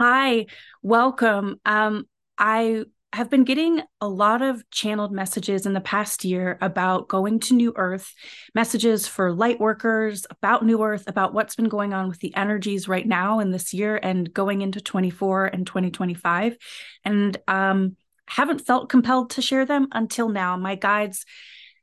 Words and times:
Hi, 0.00 0.46
welcome. 0.82 1.60
Um, 1.64 2.08
I 2.36 2.84
have 3.12 3.30
been 3.30 3.44
getting 3.44 3.80
a 4.00 4.08
lot 4.08 4.42
of 4.42 4.68
channeled 4.70 5.12
messages 5.12 5.66
in 5.66 5.72
the 5.72 5.80
past 5.80 6.24
year 6.24 6.58
about 6.60 7.06
going 7.06 7.38
to 7.38 7.54
New 7.54 7.72
Earth, 7.76 8.12
messages 8.56 9.06
for 9.06 9.32
light 9.32 9.60
workers 9.60 10.26
about 10.30 10.64
New 10.64 10.82
Earth, 10.82 11.04
about 11.06 11.32
what's 11.32 11.54
been 11.54 11.68
going 11.68 11.94
on 11.94 12.08
with 12.08 12.18
the 12.18 12.34
energies 12.34 12.88
right 12.88 13.06
now 13.06 13.38
in 13.38 13.52
this 13.52 13.72
year 13.72 13.96
and 13.96 14.34
going 14.34 14.62
into 14.62 14.80
24 14.80 15.46
and 15.46 15.64
2025. 15.64 16.56
And 17.04 17.36
um, 17.46 17.96
haven't 18.26 18.66
felt 18.66 18.88
compelled 18.88 19.30
to 19.30 19.42
share 19.42 19.64
them 19.64 19.86
until 19.92 20.28
now. 20.28 20.56
My 20.56 20.74
guides 20.74 21.24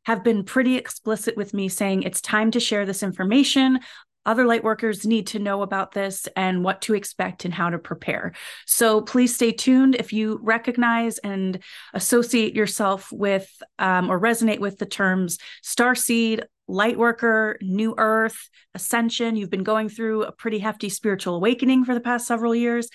have 0.03 0.21
been 0.21 0.43
pretty 0.43 0.75
explicit 0.75 1.37
with 1.37 1.53
me 1.53 1.69
saying 1.69 2.03
it's 2.03 2.19
time 2.19 2.51
to 2.51 2.59
share 2.59 2.85
this 2.85 3.03
information 3.03 3.79
other 4.25 4.45
light 4.45 4.63
workers 4.63 5.05
need 5.05 5.27
to 5.27 5.39
know 5.39 5.61
about 5.61 5.91
this 5.91 6.27
and 6.35 6.63
what 6.63 6.81
to 6.81 6.93
expect 6.93 7.45
and 7.45 7.53
how 7.53 7.69
to 7.69 7.79
prepare. 7.79 8.33
So 8.65 9.01
please 9.01 9.33
stay 9.35 9.51
tuned. 9.51 9.95
If 9.95 10.13
you 10.13 10.39
recognize 10.41 11.17
and 11.19 11.59
associate 11.93 12.55
yourself 12.55 13.11
with 13.11 13.49
um, 13.79 14.09
or 14.09 14.19
resonate 14.19 14.59
with 14.59 14.77
the 14.77 14.85
terms 14.85 15.37
starseed, 15.63 16.43
light 16.67 16.97
worker, 16.97 17.57
new 17.61 17.93
earth, 17.97 18.49
ascension, 18.73 19.35
you've 19.35 19.49
been 19.49 19.63
going 19.63 19.89
through 19.89 20.23
a 20.23 20.31
pretty 20.31 20.59
hefty 20.59 20.89
spiritual 20.89 21.35
awakening 21.35 21.83
for 21.83 21.93
the 21.93 21.99
past 21.99 22.27
several 22.27 22.55
years. 22.55 22.87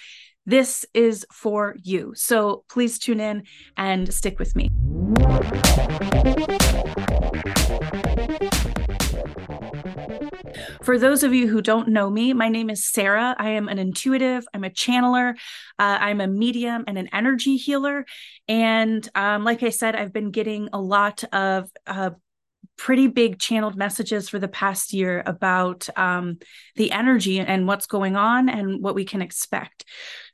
This 0.46 0.86
is 0.94 1.26
for 1.32 1.76
you. 1.82 2.12
So 2.14 2.64
please 2.70 2.98
tune 2.98 3.20
in 3.20 3.42
and 3.76 4.12
stick 4.14 4.38
with 4.38 4.54
me. 4.54 4.70
For 10.86 11.00
those 11.00 11.24
of 11.24 11.34
you 11.34 11.48
who 11.48 11.62
don't 11.62 11.88
know 11.88 12.08
me, 12.08 12.32
my 12.32 12.48
name 12.48 12.70
is 12.70 12.86
Sarah. 12.86 13.34
I 13.40 13.50
am 13.50 13.66
an 13.66 13.80
intuitive, 13.80 14.46
I'm 14.54 14.62
a 14.62 14.70
channeler, 14.70 15.34
uh, 15.80 15.98
I'm 16.00 16.20
a 16.20 16.28
medium 16.28 16.84
and 16.86 16.96
an 16.96 17.08
energy 17.12 17.56
healer. 17.56 18.06
And 18.46 19.08
um, 19.16 19.42
like 19.42 19.64
I 19.64 19.70
said, 19.70 19.96
I've 19.96 20.12
been 20.12 20.30
getting 20.30 20.68
a 20.72 20.80
lot 20.80 21.24
of 21.32 21.72
uh, 21.88 22.10
pretty 22.76 23.06
big 23.06 23.38
channeled 23.38 23.76
messages 23.76 24.28
for 24.28 24.38
the 24.38 24.48
past 24.48 24.92
year 24.92 25.22
about 25.26 25.88
um, 25.96 26.38
the 26.76 26.92
energy 26.92 27.40
and 27.40 27.66
what's 27.66 27.86
going 27.86 28.16
on 28.16 28.48
and 28.48 28.82
what 28.82 28.94
we 28.94 29.04
can 29.04 29.22
expect. 29.22 29.84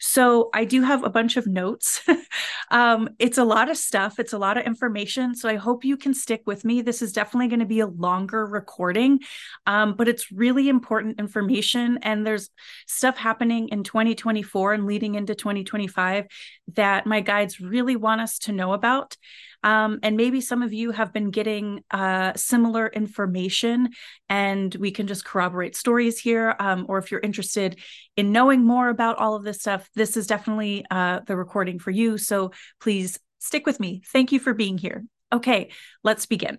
So 0.00 0.50
I 0.52 0.64
do 0.64 0.82
have 0.82 1.04
a 1.04 1.10
bunch 1.10 1.36
of 1.36 1.46
notes. 1.46 2.02
um, 2.70 3.10
it's 3.18 3.38
a 3.38 3.44
lot 3.44 3.70
of 3.70 3.76
stuff, 3.76 4.18
it's 4.18 4.32
a 4.32 4.38
lot 4.38 4.58
of 4.58 4.66
information. 4.66 5.34
So 5.34 5.48
I 5.48 5.54
hope 5.54 5.84
you 5.84 5.96
can 5.96 6.14
stick 6.14 6.42
with 6.44 6.64
me. 6.64 6.82
This 6.82 7.02
is 7.02 7.12
definitely 7.12 7.48
going 7.48 7.60
to 7.60 7.66
be 7.66 7.80
a 7.80 7.86
longer 7.86 8.44
recording, 8.44 9.20
um, 9.66 9.94
but 9.94 10.08
it's 10.08 10.32
really 10.32 10.68
important 10.68 11.20
information. 11.20 11.98
And 12.02 12.26
there's 12.26 12.50
stuff 12.86 13.16
happening 13.16 13.68
in 13.68 13.84
2024 13.84 14.72
and 14.74 14.86
leading 14.86 15.14
into 15.14 15.34
2025 15.34 16.26
that 16.74 17.06
my 17.06 17.20
guides 17.20 17.60
really 17.60 17.96
want 17.96 18.20
us 18.20 18.38
to 18.40 18.52
know 18.52 18.72
about. 18.72 19.16
Um, 19.62 20.00
and 20.02 20.16
maybe 20.16 20.40
some 20.40 20.62
of 20.62 20.72
you 20.72 20.90
have 20.90 21.12
been 21.12 21.30
getting 21.30 21.84
uh, 21.90 22.32
similar 22.34 22.88
information, 22.88 23.90
and 24.28 24.74
we 24.74 24.90
can 24.90 25.06
just 25.06 25.24
corroborate 25.24 25.76
stories 25.76 26.18
here. 26.18 26.54
Um, 26.58 26.86
or 26.88 26.98
if 26.98 27.10
you're 27.10 27.20
interested 27.20 27.78
in 28.16 28.32
knowing 28.32 28.64
more 28.64 28.88
about 28.88 29.18
all 29.18 29.34
of 29.34 29.44
this 29.44 29.60
stuff, 29.60 29.88
this 29.94 30.16
is 30.16 30.26
definitely 30.26 30.84
uh, 30.90 31.20
the 31.26 31.36
recording 31.36 31.78
for 31.78 31.90
you. 31.90 32.18
So 32.18 32.52
please 32.80 33.18
stick 33.38 33.66
with 33.66 33.80
me. 33.80 34.02
Thank 34.12 34.32
you 34.32 34.38
for 34.38 34.54
being 34.54 34.78
here. 34.78 35.04
Okay, 35.32 35.70
let's 36.02 36.26
begin. 36.26 36.58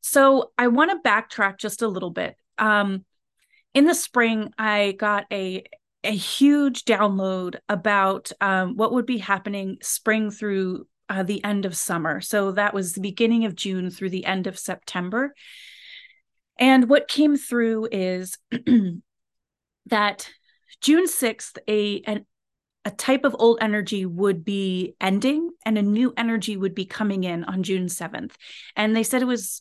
So 0.00 0.52
I 0.58 0.68
want 0.68 0.90
to 0.90 1.08
backtrack 1.08 1.58
just 1.58 1.82
a 1.82 1.88
little 1.88 2.10
bit. 2.10 2.36
Um, 2.58 3.04
in 3.74 3.86
the 3.86 3.94
spring, 3.94 4.52
I 4.58 4.92
got 4.98 5.26
a 5.32 5.64
a 6.04 6.10
huge 6.10 6.84
download 6.84 7.56
about 7.68 8.32
um, 8.40 8.76
what 8.76 8.92
would 8.92 9.06
be 9.06 9.18
happening 9.18 9.78
spring 9.82 10.30
through 10.30 10.86
uh, 11.12 11.22
the 11.22 11.44
end 11.44 11.66
of 11.66 11.76
summer. 11.76 12.22
So 12.22 12.52
that 12.52 12.72
was 12.72 12.94
the 12.94 13.00
beginning 13.02 13.44
of 13.44 13.54
June 13.54 13.90
through 13.90 14.10
the 14.10 14.24
end 14.24 14.46
of 14.46 14.58
September. 14.58 15.34
And 16.58 16.88
what 16.88 17.06
came 17.06 17.36
through 17.36 17.88
is 17.92 18.38
that 19.86 20.30
June 20.80 21.06
6th, 21.06 21.58
a, 21.68 22.00
an, 22.06 22.24
a 22.86 22.90
type 22.90 23.24
of 23.24 23.36
old 23.38 23.58
energy 23.60 24.06
would 24.06 24.42
be 24.42 24.94
ending 25.02 25.50
and 25.66 25.76
a 25.76 25.82
new 25.82 26.14
energy 26.16 26.56
would 26.56 26.74
be 26.74 26.86
coming 26.86 27.24
in 27.24 27.44
on 27.44 27.62
June 27.62 27.86
7th. 27.86 28.32
And 28.74 28.96
they 28.96 29.02
said 29.02 29.20
it 29.20 29.26
was, 29.26 29.60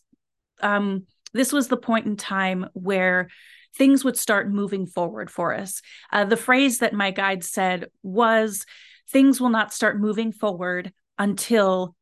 um, 0.61 1.05
this 1.33 1.51
was 1.51 1.67
the 1.67 1.75
point 1.75 2.05
in 2.05 2.15
time 2.15 2.67
where 2.73 3.27
things 3.75 4.05
would 4.05 4.17
start 4.17 4.49
moving 4.49 4.85
forward 4.85 5.29
for 5.29 5.53
us. 5.53 5.81
Uh, 6.13 6.23
the 6.23 6.37
phrase 6.37 6.79
that 6.79 6.93
my 6.93 7.11
guide 7.11 7.43
said 7.43 7.87
was, 8.03 8.65
things 9.09 9.41
will 9.41 9.49
not 9.49 9.73
start 9.73 9.99
moving 9.99 10.31
forward 10.31 10.93
until 11.21 11.95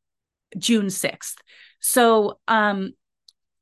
June 0.58 0.88
6th. 0.88 1.36
So, 1.82 2.40
um, 2.48 2.94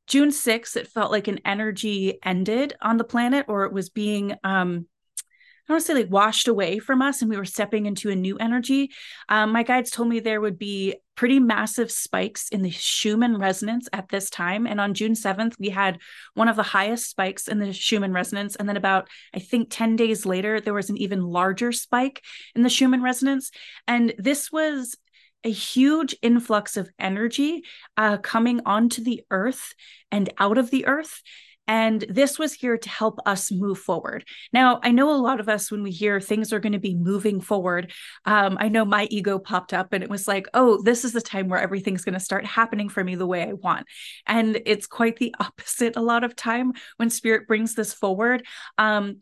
June 0.06 0.30
6th, 0.30 0.78
it 0.78 0.88
felt 0.88 1.12
like 1.12 1.28
an 1.28 1.40
energy 1.44 2.20
ended 2.24 2.76
on 2.80 2.98
the 2.98 3.04
planet 3.04 3.46
or 3.50 3.66
it 3.66 3.74
was 3.74 3.90
being, 3.90 4.34
um, 4.44 4.86
I 5.18 5.74
don't 5.74 5.76
want 5.76 5.82
to 5.82 5.88
say 5.88 5.94
like 5.96 6.12
washed 6.12 6.48
away 6.48 6.80
from 6.80 7.02
us 7.02 7.22
and 7.22 7.30
we 7.30 7.36
were 7.36 7.44
stepping 7.44 7.88
into 7.88 8.10
a 8.10 8.16
new 8.16 8.38
energy. 8.38 8.92
Um, 9.28 9.52
my 9.52 9.64
guides 9.64 9.92
told 9.92 10.08
me 10.08 10.22
there 10.22 10.40
would 10.40 10.58
be 10.58 10.96
pretty 11.16 11.40
massive 11.40 11.92
spikes 11.92 12.48
in 12.50 12.62
the 12.62 12.70
Schumann 12.70 13.38
resonance 13.38 13.90
at 13.92 14.08
this 14.08 14.30
time. 14.30 14.66
And 14.66 14.80
on 14.80 14.94
June 14.94 15.14
7th, 15.14 15.56
we 15.60 15.70
had 15.70 16.00
one 16.36 16.48
of 16.48 16.56
the 16.56 16.64
highest 16.64 17.10
spikes 17.10 17.50
in 17.50 17.60
the 17.60 17.74
Schumann 17.74 18.14
resonance. 18.14 18.56
And 18.56 18.70
then 18.70 18.78
about, 18.78 19.10
I 19.34 19.40
think, 19.40 19.68
10 19.70 19.98
days 19.98 20.26
later, 20.26 20.62
there 20.62 20.76
was 20.76 20.90
an 20.90 20.98
even 20.98 21.22
larger 21.22 21.74
spike 21.74 22.24
in 22.56 22.62
the 22.62 22.70
Schumann 22.70 23.02
resonance. 23.02 23.52
And 23.88 24.14
this 24.18 24.52
was 24.52 24.96
a 25.44 25.52
huge 25.52 26.16
influx 26.22 26.78
of 26.78 26.90
energy 27.00 27.64
uh, 27.96 28.18
coming 28.18 28.62
onto 28.66 29.04
the 29.04 29.24
earth 29.32 29.74
and 30.12 30.30
out 30.40 30.58
of 30.58 30.72
the 30.72 30.86
earth. 30.86 31.22
And 31.68 32.06
this 32.08 32.40
was 32.40 32.54
here 32.54 32.78
to 32.78 32.90
help 32.90 33.20
us 33.26 33.52
move 33.52 33.78
forward. 33.78 34.24
Now, 34.54 34.80
I 34.84 34.92
know 34.92 35.14
a 35.14 35.20
lot 35.20 35.42
of 35.42 35.50
us, 35.50 35.70
when 35.70 35.84
we 35.84 35.92
hear 35.92 36.22
things 36.22 36.54
are 36.54 36.62
going 36.62 36.74
to 36.74 36.80
be 36.80 36.96
moving 36.96 37.42
forward, 37.42 37.92
um, 38.26 38.58
I 38.60 38.70
know 38.70 38.86
my 38.86 39.06
ego 39.12 39.38
popped 39.38 39.74
up 39.74 39.92
and 39.92 40.02
it 40.02 40.10
was 40.10 40.30
like, 40.30 40.48
oh, 40.54 40.82
this 40.82 41.04
is 41.04 41.12
the 41.12 41.22
time 41.22 41.50
where 41.50 41.60
everything's 41.60 42.06
going 42.06 42.14
to 42.14 42.22
start 42.22 42.46
happening 42.46 42.88
for 42.88 43.04
me 43.04 43.16
the 43.16 43.28
way 43.28 43.44
I 43.44 43.54
want. 43.54 43.86
And 44.26 44.62
it's 44.66 44.88
quite 44.88 45.18
the 45.18 45.36
opposite 45.40 45.98
a 45.98 46.02
lot 46.02 46.24
of 46.24 46.38
time 46.38 46.72
when 46.96 47.10
spirit 47.10 47.48
brings 47.48 47.76
this 47.76 47.94
forward. 47.94 48.46
Um, 48.78 49.18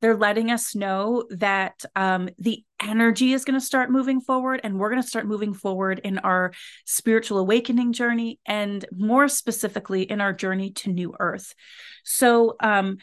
they're 0.00 0.16
letting 0.16 0.50
us 0.50 0.74
know 0.74 1.24
that 1.30 1.84
um, 1.94 2.28
the 2.38 2.64
energy 2.82 3.32
is 3.32 3.44
going 3.44 3.58
to 3.58 3.64
start 3.64 3.90
moving 3.90 4.20
forward 4.20 4.60
and 4.64 4.78
we're 4.78 4.90
going 4.90 5.02
to 5.02 5.06
start 5.06 5.26
moving 5.26 5.52
forward 5.52 6.00
in 6.02 6.18
our 6.18 6.52
spiritual 6.86 7.38
awakening 7.38 7.92
journey 7.92 8.40
and 8.46 8.84
more 8.96 9.28
specifically 9.28 10.02
in 10.02 10.20
our 10.20 10.32
journey 10.32 10.70
to 10.70 10.90
new 10.90 11.14
earth. 11.20 11.54
So 12.04 12.56
um, 12.60 12.96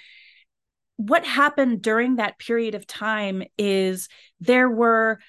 what 0.96 1.26
happened 1.26 1.84
during 1.84 2.16
that 2.16 2.40
period 2.40 2.74
of 2.74 2.88
time 2.88 3.44
is 3.58 4.10
there 4.40 4.70
were 4.70 5.20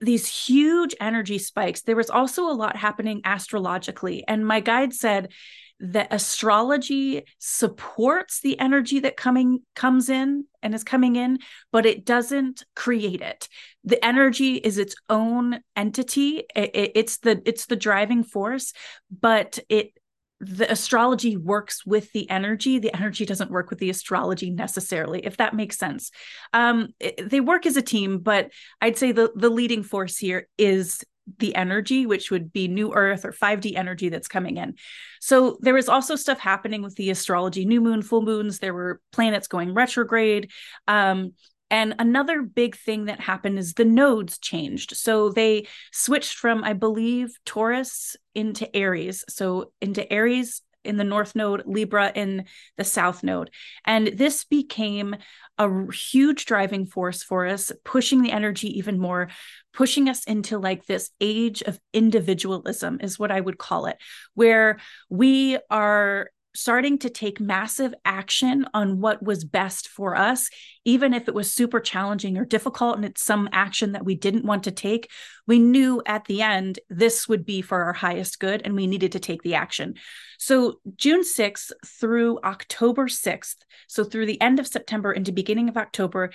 these 0.00 0.28
huge 0.28 0.94
energy 1.00 1.38
spikes. 1.38 1.82
There 1.82 1.96
was 1.96 2.10
also 2.10 2.50
a 2.50 2.52
lot 2.52 2.76
happening 2.76 3.20
astrologically 3.24 4.24
and 4.26 4.46
my 4.46 4.60
guide 4.60 4.92
said 4.92 5.32
that 5.80 6.12
astrology 6.12 7.24
supports 7.38 8.40
the 8.40 8.58
energy 8.58 9.00
that 9.00 9.16
coming 9.16 9.60
comes 9.74 10.08
in 10.08 10.44
and 10.62 10.74
is 10.74 10.82
coming 10.82 11.16
in 11.16 11.38
but 11.70 11.86
it 11.86 12.04
doesn't 12.04 12.64
create 12.74 13.20
it. 13.20 13.48
The 13.84 14.04
energy 14.04 14.56
is 14.56 14.78
its 14.78 14.94
own 15.08 15.60
entity. 15.76 16.44
It, 16.54 16.70
it, 16.74 16.92
it's 16.94 17.18
the 17.18 17.40
it's 17.44 17.66
the 17.66 17.76
driving 17.76 18.24
force 18.24 18.72
but 19.20 19.58
it 19.68 19.92
the 20.40 20.70
astrology 20.70 21.36
works 21.36 21.84
with 21.84 22.12
the 22.12 22.30
energy. 22.30 22.78
The 22.78 22.94
energy 22.94 23.26
doesn't 23.26 23.50
work 23.50 23.70
with 23.70 23.80
the 23.80 23.90
astrology 23.90 24.50
necessarily 24.50 25.24
if 25.24 25.36
that 25.36 25.54
makes 25.54 25.78
sense. 25.78 26.10
Um 26.52 26.88
it, 26.98 27.28
they 27.28 27.40
work 27.40 27.66
as 27.66 27.76
a 27.76 27.82
team 27.82 28.18
but 28.18 28.50
i'd 28.80 28.98
say 28.98 29.12
the 29.12 29.30
the 29.36 29.50
leading 29.50 29.84
force 29.84 30.16
here 30.16 30.48
is 30.58 31.04
the 31.38 31.54
energy, 31.54 32.06
which 32.06 32.30
would 32.30 32.52
be 32.52 32.68
new 32.68 32.92
earth 32.94 33.24
or 33.24 33.32
5D 33.32 33.76
energy 33.76 34.08
that's 34.08 34.28
coming 34.28 34.56
in. 34.56 34.74
So 35.20 35.58
there 35.60 35.74
was 35.74 35.88
also 35.88 36.16
stuff 36.16 36.38
happening 36.38 36.82
with 36.82 36.94
the 36.96 37.10
astrology, 37.10 37.64
new 37.64 37.80
moon, 37.80 38.02
full 38.02 38.22
moons. 38.22 38.58
There 38.58 38.74
were 38.74 39.00
planets 39.12 39.48
going 39.48 39.74
retrograde. 39.74 40.50
Um, 40.86 41.32
and 41.70 41.94
another 41.98 42.42
big 42.42 42.76
thing 42.76 43.06
that 43.06 43.20
happened 43.20 43.58
is 43.58 43.74
the 43.74 43.84
nodes 43.84 44.38
changed. 44.38 44.96
So 44.96 45.30
they 45.30 45.66
switched 45.92 46.34
from, 46.34 46.64
I 46.64 46.72
believe, 46.72 47.36
Taurus 47.44 48.16
into 48.34 48.74
Aries. 48.74 49.24
So 49.28 49.72
into 49.80 50.10
Aries 50.10 50.62
in 50.88 50.96
the 50.96 51.04
north 51.04 51.34
node, 51.34 51.62
Libra 51.66 52.10
in 52.14 52.46
the 52.76 52.84
south 52.84 53.22
node. 53.22 53.50
And 53.84 54.08
this 54.08 54.44
became 54.44 55.16
a 55.58 55.92
huge 55.92 56.46
driving 56.46 56.86
force 56.86 57.22
for 57.22 57.46
us, 57.46 57.72
pushing 57.84 58.22
the 58.22 58.32
energy 58.32 58.78
even 58.78 58.98
more, 58.98 59.28
pushing 59.72 60.08
us 60.08 60.24
into 60.24 60.58
like 60.58 60.86
this 60.86 61.10
age 61.20 61.62
of 61.62 61.78
individualism, 61.92 62.98
is 63.02 63.18
what 63.18 63.30
I 63.30 63.40
would 63.40 63.58
call 63.58 63.86
it, 63.86 63.98
where 64.34 64.78
we 65.08 65.58
are 65.70 66.30
starting 66.54 66.98
to 66.98 67.10
take 67.10 67.40
massive 67.40 67.94
action 68.04 68.66
on 68.74 69.00
what 69.00 69.22
was 69.22 69.44
best 69.44 69.88
for 69.88 70.16
us, 70.16 70.48
even 70.84 71.14
if 71.14 71.28
it 71.28 71.34
was 71.34 71.52
super 71.52 71.78
challenging 71.78 72.36
or 72.36 72.44
difficult 72.44 72.96
and 72.96 73.04
it's 73.04 73.24
some 73.24 73.48
action 73.52 73.92
that 73.92 74.04
we 74.04 74.14
didn't 74.14 74.44
want 74.44 74.64
to 74.64 74.70
take. 74.70 75.10
We 75.46 75.58
knew 75.58 76.02
at 76.06 76.24
the 76.24 76.42
end 76.42 76.78
this 76.88 77.28
would 77.28 77.44
be 77.44 77.62
for 77.62 77.84
our 77.84 77.92
highest 77.92 78.40
good 78.40 78.62
and 78.64 78.74
we 78.74 78.86
needed 78.86 79.12
to 79.12 79.20
take 79.20 79.42
the 79.42 79.54
action. 79.54 79.94
So, 80.38 80.80
June 80.96 81.22
6th 81.22 81.72
through 81.86 82.40
October 82.42 83.06
6th, 83.06 83.56
so 83.86 84.04
through 84.04 84.26
the 84.26 84.40
end 84.40 84.58
of 84.58 84.66
September 84.66 85.12
into 85.12 85.32
beginning 85.32 85.68
of 85.68 85.76
October, 85.76 86.32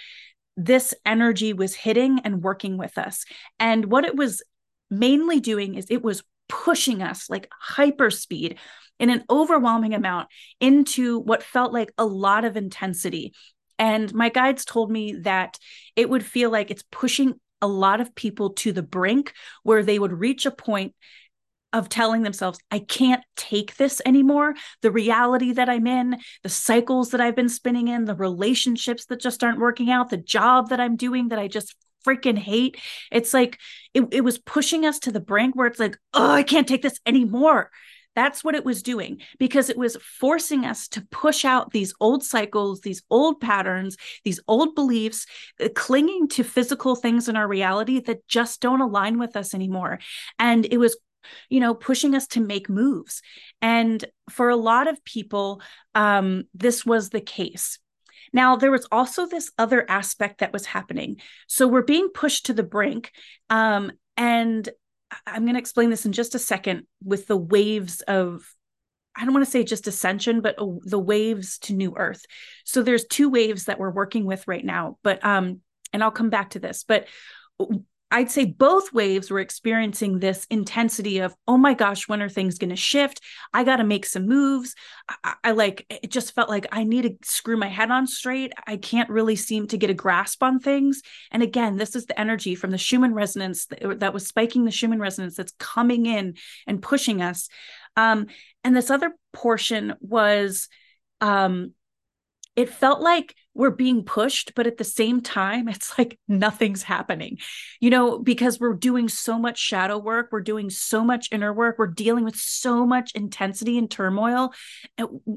this 0.55 0.93
energy 1.05 1.53
was 1.53 1.73
hitting 1.73 2.19
and 2.23 2.43
working 2.43 2.77
with 2.77 2.97
us. 2.97 3.25
And 3.59 3.85
what 3.85 4.05
it 4.05 4.15
was 4.15 4.43
mainly 4.89 5.39
doing 5.39 5.75
is 5.75 5.87
it 5.89 6.03
was 6.03 6.23
pushing 6.49 7.01
us 7.01 7.29
like 7.29 7.49
hyper 7.59 8.09
speed 8.09 8.59
in 8.99 9.09
an 9.09 9.23
overwhelming 9.29 9.93
amount 9.93 10.27
into 10.59 11.19
what 11.19 11.43
felt 11.43 11.73
like 11.73 11.91
a 11.97 12.05
lot 12.05 12.45
of 12.45 12.55
intensity. 12.55 13.33
And 13.79 14.13
my 14.13 14.29
guides 14.29 14.65
told 14.65 14.91
me 14.91 15.13
that 15.21 15.57
it 15.95 16.09
would 16.09 16.25
feel 16.25 16.49
like 16.49 16.71
it's 16.71 16.83
pushing 16.91 17.33
a 17.61 17.67
lot 17.67 18.01
of 18.01 18.13
people 18.13 18.51
to 18.51 18.71
the 18.71 18.83
brink 18.83 19.33
where 19.63 19.83
they 19.83 19.97
would 19.97 20.13
reach 20.13 20.45
a 20.45 20.51
point 20.51 20.93
of 21.71 21.89
telling 21.89 22.21
themselves, 22.21 22.59
I 22.69 22.79
can't 22.79 23.23
take 23.35 23.75
this 23.77 23.99
anymore. 24.05 24.53
The 24.83 24.91
reality 24.91 25.53
that 25.53 25.69
I'm 25.69 25.87
in, 25.87 26.17
the 26.43 26.49
cycles 26.49 27.09
that 27.11 27.21
I've 27.21 27.35
been 27.35 27.49
spinning 27.49 27.87
in, 27.87 28.05
the 28.05 28.15
relationships 28.15 29.05
that 29.05 29.19
just 29.19 29.43
aren't 29.43 29.59
working 29.59 29.89
out, 29.89 30.09
the 30.09 30.17
job 30.17 30.69
that 30.69 30.79
I'm 30.79 30.95
doing 30.95 31.29
that 31.29 31.39
I 31.39 31.47
just 31.47 31.75
freaking 32.05 32.37
hate. 32.37 32.77
It's 33.11 33.33
like 33.33 33.59
it, 33.93 34.07
it 34.11 34.21
was 34.21 34.37
pushing 34.37 34.85
us 34.85 34.99
to 34.99 35.11
the 35.11 35.19
brink 35.19 35.55
where 35.55 35.67
it's 35.67 35.79
like, 35.79 35.97
oh, 36.13 36.31
I 36.31 36.43
can't 36.43 36.67
take 36.67 36.81
this 36.81 36.99
anymore. 37.05 37.69
That's 38.15 38.43
what 38.43 38.55
it 38.55 38.65
was 38.65 38.83
doing 38.83 39.21
because 39.39 39.69
it 39.69 39.77
was 39.77 39.97
forcing 39.97 40.65
us 40.65 40.87
to 40.89 41.01
push 41.09 41.45
out 41.45 41.71
these 41.71 41.93
old 41.99 42.23
cycles, 42.23 42.81
these 42.81 43.01
old 43.09 43.41
patterns, 43.41 43.97
these 44.23 44.39
old 44.47 44.75
beliefs, 44.75 45.25
uh, 45.59 45.69
clinging 45.75 46.27
to 46.29 46.43
physical 46.43 46.95
things 46.95 47.27
in 47.27 47.35
our 47.35 47.47
reality 47.47 47.99
that 48.01 48.27
just 48.27 48.61
don't 48.61 48.81
align 48.81 49.17
with 49.17 49.35
us 49.35 49.53
anymore. 49.53 49.99
And 50.37 50.65
it 50.69 50.77
was 50.77 50.95
you 51.49 51.61
know 51.61 51.73
pushing 51.73 52.15
us 52.15 52.27
to 52.27 52.41
make 52.41 52.69
moves 52.69 53.21
and 53.61 54.03
for 54.29 54.49
a 54.49 54.57
lot 54.57 54.87
of 54.87 55.03
people 55.05 55.61
um, 55.95 56.43
this 56.53 56.85
was 56.85 57.09
the 57.09 57.21
case 57.21 57.79
now, 58.33 58.55
there 58.55 58.71
was 58.71 58.87
also 58.91 59.27
this 59.27 59.51
other 59.57 59.85
aspect 59.89 60.39
that 60.39 60.51
was 60.51 60.65
happening. 60.65 61.21
So 61.47 61.67
we're 61.67 61.83
being 61.83 62.09
pushed 62.09 62.47
to 62.47 62.53
the 62.53 62.63
brink. 62.63 63.11
Um, 63.49 63.91
and 64.17 64.67
I'm 65.27 65.43
going 65.43 65.53
to 65.53 65.59
explain 65.59 65.91
this 65.91 66.05
in 66.05 66.11
just 66.11 66.33
a 66.33 66.39
second 66.39 66.87
with 67.03 67.27
the 67.27 67.37
waves 67.37 68.01
of 68.01 68.43
I 69.15 69.25
don't 69.25 69.33
want 69.33 69.45
to 69.45 69.51
say 69.51 69.63
just 69.63 69.85
ascension, 69.85 70.41
but 70.41 70.55
the 70.57 70.97
waves 70.97 71.59
to 71.59 71.73
new 71.73 71.93
earth. 71.95 72.25
So 72.65 72.81
there's 72.81 73.05
two 73.05 73.29
waves 73.29 73.65
that 73.65 73.77
we're 73.77 73.91
working 73.91 74.25
with 74.25 74.47
right 74.47 74.65
now, 74.65 74.97
but 75.03 75.23
um, 75.23 75.61
and 75.93 76.03
I'll 76.03 76.09
come 76.09 76.31
back 76.31 76.51
to 76.51 76.59
this. 76.59 76.83
But 76.83 77.07
I'd 78.13 78.29
say 78.29 78.45
both 78.45 78.93
waves 78.93 79.31
were 79.31 79.39
experiencing 79.39 80.19
this 80.19 80.45
intensity 80.51 81.17
of, 81.17 81.33
oh 81.47 81.57
my 81.57 81.73
gosh, 81.73 82.07
when 82.07 82.21
are 82.21 82.29
things 82.29 82.59
going 82.59 82.69
to 82.69 82.75
shift? 82.75 83.19
I 83.55 83.63
got 83.63 83.77
to 83.77 83.83
make 83.83 84.05
some 84.05 84.27
moves. 84.27 84.75
I, 85.23 85.33
I, 85.43 85.51
like, 85.51 85.87
it 85.89 86.11
just 86.11 86.35
felt 86.35 86.47
like 86.47 86.67
I 86.71 86.83
need 86.83 87.01
to 87.01 87.27
screw 87.27 87.57
my 87.57 87.69
head 87.69 87.89
on 87.89 88.05
straight. 88.05 88.53
I 88.67 88.77
can't 88.77 89.09
really 89.09 89.35
seem 89.35 89.65
to 89.69 89.79
get 89.79 89.89
a 89.89 89.95
grasp 89.95 90.43
on 90.43 90.59
things. 90.59 91.01
And 91.31 91.41
again, 91.41 91.77
this 91.77 91.95
is 91.95 92.05
the 92.05 92.19
energy 92.19 92.53
from 92.53 92.69
the 92.69 92.77
Schumann 92.77 93.15
resonance 93.15 93.65
that, 93.65 93.99
that 94.01 94.13
was 94.13 94.27
spiking 94.27 94.65
the 94.65 94.71
Schumann 94.71 94.99
resonance 94.99 95.35
that's 95.35 95.55
coming 95.57 96.05
in 96.05 96.35
and 96.67 96.83
pushing 96.83 97.23
us. 97.23 97.49
Um, 97.97 98.27
and 98.63 98.77
this 98.77 98.91
other 98.91 99.15
portion 99.33 99.95
was, 100.01 100.69
um, 101.19 101.73
it 102.55 102.69
felt 102.69 103.01
like 103.01 103.33
we're 103.55 103.69
being 103.69 104.03
pushed, 104.03 104.53
but 104.55 104.65
at 104.65 104.77
the 104.77 104.83
same 104.83 105.21
time, 105.21 105.67
it's 105.67 105.93
like 105.97 106.19
nothing's 106.27 106.83
happening, 106.83 107.37
you 107.79 107.89
know, 107.89 108.19
because 108.19 108.59
we're 108.59 108.73
doing 108.73 109.09
so 109.09 109.37
much 109.37 109.57
shadow 109.59 109.97
work, 109.97 110.29
we're 110.31 110.41
doing 110.41 110.69
so 110.69 111.03
much 111.03 111.29
inner 111.31 111.53
work, 111.53 111.77
we're 111.77 111.87
dealing 111.87 112.23
with 112.23 112.35
so 112.35 112.85
much 112.85 113.11
intensity 113.13 113.77
and 113.77 113.89
turmoil, 113.89 114.53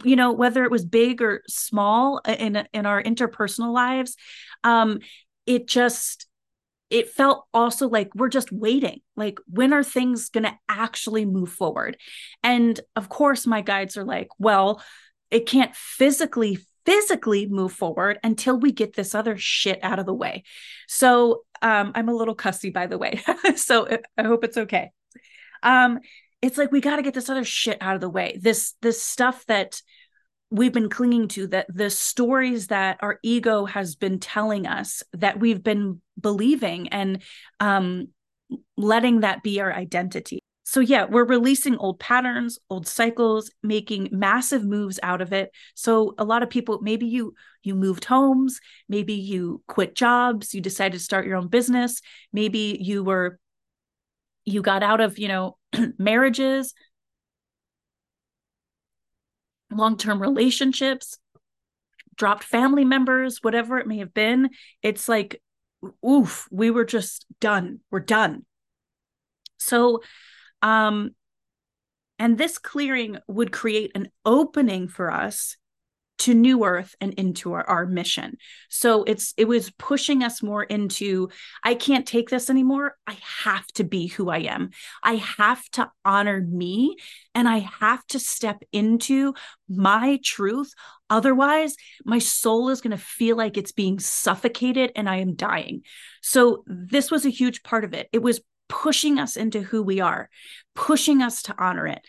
you 0.04 0.16
know, 0.16 0.32
whether 0.32 0.64
it 0.64 0.70
was 0.70 0.84
big 0.84 1.22
or 1.22 1.42
small 1.48 2.20
in 2.26 2.66
in 2.72 2.86
our 2.86 3.02
interpersonal 3.02 3.72
lives, 3.72 4.16
um, 4.64 5.00
it 5.46 5.66
just 5.66 6.26
it 6.88 7.10
felt 7.10 7.46
also 7.52 7.88
like 7.88 8.14
we're 8.14 8.28
just 8.28 8.52
waiting 8.52 9.00
like 9.16 9.40
when 9.48 9.72
are 9.72 9.82
things 9.82 10.28
going 10.28 10.44
to 10.44 10.56
actually 10.68 11.24
move 11.24 11.50
forward? 11.50 11.96
And 12.42 12.78
of 12.94 13.08
course 13.08 13.46
my 13.46 13.60
guides 13.60 13.96
are 13.96 14.04
like 14.04 14.28
well 14.38 14.80
it 15.30 15.46
can't 15.46 15.74
physically 15.74 16.58
physically 16.86 17.46
move 17.46 17.72
forward 17.72 18.18
until 18.24 18.58
we 18.58 18.72
get 18.72 18.94
this 18.94 19.14
other 19.14 19.36
shit 19.36 19.80
out 19.82 19.98
of 19.98 20.06
the 20.06 20.14
way. 20.14 20.44
So 20.88 21.42
um, 21.60 21.92
I'm 21.94 22.08
a 22.08 22.14
little 22.14 22.34
cussy, 22.34 22.70
by 22.70 22.86
the 22.86 22.96
way. 22.96 23.20
so 23.56 23.88
I 24.16 24.22
hope 24.22 24.44
it's 24.44 24.56
okay. 24.56 24.90
Um, 25.62 25.98
it's 26.40 26.56
like 26.56 26.70
we 26.70 26.80
got 26.80 26.96
to 26.96 27.02
get 27.02 27.14
this 27.14 27.28
other 27.28 27.44
shit 27.44 27.78
out 27.80 27.96
of 27.96 28.00
the 28.00 28.08
way. 28.08 28.38
This 28.40 28.74
this 28.80 29.02
stuff 29.02 29.44
that 29.46 29.80
we've 30.50 30.72
been 30.72 30.88
clinging 30.88 31.26
to, 31.26 31.48
that 31.48 31.66
the 31.68 31.90
stories 31.90 32.68
that 32.68 32.98
our 33.00 33.18
ego 33.22 33.64
has 33.64 33.96
been 33.96 34.20
telling 34.20 34.66
us 34.66 35.02
that 35.12 35.40
we've 35.40 35.62
been 35.62 36.00
believing 36.20 36.88
and 36.90 37.22
um, 37.58 38.08
letting 38.76 39.20
that 39.20 39.42
be 39.42 39.60
our 39.60 39.72
identity 39.72 40.40
so 40.68 40.80
yeah 40.80 41.04
we're 41.04 41.24
releasing 41.24 41.76
old 41.76 42.00
patterns 42.00 42.58
old 42.68 42.88
cycles 42.88 43.52
making 43.62 44.08
massive 44.10 44.64
moves 44.64 44.98
out 45.02 45.22
of 45.22 45.32
it. 45.32 45.50
So 45.74 46.14
a 46.18 46.24
lot 46.24 46.42
of 46.42 46.50
people 46.50 46.80
maybe 46.82 47.06
you 47.06 47.34
you 47.62 47.74
moved 47.74 48.04
homes 48.04 48.60
maybe 48.88 49.14
you 49.14 49.62
quit 49.68 49.94
jobs 49.94 50.54
you 50.54 50.60
decided 50.60 50.98
to 50.98 51.04
start 51.04 51.26
your 51.26 51.36
own 51.36 51.48
business 51.48 52.02
maybe 52.32 52.78
you 52.80 53.04
were 53.04 53.38
you 54.44 54.62
got 54.62 54.82
out 54.82 55.00
of 55.00 55.18
you 55.18 55.28
know 55.28 55.56
marriages. 55.98 56.74
Long-term 59.70 60.22
relationships 60.22 61.18
dropped 62.16 62.44
family 62.44 62.84
members 62.84 63.42
whatever 63.42 63.78
it 63.78 63.86
may 63.86 63.98
have 63.98 64.14
been. 64.14 64.50
It's 64.82 65.08
like 65.08 65.42
oof 66.04 66.48
we 66.50 66.70
were 66.70 66.84
just 66.84 67.26
done. 67.40 67.80
We're 67.90 68.00
done. 68.00 68.46
So 69.58 70.02
um, 70.62 71.10
and 72.18 72.38
this 72.38 72.58
clearing 72.58 73.18
would 73.28 73.52
create 73.52 73.92
an 73.94 74.08
opening 74.24 74.88
for 74.88 75.10
us 75.10 75.56
to 76.18 76.34
new 76.34 76.64
earth 76.64 76.94
and 77.00 77.12
into 77.14 77.52
our, 77.52 77.68
our, 77.68 77.86
mission. 77.86 78.36
So 78.68 79.04
it's 79.04 79.34
it 79.36 79.46
was 79.46 79.70
pushing 79.72 80.22
us 80.22 80.42
more 80.42 80.62
into 80.62 81.28
i 81.62 81.74
can't 81.74 82.06
take 82.06 82.30
this 82.30 82.48
anymore. 82.48 82.96
I 83.06 83.18
have 83.44 83.66
to 83.74 83.84
be 83.84 84.06
who 84.06 84.30
i 84.30 84.38
am. 84.38 84.70
I 85.02 85.16
have 85.16 85.62
to 85.72 85.90
honor 86.04 86.40
me 86.40 86.96
and 87.34 87.48
i 87.48 87.58
have 87.58 88.06
to 88.08 88.18
step 88.18 88.62
into 88.72 89.34
my 89.68 90.18
truth. 90.24 90.72
Otherwise 91.10 91.76
my 92.04 92.18
soul 92.18 92.70
is 92.70 92.80
going 92.80 92.96
to 92.96 93.02
feel 93.02 93.36
like 93.36 93.56
it's 93.56 93.72
being 93.72 93.98
suffocated 93.98 94.92
and 94.96 95.08
i 95.08 95.16
am 95.16 95.34
dying. 95.34 95.82
So 96.22 96.64
this 96.66 97.10
was 97.10 97.26
a 97.26 97.30
huge 97.30 97.62
part 97.62 97.84
of 97.84 97.92
it. 97.92 98.08
It 98.12 98.22
was 98.22 98.40
pushing 98.68 99.18
us 99.18 99.36
into 99.36 99.60
who 99.60 99.82
we 99.82 100.00
are, 100.00 100.28
pushing 100.74 101.22
us 101.22 101.42
to 101.42 101.54
honor 101.58 101.86
it. 101.86 102.00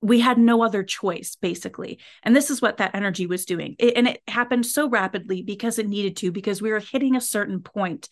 We 0.00 0.20
had 0.20 0.38
no 0.38 0.62
other 0.62 0.84
choice, 0.84 1.36
basically. 1.40 1.98
And 2.22 2.36
this 2.36 2.50
is 2.50 2.62
what 2.62 2.76
that 2.76 2.94
energy 2.94 3.26
was 3.26 3.44
doing. 3.44 3.74
It, 3.78 3.96
and 3.96 4.06
it 4.06 4.22
happened 4.28 4.64
so 4.64 4.88
rapidly 4.88 5.42
because 5.42 5.78
it 5.78 5.88
needed 5.88 6.16
to, 6.18 6.30
because 6.30 6.62
we 6.62 6.70
were 6.70 6.78
hitting 6.80 7.16
a 7.16 7.20
certain 7.20 7.60
point 7.60 8.08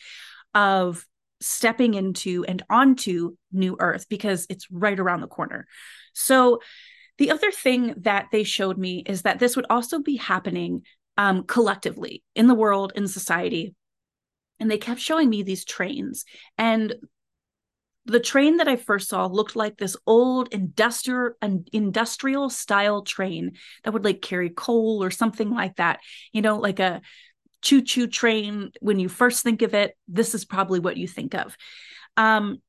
of 0.54 1.06
stepping 1.40 1.94
into 1.94 2.44
and 2.48 2.62
onto 2.68 3.36
new 3.52 3.76
earth 3.78 4.08
because 4.08 4.46
it's 4.48 4.70
right 4.70 4.98
around 4.98 5.20
the 5.20 5.28
corner. 5.28 5.66
So, 6.12 6.60
the 7.18 7.30
other 7.30 7.50
thing 7.50 7.94
that 8.02 8.26
they 8.30 8.42
showed 8.42 8.76
me 8.76 9.02
is 9.06 9.22
that 9.22 9.38
this 9.38 9.56
would 9.56 9.64
also 9.70 10.00
be 10.00 10.16
happening 10.16 10.82
um, 11.16 11.44
collectively 11.44 12.22
in 12.34 12.46
the 12.46 12.54
world, 12.54 12.92
in 12.94 13.08
society. 13.08 13.74
And 14.60 14.70
they 14.70 14.78
kept 14.78 15.00
showing 15.00 15.30
me 15.30 15.42
these 15.42 15.64
trains. 15.64 16.24
And 16.58 16.94
the 18.06 18.20
train 18.20 18.58
that 18.58 18.68
I 18.68 18.76
first 18.76 19.08
saw 19.08 19.26
looked 19.26 19.56
like 19.56 19.76
this 19.76 19.96
old 20.06 20.48
industrial 20.52 21.32
industrial 21.72 22.50
style 22.50 23.02
train 23.02 23.52
that 23.82 23.92
would 23.92 24.04
like 24.04 24.22
carry 24.22 24.50
coal 24.50 25.02
or 25.02 25.10
something 25.10 25.50
like 25.50 25.76
that. 25.76 26.00
You 26.32 26.42
know, 26.42 26.58
like 26.58 26.78
a 26.78 27.02
choo 27.62 27.82
choo 27.82 28.06
train. 28.06 28.70
When 28.80 29.00
you 29.00 29.08
first 29.08 29.42
think 29.42 29.62
of 29.62 29.74
it, 29.74 29.96
this 30.06 30.34
is 30.34 30.44
probably 30.44 30.78
what 30.78 30.96
you 30.96 31.08
think 31.08 31.34
of. 31.34 31.56
Um, 32.16 32.62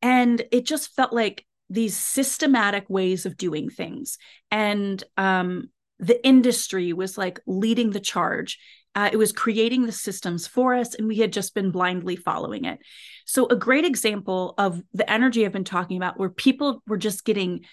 and 0.00 0.42
it 0.52 0.64
just 0.64 0.94
felt 0.94 1.12
like 1.12 1.44
these 1.68 1.96
systematic 1.96 2.84
ways 2.88 3.26
of 3.26 3.36
doing 3.36 3.68
things. 3.68 4.18
And 4.50 5.02
um, 5.16 5.70
the 5.98 6.24
industry 6.26 6.92
was 6.92 7.16
like 7.18 7.40
leading 7.46 7.90
the 7.90 8.00
charge 8.00 8.58
uh, 8.94 9.08
it 9.12 9.16
was 9.16 9.32
creating 9.32 9.86
the 9.86 9.92
systems 9.92 10.46
for 10.46 10.74
us, 10.74 10.94
and 10.94 11.08
we 11.08 11.16
had 11.16 11.32
just 11.32 11.54
been 11.54 11.70
blindly 11.70 12.16
following 12.16 12.64
it. 12.64 12.78
So, 13.24 13.46
a 13.46 13.56
great 13.56 13.84
example 13.84 14.54
of 14.58 14.82
the 14.92 15.10
energy 15.10 15.44
I've 15.44 15.52
been 15.52 15.64
talking 15.64 15.96
about, 15.96 16.18
where 16.18 16.28
people 16.28 16.82
were 16.86 16.98
just 16.98 17.24
getting 17.24 17.64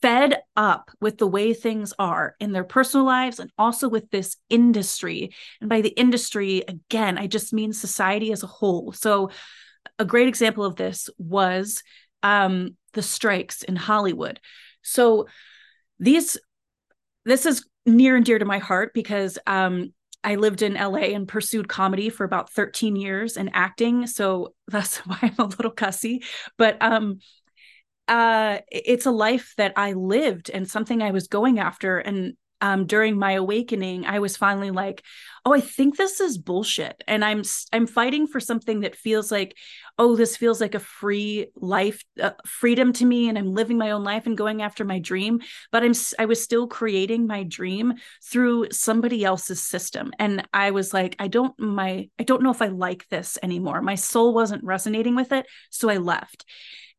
fed 0.00 0.40
up 0.56 0.90
with 1.00 1.18
the 1.18 1.26
way 1.26 1.52
things 1.52 1.92
are 1.98 2.34
in 2.40 2.52
their 2.52 2.64
personal 2.64 3.04
lives 3.04 3.38
and 3.38 3.50
also 3.58 3.88
with 3.88 4.10
this 4.10 4.36
industry. 4.48 5.30
And 5.60 5.68
by 5.68 5.82
the 5.82 5.90
industry, 5.90 6.64
again, 6.66 7.18
I 7.18 7.26
just 7.26 7.52
mean 7.52 7.72
society 7.72 8.32
as 8.32 8.42
a 8.42 8.48
whole. 8.48 8.92
So, 8.92 9.30
a 9.98 10.04
great 10.04 10.28
example 10.28 10.64
of 10.64 10.76
this 10.76 11.10
was 11.18 11.82
um, 12.22 12.76
the 12.94 13.02
strikes 13.02 13.62
in 13.62 13.76
Hollywood. 13.76 14.40
So, 14.82 15.26
these, 15.98 16.38
this 17.26 17.44
is 17.44 17.66
near 17.84 18.16
and 18.16 18.24
dear 18.24 18.38
to 18.38 18.46
my 18.46 18.58
heart 18.58 18.92
because 18.94 19.38
um, 19.46 19.92
I 20.22 20.34
lived 20.34 20.62
in 20.62 20.74
LA 20.74 21.14
and 21.14 21.26
pursued 21.26 21.68
comedy 21.68 22.10
for 22.10 22.24
about 22.24 22.50
13 22.50 22.96
years 22.96 23.36
and 23.36 23.50
acting. 23.54 24.06
So 24.06 24.54
that's 24.68 24.98
why 25.06 25.18
I'm 25.22 25.34
a 25.38 25.44
little 25.44 25.70
cussy. 25.70 26.22
But 26.58 26.76
um, 26.80 27.20
uh, 28.08 28.58
it's 28.70 29.06
a 29.06 29.10
life 29.10 29.54
that 29.56 29.74
I 29.76 29.92
lived 29.92 30.50
and 30.50 30.68
something 30.68 31.02
I 31.02 31.12
was 31.12 31.28
going 31.28 31.58
after. 31.58 31.98
And 31.98 32.34
um, 32.60 32.86
during 32.86 33.18
my 33.18 33.32
awakening, 33.32 34.04
I 34.04 34.18
was 34.18 34.36
finally 34.36 34.70
like, 34.70 35.02
"Oh, 35.44 35.52
I 35.52 35.60
think 35.60 35.96
this 35.96 36.20
is 36.20 36.38
bullshit," 36.38 37.02
and 37.08 37.24
I'm 37.24 37.42
I'm 37.72 37.86
fighting 37.86 38.26
for 38.26 38.40
something 38.40 38.80
that 38.80 38.96
feels 38.96 39.30
like, 39.30 39.56
"Oh, 39.98 40.16
this 40.16 40.36
feels 40.36 40.60
like 40.60 40.74
a 40.74 40.80
free 40.80 41.48
life, 41.56 42.04
uh, 42.20 42.32
freedom 42.46 42.92
to 42.94 43.04
me," 43.06 43.28
and 43.28 43.38
I'm 43.38 43.54
living 43.54 43.78
my 43.78 43.90
own 43.92 44.04
life 44.04 44.26
and 44.26 44.36
going 44.36 44.62
after 44.62 44.84
my 44.84 44.98
dream. 44.98 45.40
But 45.72 45.82
I'm 45.84 45.94
I 46.18 46.26
was 46.26 46.42
still 46.42 46.66
creating 46.66 47.26
my 47.26 47.42
dream 47.44 47.94
through 48.24 48.68
somebody 48.72 49.24
else's 49.24 49.62
system, 49.62 50.12
and 50.18 50.46
I 50.52 50.70
was 50.70 50.92
like, 50.94 51.16
I 51.18 51.28
don't 51.28 51.58
my 51.58 52.08
I 52.18 52.24
don't 52.24 52.42
know 52.42 52.50
if 52.50 52.62
I 52.62 52.68
like 52.68 53.08
this 53.08 53.38
anymore. 53.42 53.82
My 53.82 53.94
soul 53.94 54.34
wasn't 54.34 54.64
resonating 54.64 55.14
with 55.16 55.32
it, 55.32 55.46
so 55.70 55.88
I 55.88 55.96
left. 55.96 56.44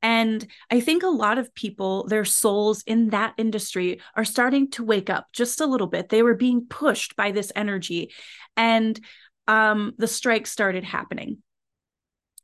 And 0.04 0.48
I 0.72 0.80
think 0.80 1.04
a 1.04 1.08
lot 1.08 1.38
of 1.38 1.54
people, 1.54 2.08
their 2.08 2.26
souls 2.26 2.84
in 2.88 3.10
that 3.10 3.36
industry 3.38 4.02
are 4.16 4.26
starting 4.26 4.72
to 4.72 4.84
wake 4.84 5.10
up 5.10 5.28
just 5.32 5.62
a 5.62 5.68
little 5.68 5.88
bit. 5.88 6.10
They 6.10 6.24
were 6.24 6.34
being 6.34 6.66
pushed 6.66 7.16
by 7.16 7.32
this 7.32 7.52
energy, 7.56 8.12
and 8.56 9.00
um, 9.48 9.94
the 9.98 10.08
strikes 10.08 10.52
started 10.52 10.84
happening. 10.84 11.42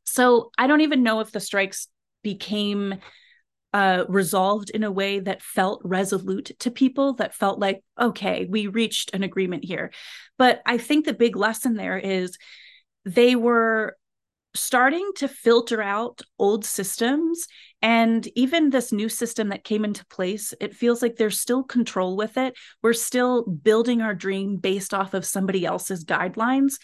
So 0.03 0.51
I 0.57 0.67
don't 0.67 0.81
even 0.81 1.03
know 1.03 1.19
if 1.19 1.31
the 1.31 1.39
strikes 1.39 1.87
became 2.23 2.95
uh, 3.73 4.05
resolved 4.07 4.69
in 4.69 4.83
a 4.83 4.91
way 4.91 5.19
that 5.19 5.41
felt 5.41 5.81
resolute 5.83 6.51
to 6.59 6.71
people, 6.71 7.13
that 7.13 7.35
felt 7.35 7.59
like, 7.59 7.83
okay, 7.99 8.47
we 8.49 8.67
reached 8.67 9.13
an 9.13 9.23
agreement 9.23 9.63
here. 9.65 9.91
But 10.37 10.61
I 10.65 10.77
think 10.77 11.05
the 11.05 11.13
big 11.13 11.35
lesson 11.35 11.75
there 11.75 11.97
is 11.97 12.37
they 13.05 13.35
were 13.35 13.95
starting 14.57 15.11
to 15.15 15.27
filter 15.27 15.81
out 15.81 16.21
old 16.39 16.65
systems 16.65 17.47
and 17.81 18.27
even 18.35 18.69
this 18.69 18.91
new 18.91 19.07
system 19.07 19.49
that 19.49 19.63
came 19.63 19.85
into 19.85 20.05
place 20.07 20.53
it 20.59 20.75
feels 20.75 21.01
like 21.01 21.15
there's 21.15 21.39
still 21.39 21.63
control 21.63 22.15
with 22.15 22.37
it. 22.37 22.55
We're 22.81 22.93
still 22.93 23.43
building 23.43 24.01
our 24.01 24.15
dream 24.15 24.57
based 24.57 24.93
off 24.93 25.13
of 25.13 25.25
somebody 25.25 25.65
else's 25.65 26.03
guidelines. 26.03 26.75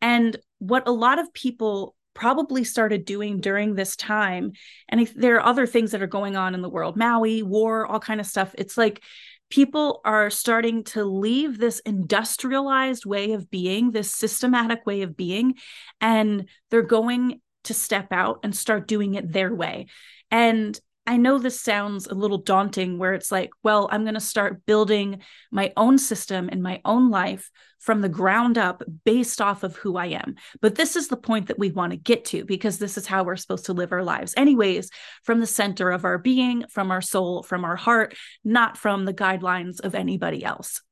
And 0.00 0.36
what 0.58 0.86
a 0.86 0.92
lot 0.92 1.18
of 1.18 1.32
people 1.32 1.94
probably 2.14 2.64
started 2.64 3.04
doing 3.04 3.40
during 3.40 3.74
this 3.74 3.94
time 3.94 4.52
and 4.88 5.06
there 5.16 5.36
are 5.36 5.44
other 5.44 5.66
things 5.66 5.90
that 5.90 6.00
are 6.00 6.06
going 6.06 6.34
on 6.34 6.54
in 6.54 6.62
the 6.62 6.68
world 6.68 6.96
maui 6.96 7.42
war 7.42 7.86
all 7.86 8.00
kind 8.00 8.20
of 8.20 8.26
stuff. 8.26 8.54
It's 8.56 8.78
like 8.78 9.02
people 9.50 10.00
are 10.04 10.30
starting 10.30 10.84
to 10.84 11.04
leave 11.04 11.58
this 11.58 11.80
industrialized 11.80 13.06
way 13.06 13.32
of 13.32 13.50
being, 13.50 13.90
this 13.90 14.12
systematic 14.12 14.84
way 14.86 15.02
of 15.02 15.16
being, 15.16 15.54
and 16.00 16.48
they're 16.70 16.82
going 16.82 17.40
to 17.64 17.74
step 17.74 18.08
out 18.12 18.40
and 18.42 18.54
start 18.54 18.88
doing 18.88 19.14
it 19.14 19.32
their 19.32 19.54
way. 19.54 19.86
And 20.30 20.78
I 21.06 21.16
know 21.16 21.38
this 21.38 21.60
sounds 21.60 22.06
a 22.06 22.14
little 22.14 22.38
daunting 22.38 22.98
where 22.98 23.14
it's 23.14 23.30
like, 23.30 23.50
well, 23.62 23.88
I'm 23.92 24.02
going 24.02 24.14
to 24.14 24.20
start 24.20 24.66
building 24.66 25.22
my 25.52 25.72
own 25.76 25.98
system 25.98 26.48
in 26.48 26.62
my 26.62 26.80
own 26.84 27.10
life 27.10 27.50
from 27.78 28.00
the 28.00 28.08
ground 28.08 28.58
up 28.58 28.82
based 29.04 29.40
off 29.40 29.62
of 29.62 29.76
who 29.76 29.96
I 29.96 30.06
am. 30.06 30.34
But 30.60 30.74
this 30.74 30.96
is 30.96 31.06
the 31.06 31.16
point 31.16 31.46
that 31.46 31.58
we 31.58 31.70
want 31.70 31.92
to 31.92 31.96
get 31.96 32.24
to 32.26 32.44
because 32.44 32.78
this 32.78 32.98
is 32.98 33.06
how 33.06 33.22
we're 33.22 33.36
supposed 33.36 33.66
to 33.66 33.72
live 33.72 33.92
our 33.92 34.02
lives, 34.02 34.34
anyways, 34.36 34.90
from 35.22 35.38
the 35.38 35.46
center 35.46 35.90
of 35.90 36.04
our 36.04 36.18
being, 36.18 36.64
from 36.68 36.90
our 36.90 37.02
soul, 37.02 37.44
from 37.44 37.64
our 37.64 37.76
heart, 37.76 38.16
not 38.42 38.76
from 38.76 39.04
the 39.04 39.14
guidelines 39.14 39.80
of 39.80 39.94
anybody 39.94 40.44
else. 40.44 40.82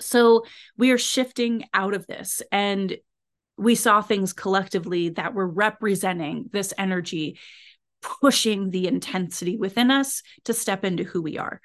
So 0.00 0.44
we 0.76 0.90
are 0.90 0.98
shifting 0.98 1.64
out 1.72 1.94
of 1.94 2.06
this 2.06 2.42
and 2.52 2.96
we 3.56 3.74
saw 3.74 4.00
things 4.00 4.32
collectively 4.32 5.10
that 5.10 5.34
were 5.34 5.48
representing 5.48 6.48
this 6.52 6.72
energy 6.78 7.38
pushing 8.02 8.70
the 8.70 8.86
intensity 8.86 9.56
within 9.56 9.90
us 9.90 10.22
to 10.44 10.54
step 10.54 10.84
into 10.84 11.04
who 11.04 11.22
we 11.22 11.38
are. 11.38 11.60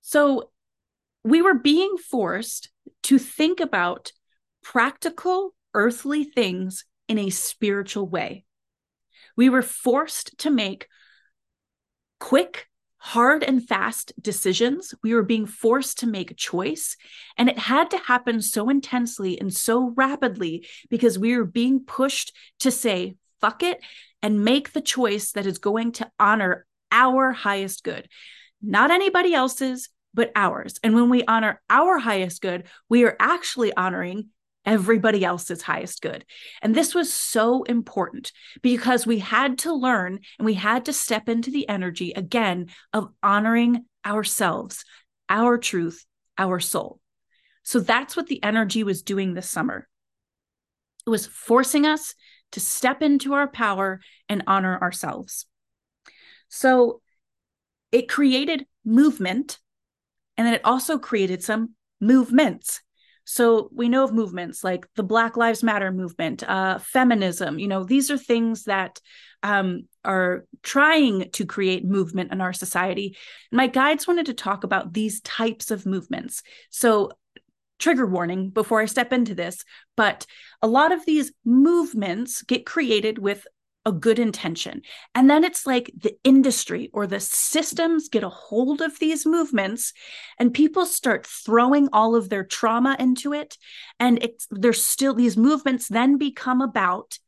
So 0.00 0.50
we 1.24 1.42
were 1.42 1.54
being 1.54 1.96
forced 1.96 2.70
to 3.04 3.18
think 3.18 3.60
about 3.60 4.12
practical 4.62 5.54
earthly 5.74 6.24
things 6.24 6.84
in 7.08 7.18
a 7.18 7.30
spiritual 7.30 8.06
way. 8.08 8.44
We 9.36 9.48
were 9.48 9.62
forced 9.62 10.38
to 10.38 10.50
make 10.50 10.88
quick, 12.18 12.66
hard, 12.98 13.42
and 13.42 13.66
fast 13.66 14.12
decisions. 14.20 14.94
We 15.02 15.14
were 15.14 15.22
being 15.22 15.46
forced 15.46 16.00
to 16.00 16.06
make 16.06 16.30
a 16.30 16.34
choice. 16.34 16.96
And 17.38 17.48
it 17.48 17.58
had 17.58 17.90
to 17.90 17.98
happen 17.98 18.42
so 18.42 18.68
intensely 18.68 19.40
and 19.40 19.52
so 19.52 19.92
rapidly 19.96 20.68
because 20.88 21.18
we 21.18 21.36
were 21.36 21.44
being 21.44 21.84
pushed 21.84 22.36
to 22.60 22.70
say, 22.70 23.16
fuck 23.40 23.62
it, 23.62 23.80
and 24.22 24.44
make 24.44 24.72
the 24.72 24.80
choice 24.80 25.32
that 25.32 25.46
is 25.46 25.58
going 25.58 25.92
to 25.92 26.10
honor 26.18 26.66
our 26.92 27.32
highest 27.32 27.84
good, 27.84 28.08
not 28.62 28.90
anybody 28.90 29.34
else's, 29.34 29.88
but 30.12 30.32
ours. 30.34 30.78
And 30.82 30.94
when 30.94 31.08
we 31.08 31.24
honor 31.24 31.60
our 31.70 31.98
highest 31.98 32.42
good, 32.42 32.64
we 32.88 33.04
are 33.04 33.16
actually 33.20 33.72
honoring 33.76 34.30
everybody 34.66 35.24
else's 35.24 35.62
highest 35.62 36.02
good. 36.02 36.24
And 36.60 36.74
this 36.74 36.94
was 36.94 37.12
so 37.12 37.62
important 37.62 38.32
because 38.62 39.06
we 39.06 39.18
had 39.18 39.58
to 39.60 39.72
learn 39.72 40.18
and 40.38 40.46
we 40.46 40.54
had 40.54 40.84
to 40.86 40.92
step 40.92 41.28
into 41.28 41.50
the 41.50 41.68
energy 41.68 42.12
again 42.14 42.68
of 42.92 43.08
honoring 43.22 43.86
ourselves, 44.04 44.84
our 45.28 45.56
truth, 45.56 46.04
our 46.36 46.60
soul. 46.60 47.00
So 47.62 47.80
that's 47.80 48.16
what 48.16 48.26
the 48.26 48.42
energy 48.42 48.82
was 48.82 49.02
doing 49.02 49.34
this 49.34 49.48
summer. 49.48 49.88
It 51.06 51.10
was 51.10 51.26
forcing 51.26 51.86
us 51.86 52.14
to 52.52 52.60
step 52.60 53.02
into 53.02 53.34
our 53.34 53.48
power 53.48 54.00
and 54.28 54.42
honor 54.46 54.78
ourselves. 54.78 55.46
So 56.48 57.00
it 57.92 58.08
created 58.08 58.66
movement 58.84 59.58
and 60.36 60.46
then 60.46 60.54
it 60.54 60.64
also 60.64 60.98
created 60.98 61.42
some 61.42 61.74
movements. 62.00 62.80
So 63.24 63.68
we 63.72 63.88
know 63.88 64.04
of 64.04 64.12
movements 64.12 64.64
like 64.64 64.86
the 64.96 65.02
Black 65.02 65.36
Lives 65.36 65.62
Matter 65.62 65.92
movement, 65.92 66.42
uh, 66.48 66.78
feminism. 66.78 67.58
You 67.58 67.68
know, 67.68 67.84
these 67.84 68.10
are 68.10 68.18
things 68.18 68.64
that 68.64 69.00
um, 69.42 69.82
are 70.04 70.44
trying 70.62 71.30
to 71.30 71.46
create 71.46 71.84
movement 71.84 72.32
in 72.32 72.40
our 72.40 72.52
society. 72.52 73.16
My 73.52 73.66
guides 73.66 74.06
wanted 74.06 74.26
to 74.26 74.34
talk 74.34 74.64
about 74.64 74.92
these 74.92 75.20
types 75.20 75.70
of 75.70 75.86
movements. 75.86 76.42
So 76.70 77.12
trigger 77.80 78.06
warning 78.06 78.50
before 78.50 78.80
I 78.80 78.84
step 78.84 79.12
into 79.12 79.34
this, 79.34 79.64
but 79.96 80.26
a 80.62 80.68
lot 80.68 80.92
of 80.92 81.04
these 81.04 81.32
movements 81.44 82.42
get 82.42 82.64
created 82.64 83.18
with 83.18 83.46
a 83.86 83.92
good 83.92 84.18
intention. 84.18 84.82
And 85.14 85.28
then 85.28 85.42
it's 85.42 85.66
like 85.66 85.90
the 85.96 86.14
industry 86.22 86.90
or 86.92 87.06
the 87.06 87.18
systems 87.18 88.10
get 88.10 88.22
a 88.22 88.28
hold 88.28 88.82
of 88.82 88.98
these 88.98 89.24
movements 89.24 89.94
and 90.38 90.52
people 90.52 90.84
start 90.84 91.26
throwing 91.26 91.88
all 91.92 92.14
of 92.14 92.28
their 92.28 92.44
trauma 92.44 92.94
into 92.98 93.32
it. 93.32 93.56
And 93.98 94.22
it's 94.22 94.46
there's 94.50 94.82
still 94.82 95.14
these 95.14 95.36
movements 95.36 95.88
then 95.88 96.18
become 96.18 96.60
about 96.60 97.18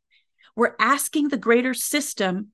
we're 0.54 0.76
asking 0.78 1.28
the 1.28 1.38
greater 1.38 1.73
system 1.73 2.49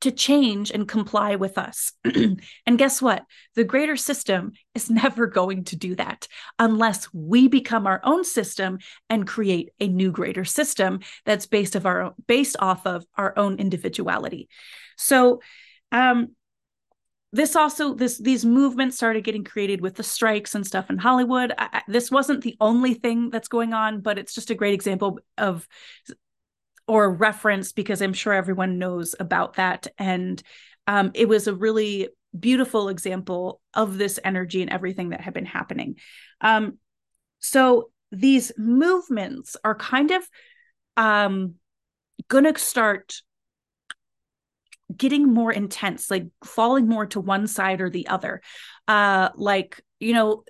to 0.00 0.10
change 0.10 0.70
and 0.70 0.88
comply 0.88 1.36
with 1.36 1.58
us. 1.58 1.92
and 2.04 2.78
guess 2.78 3.02
what? 3.02 3.24
The 3.54 3.64
greater 3.64 3.96
system 3.96 4.52
is 4.74 4.90
never 4.90 5.26
going 5.26 5.64
to 5.64 5.76
do 5.76 5.94
that 5.96 6.26
unless 6.58 7.12
we 7.12 7.48
become 7.48 7.86
our 7.86 8.00
own 8.04 8.24
system 8.24 8.78
and 9.08 9.26
create 9.26 9.70
a 9.80 9.88
new 9.88 10.10
greater 10.10 10.44
system 10.44 11.00
that's 11.24 11.46
based 11.46 11.74
of 11.74 11.86
our 11.86 12.14
based 12.26 12.56
off 12.58 12.86
of 12.86 13.04
our 13.16 13.36
own 13.36 13.58
individuality. 13.58 14.48
So 14.96 15.40
um 15.92 16.30
this 17.32 17.54
also 17.54 17.94
this 17.94 18.18
these 18.18 18.44
movements 18.44 18.96
started 18.96 19.24
getting 19.24 19.44
created 19.44 19.80
with 19.80 19.94
the 19.94 20.02
strikes 20.02 20.54
and 20.54 20.66
stuff 20.66 20.90
in 20.90 20.98
hollywood 20.98 21.52
I, 21.56 21.82
this 21.86 22.10
wasn't 22.10 22.42
the 22.42 22.56
only 22.60 22.94
thing 22.94 23.30
that's 23.30 23.48
going 23.48 23.72
on 23.72 24.00
but 24.00 24.18
it's 24.18 24.34
just 24.34 24.50
a 24.50 24.54
great 24.54 24.74
example 24.74 25.20
of 25.38 25.66
or 26.90 27.08
reference 27.08 27.70
because 27.70 28.02
I'm 28.02 28.12
sure 28.12 28.32
everyone 28.32 28.78
knows 28.78 29.14
about 29.20 29.54
that. 29.54 29.86
And 29.96 30.42
um, 30.88 31.12
it 31.14 31.28
was 31.28 31.46
a 31.46 31.54
really 31.54 32.08
beautiful 32.36 32.88
example 32.88 33.60
of 33.74 33.96
this 33.96 34.18
energy 34.24 34.60
and 34.60 34.72
everything 34.72 35.10
that 35.10 35.20
had 35.20 35.32
been 35.32 35.46
happening. 35.46 36.00
Um, 36.40 36.78
so 37.38 37.90
these 38.10 38.50
movements 38.58 39.56
are 39.62 39.76
kind 39.76 40.10
of 40.10 40.28
um, 40.96 41.54
going 42.26 42.42
to 42.42 42.58
start 42.58 43.22
getting 44.94 45.32
more 45.32 45.52
intense, 45.52 46.10
like 46.10 46.26
falling 46.44 46.88
more 46.88 47.06
to 47.06 47.20
one 47.20 47.46
side 47.46 47.80
or 47.80 47.88
the 47.88 48.08
other. 48.08 48.42
Uh, 48.88 49.28
like, 49.36 49.80
you 50.00 50.12
know, 50.12 50.42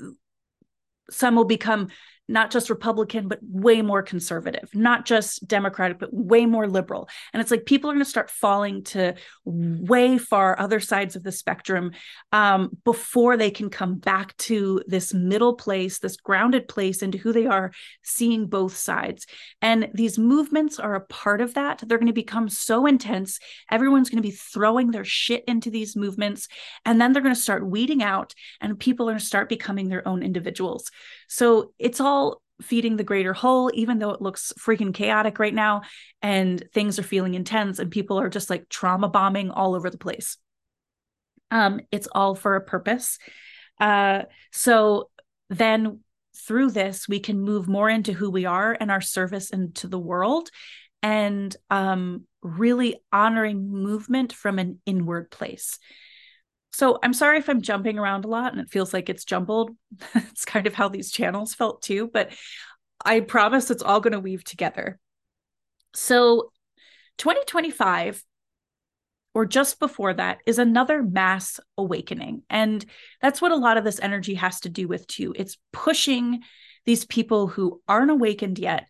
some 1.11 1.35
will 1.35 1.45
become 1.45 1.89
not 2.31 2.51
just 2.51 2.71
Republican, 2.71 3.27
but 3.29 3.41
way 3.43 3.83
more 3.83 4.03
conservative, 4.03 4.71
not 4.73 5.05
just 5.05 5.47
Democratic, 5.49 5.99
but 5.99 6.13
way 6.13 6.47
more 6.47 6.69
liberal. 6.69 7.09
And 7.33 7.41
it's 7.41 7.51
like 7.51 7.67
people 7.67 7.91
are 7.91 7.95
going 7.95 8.05
to 8.05 8.11
start 8.11 8.31
falling 8.31 8.85
to 8.85 9.15
way 9.45 10.17
far 10.17 10.59
other 10.59 10.79
sides 10.79 11.17
of 11.17 11.25
the 11.25 11.33
spectrum 11.33 11.91
um, 12.33 12.77
before 12.85 13.37
they 13.37 13.51
can 13.51 13.69
come 13.69 13.97
back 13.97 14.37
to 14.37 14.81
this 14.87 15.13
middle 15.13 15.55
place, 15.55 15.99
this 15.99 16.17
grounded 16.17 16.69
place 16.69 17.03
into 17.03 17.19
who 17.19 17.33
they 17.33 17.47
are, 17.47 17.73
seeing 18.03 18.47
both 18.47 18.77
sides. 18.77 19.27
And 19.61 19.91
these 19.93 20.17
movements 20.17 20.79
are 20.79 20.95
a 20.95 21.01
part 21.07 21.41
of 21.41 21.55
that. 21.55 21.83
They're 21.85 21.99
going 21.99 22.07
to 22.07 22.13
become 22.13 22.49
so 22.49 22.87
intense. 22.87 23.41
Everyone's 23.71 24.09
going 24.09 24.23
to 24.23 24.29
be 24.29 24.35
throwing 24.35 24.93
their 24.93 25.05
shit 25.05 25.45
into 25.49 25.71
these 25.71 25.97
movements. 25.97 26.47
And 26.85 27.01
then 27.01 27.13
they're 27.13 27.23
going 27.23 27.35
to 27.35 27.41
start 27.41 27.67
weeding 27.67 28.03
out, 28.03 28.35
and 28.61 28.79
people 28.79 29.09
are 29.09 29.13
going 29.13 29.19
to 29.19 29.25
start 29.25 29.49
becoming 29.49 29.89
their 29.89 30.07
own 30.07 30.23
individuals. 30.23 30.91
So 31.31 31.73
it's 31.79 32.01
all 32.01 32.43
feeding 32.61 32.97
the 32.97 33.05
greater 33.05 33.33
whole, 33.33 33.71
even 33.73 33.99
though 33.99 34.11
it 34.11 34.21
looks 34.21 34.53
freaking 34.59 34.93
chaotic 34.93 35.39
right 35.39 35.55
now 35.55 35.83
and 36.21 36.63
things 36.75 36.99
are 36.99 37.05
feeling 37.05 37.35
intense 37.35 37.79
and 37.79 37.91
people 37.91 38.21
are 38.21 38.29
just 38.29 38.51
like 38.51 38.69
trauma 38.69 39.09
bombing 39.09 39.51
all 39.51 39.75
over 39.75 39.89
the 39.89 39.97
place. 39.97 40.37
Um, 41.51 41.81
it's 41.91 42.09
all 42.13 42.35
for 42.35 42.57
a 42.57 42.61
purpose. 42.61 43.19
Uh, 43.81 44.25
so 44.53 45.09
then 45.49 46.01
through 46.37 46.73
this, 46.73 47.09
we 47.09 47.21
can 47.21 47.41
move 47.41 47.69
more 47.69 47.89
into 47.89 48.13
who 48.13 48.31
we 48.31 48.45
are 48.45 48.77
and 48.79 48.91
our 48.91 49.01
service 49.01 49.51
into 49.51 49.89
the 49.89 49.99
world 49.99 50.51
and 51.03 51.57
um, 51.71 52.25
really 52.43 53.01
honoring 53.13 53.71
movement 53.71 54.33
from 54.33 54.59
an 54.59 54.81
inward 54.85 55.31
place. 55.31 55.79
So 56.73 56.99
I'm 57.03 57.13
sorry 57.13 57.39
if 57.39 57.49
I'm 57.49 57.63
jumping 57.63 57.99
around 57.99 58.25
a 58.25 58.29
lot 58.29 58.53
and 58.53 58.61
it 58.61 58.71
feels 58.71 58.93
like 58.93 59.09
it's 59.09 59.25
jumbled. 59.25 59.73
it's 60.15 60.45
kind 60.45 60.67
of 60.67 60.75
how 60.75 60.89
these 60.89 61.11
channels 61.11 61.55
felt 61.55 61.83
too, 61.83 62.09
but 62.13 62.33
I 63.05 63.21
promise 63.21 63.71
it's 63.71 63.83
all 63.83 64.01
going 64.01 64.13
to 64.13 64.21
weave 64.21 64.45
together. 64.45 64.99
So 65.95 66.53
2025 67.19 68.23
or 69.35 69.47
just 69.47 69.79
before 69.79 70.15
that 70.15 70.39
is 70.47 70.59
another 70.59 71.03
mass 71.03 71.61
awakening. 71.79 72.43
And 72.51 72.85
that's 73.23 73.41
what 73.41 73.53
a 73.53 73.57
lot 73.57 73.77
of 73.77 73.85
this 73.85 74.01
energy 74.01 74.35
has 74.35 74.61
to 74.61 74.69
do 74.69 74.89
with 74.89 75.07
too. 75.07 75.35
It's 75.37 75.57
pushing 75.73 76.43
these 76.85 77.05
people 77.05 77.47
who 77.47 77.81
aren't 77.87 78.11
awakened 78.11 78.59
yet 78.59 78.87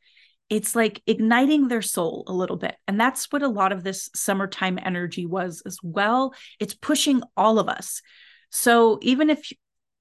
it's 0.51 0.75
like 0.75 1.01
igniting 1.07 1.69
their 1.69 1.81
soul 1.81 2.25
a 2.27 2.33
little 2.33 2.57
bit. 2.57 2.77
And 2.89 3.01
that's 3.01 3.31
what 3.31 3.43
a 3.43 3.49
lot 3.49 3.71
of 3.71 3.85
this 3.85 4.11
summertime 4.15 4.79
energy 4.83 5.25
was 5.25 5.63
as 5.65 5.79
well. 5.83 6.35
It's 6.59 6.75
pushing 6.75 7.23
all 7.37 7.61
of 7.61 7.69
us. 7.69 8.03
So 8.51 8.99
even 9.01 9.31
if 9.31 9.51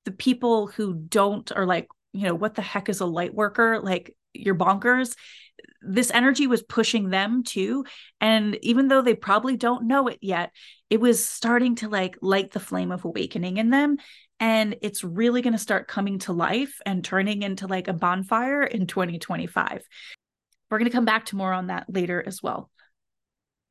the 0.05 0.11
people 0.11 0.65
who 0.67 0.95
don't 0.95 1.51
are 1.51 1.67
like, 1.67 1.87
you 2.13 2.25
know, 2.25 2.33
what 2.33 2.55
the 2.55 2.63
heck 2.63 2.89
is 2.89 2.99
a 2.99 3.05
light 3.05 3.33
worker? 3.33 3.79
Like 3.79 4.15
you're 4.33 4.55
bonkers. 4.55 5.15
This 5.81 6.09
energy 6.09 6.47
was 6.47 6.63
pushing 6.63 7.09
them 7.09 7.43
too. 7.43 7.85
And 8.19 8.57
even 8.63 8.87
though 8.87 9.03
they 9.03 9.13
probably 9.13 9.55
don't 9.55 9.87
know 9.87 10.07
it 10.07 10.17
yet, 10.19 10.51
it 10.89 10.99
was 10.99 11.23
starting 11.23 11.75
to 11.75 11.89
like 11.89 12.17
light 12.23 12.51
the 12.51 12.59
flame 12.59 12.91
of 12.91 13.05
awakening 13.05 13.57
in 13.57 13.69
them. 13.69 13.97
And 14.39 14.77
it's 14.81 15.03
really 15.03 15.41
going 15.41 15.53
to 15.53 15.59
start 15.59 15.87
coming 15.87 16.19
to 16.19 16.33
life 16.33 16.79
and 16.85 17.03
turning 17.03 17.43
into 17.43 17.67
like 17.67 17.87
a 17.87 17.93
bonfire 17.93 18.63
in 18.63 18.87
2025. 18.87 19.83
We're 20.69 20.77
going 20.77 20.89
to 20.89 20.95
come 20.95 21.05
back 21.05 21.25
to 21.25 21.35
more 21.35 21.53
on 21.53 21.67
that 21.67 21.85
later 21.87 22.23
as 22.25 22.43
well. 22.43 22.69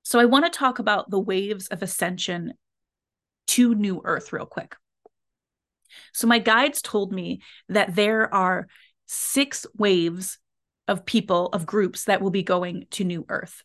So 0.02 0.18
I 0.18 0.24
want 0.24 0.44
to 0.46 0.58
talk 0.58 0.78
about 0.78 1.10
the 1.10 1.20
waves 1.20 1.68
of 1.68 1.82
ascension 1.82 2.54
to 3.48 3.74
New 3.74 4.00
Earth 4.04 4.32
real 4.32 4.46
quick. 4.46 4.74
So 6.12 6.26
my 6.26 6.38
guides 6.38 6.82
told 6.82 7.12
me 7.12 7.42
that 7.68 7.94
there 7.94 8.32
are 8.32 8.68
six 9.06 9.66
waves 9.76 10.38
of 10.86 11.04
people, 11.04 11.46
of 11.52 11.66
groups 11.66 12.04
that 12.04 12.20
will 12.20 12.30
be 12.30 12.42
going 12.42 12.86
to 12.92 13.04
New 13.04 13.26
Earth. 13.28 13.62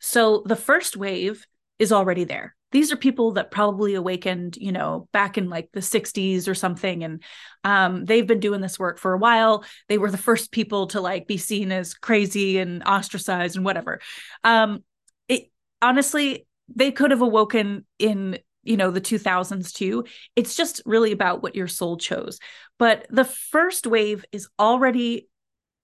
So 0.00 0.42
the 0.44 0.56
first 0.56 0.96
wave 0.96 1.46
is 1.78 1.92
already 1.92 2.24
there 2.24 2.54
these 2.72 2.90
are 2.90 2.96
people 2.96 3.32
that 3.32 3.50
probably 3.50 3.94
awakened 3.94 4.56
you 4.56 4.72
know 4.72 5.08
back 5.12 5.38
in 5.38 5.48
like 5.48 5.70
the 5.72 5.80
60s 5.80 6.48
or 6.48 6.54
something 6.54 7.04
and 7.04 7.22
um, 7.64 8.04
they've 8.04 8.26
been 8.26 8.40
doing 8.40 8.60
this 8.60 8.78
work 8.78 8.98
for 8.98 9.12
a 9.12 9.18
while. 9.18 9.64
They 9.88 9.98
were 9.98 10.10
the 10.10 10.18
first 10.18 10.50
people 10.50 10.88
to 10.88 11.00
like 11.00 11.28
be 11.28 11.38
seen 11.38 11.70
as 11.70 11.94
crazy 11.94 12.58
and 12.58 12.82
ostracized 12.84 13.56
and 13.56 13.64
whatever. 13.64 14.00
Um, 14.42 14.82
it 15.28 15.50
honestly 15.80 16.46
they 16.74 16.90
could 16.90 17.10
have 17.10 17.22
awoken 17.22 17.84
in 17.98 18.38
you 18.64 18.76
know 18.76 18.90
the 18.90 19.00
2000s 19.00 19.72
too. 19.72 20.04
It's 20.34 20.56
just 20.56 20.82
really 20.84 21.12
about 21.12 21.42
what 21.42 21.54
your 21.54 21.68
soul 21.68 21.96
chose. 21.96 22.38
But 22.78 23.06
the 23.10 23.24
first 23.24 23.86
wave 23.86 24.24
is 24.32 24.48
already 24.58 25.28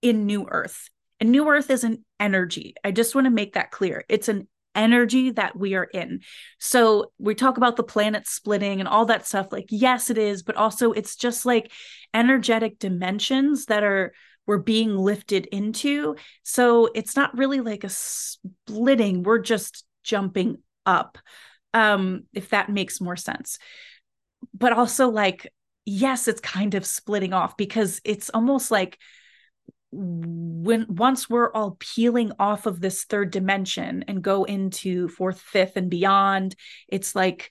in 0.02 0.26
new 0.26 0.46
earth 0.48 0.88
and 1.20 1.30
new 1.30 1.48
earth 1.48 1.70
is 1.70 1.84
an 1.84 2.04
energy. 2.20 2.74
I 2.84 2.90
just 2.90 3.14
want 3.14 3.26
to 3.26 3.30
make 3.30 3.54
that 3.54 3.70
clear. 3.70 4.04
It's 4.08 4.28
an 4.28 4.48
energy 4.74 5.30
that 5.30 5.56
we 5.56 5.74
are 5.74 5.84
in. 5.84 6.20
So 6.58 7.12
we 7.18 7.34
talk 7.34 7.56
about 7.56 7.76
the 7.76 7.82
planet 7.82 8.26
splitting 8.26 8.80
and 8.80 8.88
all 8.88 9.06
that 9.06 9.26
stuff. 9.26 9.48
Like, 9.50 9.66
yes, 9.70 10.10
it 10.10 10.18
is, 10.18 10.42
but 10.42 10.56
also 10.56 10.92
it's 10.92 11.16
just 11.16 11.44
like 11.46 11.72
energetic 12.14 12.78
dimensions 12.78 13.66
that 13.66 13.82
are 13.82 14.12
we're 14.46 14.58
being 14.58 14.96
lifted 14.96 15.46
into. 15.46 16.16
So 16.42 16.88
it's 16.94 17.14
not 17.14 17.36
really 17.36 17.60
like 17.60 17.84
a 17.84 17.90
splitting, 17.90 19.22
we're 19.22 19.40
just 19.40 19.84
jumping 20.02 20.58
up. 20.86 21.18
Um, 21.74 22.24
if 22.32 22.48
that 22.48 22.70
makes 22.70 22.98
more 22.98 23.14
sense. 23.14 23.58
But 24.54 24.72
also 24.72 25.10
like, 25.10 25.52
yes, 25.84 26.28
it's 26.28 26.40
kind 26.40 26.74
of 26.74 26.86
splitting 26.86 27.34
off 27.34 27.58
because 27.58 28.00
it's 28.04 28.30
almost 28.30 28.70
like 28.70 28.98
when 29.90 30.86
once 30.88 31.30
we're 31.30 31.50
all 31.52 31.76
peeling 31.78 32.32
off 32.38 32.66
of 32.66 32.80
this 32.80 33.04
third 33.04 33.30
dimension 33.30 34.04
and 34.06 34.22
go 34.22 34.44
into 34.44 35.08
fourth 35.08 35.40
fifth 35.40 35.76
and 35.76 35.88
beyond 35.88 36.54
it's 36.88 37.14
like 37.14 37.50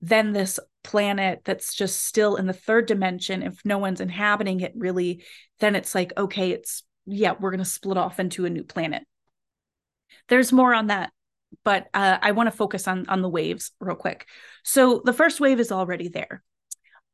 then 0.00 0.32
this 0.32 0.58
planet 0.82 1.40
that's 1.44 1.74
just 1.74 2.04
still 2.04 2.36
in 2.36 2.46
the 2.46 2.52
third 2.52 2.86
dimension 2.86 3.42
if 3.42 3.58
no 3.64 3.78
one's 3.78 4.00
inhabiting 4.00 4.60
it 4.60 4.72
really 4.76 5.24
then 5.60 5.74
it's 5.74 5.94
like 5.94 6.12
okay 6.16 6.52
it's 6.52 6.84
yeah 7.06 7.34
we're 7.38 7.50
going 7.50 7.58
to 7.58 7.64
split 7.64 7.98
off 7.98 8.18
into 8.18 8.44
a 8.46 8.50
new 8.50 8.64
planet. 8.64 9.02
There's 10.28 10.52
more 10.52 10.72
on 10.74 10.86
that 10.86 11.12
but 11.64 11.86
uh, 11.94 12.18
i 12.20 12.32
want 12.32 12.48
to 12.48 12.56
focus 12.56 12.88
on 12.88 13.06
on 13.08 13.22
the 13.22 13.28
waves 13.28 13.72
real 13.78 13.96
quick. 13.96 14.26
So 14.62 15.02
the 15.04 15.12
first 15.12 15.38
wave 15.38 15.60
is 15.60 15.70
already 15.70 16.08
there. 16.08 16.42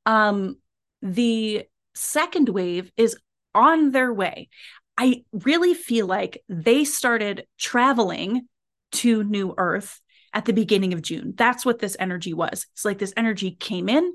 Um 0.06 0.56
the 1.02 1.64
second 1.94 2.48
wave 2.48 2.92
is 2.96 3.16
on 3.54 3.90
their 3.90 4.12
way. 4.12 4.48
I 4.96 5.24
really 5.32 5.74
feel 5.74 6.06
like 6.06 6.42
they 6.48 6.84
started 6.84 7.46
traveling 7.58 8.48
to 8.92 9.24
New 9.24 9.54
Earth 9.56 10.00
at 10.32 10.44
the 10.44 10.52
beginning 10.52 10.92
of 10.92 11.02
June. 11.02 11.34
That's 11.36 11.64
what 11.64 11.78
this 11.78 11.96
energy 11.98 12.34
was. 12.34 12.66
It's 12.72 12.84
like 12.84 12.98
this 12.98 13.14
energy 13.16 13.52
came 13.52 13.88
in, 13.88 14.14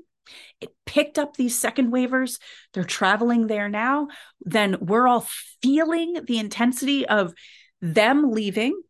it 0.60 0.70
picked 0.84 1.18
up 1.18 1.36
these 1.36 1.58
second 1.58 1.90
wavers. 1.90 2.38
They're 2.72 2.84
traveling 2.84 3.46
there 3.46 3.68
now. 3.68 4.08
Then 4.40 4.76
we're 4.80 5.06
all 5.06 5.26
feeling 5.62 6.18
the 6.26 6.38
intensity 6.38 7.06
of 7.06 7.34
them 7.80 8.30
leaving. 8.30 8.80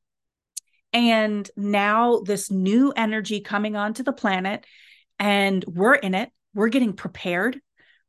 And 0.92 1.48
now 1.56 2.20
this 2.20 2.50
new 2.50 2.92
energy 2.96 3.40
coming 3.40 3.76
onto 3.76 4.02
the 4.02 4.12
planet, 4.12 4.64
and 5.18 5.64
we're 5.66 5.94
in 5.94 6.14
it. 6.14 6.30
We're 6.54 6.68
getting 6.68 6.94
prepared 6.94 7.60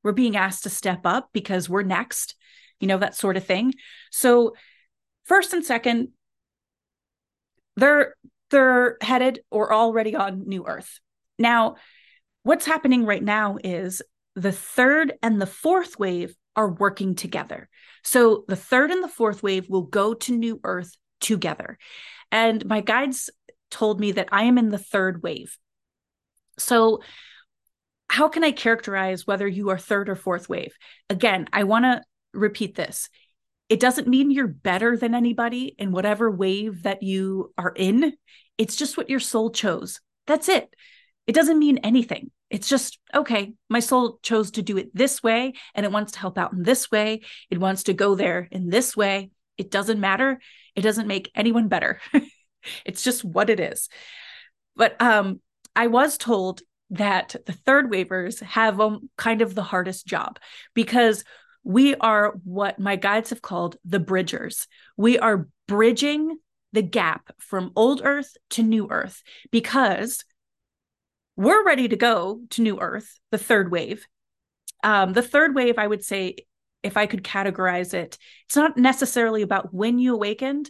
we're 0.03 0.11
being 0.11 0.35
asked 0.35 0.63
to 0.63 0.69
step 0.69 1.01
up 1.05 1.29
because 1.33 1.69
we're 1.69 1.83
next, 1.83 2.35
you 2.79 2.87
know, 2.87 2.97
that 2.97 3.15
sort 3.15 3.37
of 3.37 3.45
thing. 3.45 3.73
So, 4.11 4.53
first 5.25 5.53
and 5.53 5.65
second, 5.65 6.09
they're 7.75 8.15
they're 8.49 8.97
headed 9.01 9.39
or 9.51 9.73
already 9.73 10.15
on 10.15 10.47
New 10.47 10.65
Earth. 10.65 10.99
Now, 11.37 11.75
what's 12.43 12.65
happening 12.65 13.05
right 13.05 13.23
now 13.23 13.57
is 13.63 14.01
the 14.35 14.51
third 14.51 15.13
and 15.21 15.41
the 15.41 15.47
fourth 15.47 15.99
wave 15.99 16.35
are 16.55 16.69
working 16.69 17.15
together. 17.15 17.69
So 18.03 18.45
the 18.47 18.55
third 18.55 18.89
and 18.91 19.03
the 19.03 19.09
fourth 19.09 19.43
wave 19.43 19.69
will 19.69 19.83
go 19.83 20.13
to 20.13 20.37
New 20.37 20.59
Earth 20.63 20.91
together. 21.19 21.77
And 22.31 22.65
my 22.65 22.81
guides 22.81 23.29
told 23.69 23.99
me 23.99 24.13
that 24.13 24.29
I 24.31 24.43
am 24.43 24.57
in 24.57 24.69
the 24.69 24.77
third 24.77 25.21
wave. 25.21 25.57
So 26.57 27.01
how 28.09 28.29
can 28.29 28.43
I 28.43 28.51
characterize 28.51 29.27
whether 29.27 29.47
you 29.47 29.69
are 29.69 29.77
third 29.77 30.09
or 30.09 30.15
fourth 30.15 30.47
wave? 30.49 30.73
Again, 31.09 31.47
I 31.51 31.63
want 31.63 31.85
to 31.85 32.01
repeat 32.33 32.75
this. 32.75 33.09
It 33.69 33.79
doesn't 33.79 34.07
mean 34.07 34.31
you're 34.31 34.47
better 34.47 34.95
than 34.95 35.13
anybody 35.13 35.75
in 35.77 35.91
whatever 35.91 36.31
wave 36.31 36.83
that 36.83 37.03
you 37.03 37.53
are 37.57 37.73
in. 37.75 38.13
It's 38.57 38.75
just 38.75 38.95
what 38.95 39.09
your 39.09 39.19
soul 39.19 39.51
chose. 39.51 39.99
That's 40.25 40.47
it. 40.47 40.73
It 41.25 41.35
doesn't 41.35 41.59
mean 41.59 41.79
anything. 41.79 42.31
It's 42.49 42.69
just, 42.69 42.97
okay, 43.13 43.53
my 43.69 43.81
soul 43.81 44.19
chose 44.23 44.51
to 44.51 44.61
do 44.61 44.77
it 44.77 44.95
this 44.95 45.21
way 45.21 45.53
and 45.75 45.85
it 45.85 45.91
wants 45.91 46.13
to 46.13 46.19
help 46.19 46.37
out 46.37 46.53
in 46.53 46.63
this 46.63 46.89
way. 46.89 47.21
It 47.49 47.59
wants 47.59 47.83
to 47.83 47.93
go 47.93 48.15
there 48.15 48.47
in 48.49 48.69
this 48.69 48.95
way. 48.95 49.31
It 49.57 49.69
doesn't 49.69 49.99
matter. 49.99 50.39
It 50.75 50.81
doesn't 50.81 51.07
make 51.07 51.29
anyone 51.35 51.67
better. 51.67 51.99
it's 52.85 53.03
just 53.03 53.25
what 53.25 53.49
it 53.49 53.59
is. 53.59 53.89
But 54.77 55.01
um, 55.01 55.41
I 55.75 55.87
was 55.87 56.17
told 56.17 56.61
that 56.89 57.35
the 57.45 57.53
third 57.53 57.89
wavers 57.89 58.39
have 58.39 58.79
um, 58.79 59.09
kind 59.17 59.41
of 59.41 59.55
the 59.55 59.63
hardest 59.63 60.05
job 60.05 60.39
because 60.73 61.23
we 61.63 61.95
are 61.95 62.33
what 62.45 62.79
my 62.79 62.95
guides 62.95 63.31
have 63.31 63.41
called 63.41 63.77
the 63.83 63.99
bridgers. 63.99 64.67
We 64.95 65.19
are 65.19 65.49
bridging 65.67 66.37
the 66.71 66.81
gap 66.81 67.33
from 67.39 67.71
old 67.75 68.01
earth 68.03 68.37
to 68.51 68.63
new 68.63 68.87
earth 68.89 69.21
because 69.51 70.23
we're 71.35 71.65
ready 71.65 71.87
to 71.87 71.95
go 71.95 72.41
to 72.51 72.61
new 72.61 72.79
earth, 72.79 73.19
the 73.31 73.37
third 73.37 73.69
wave. 73.71 74.07
Um, 74.83 75.13
the 75.13 75.21
third 75.21 75.55
wave, 75.55 75.77
I 75.77 75.87
would 75.87 76.03
say, 76.03 76.37
if 76.83 76.95
I 76.95 77.05
could 77.05 77.23
categorize 77.23 77.93
it, 77.93 78.17
it's 78.45 78.55
not 78.55 78.77
necessarily 78.77 79.41
about 79.41 79.73
when 79.73 79.99
you 79.99 80.13
awakened. 80.13 80.69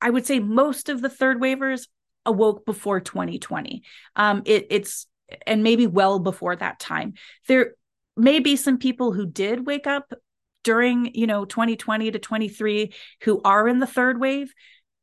I 0.00 0.10
would 0.10 0.26
say 0.26 0.38
most 0.38 0.88
of 0.88 1.02
the 1.02 1.08
third 1.08 1.40
wavers 1.40 1.88
awoke 2.24 2.64
before 2.64 3.00
2020. 3.00 3.82
Um, 4.16 4.42
it, 4.46 4.66
it's 4.70 5.06
and 5.46 5.62
maybe 5.62 5.86
well 5.86 6.18
before 6.18 6.56
that 6.56 6.78
time. 6.78 7.14
There 7.48 7.74
may 8.16 8.40
be 8.40 8.56
some 8.56 8.78
people 8.78 9.12
who 9.12 9.26
did 9.26 9.66
wake 9.66 9.86
up 9.86 10.12
during, 10.64 11.14
you 11.14 11.26
know, 11.26 11.44
2020 11.44 12.10
to 12.10 12.18
23 12.18 12.92
who 13.22 13.40
are 13.44 13.66
in 13.68 13.78
the 13.78 13.86
third 13.86 14.20
wave, 14.20 14.52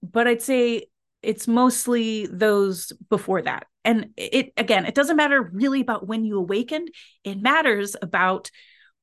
but 0.01 0.27
I'd 0.27 0.41
say 0.41 0.85
it's 1.21 1.47
mostly 1.47 2.27
those 2.27 2.93
before 3.09 3.41
that. 3.41 3.65
And 3.83 4.09
it 4.15 4.53
again, 4.57 4.85
it 4.85 4.95
doesn't 4.95 5.17
matter 5.17 5.41
really 5.41 5.81
about 5.81 6.07
when 6.07 6.23
you 6.23 6.37
awakened, 6.37 6.89
it 7.23 7.41
matters 7.41 7.95
about 8.01 8.51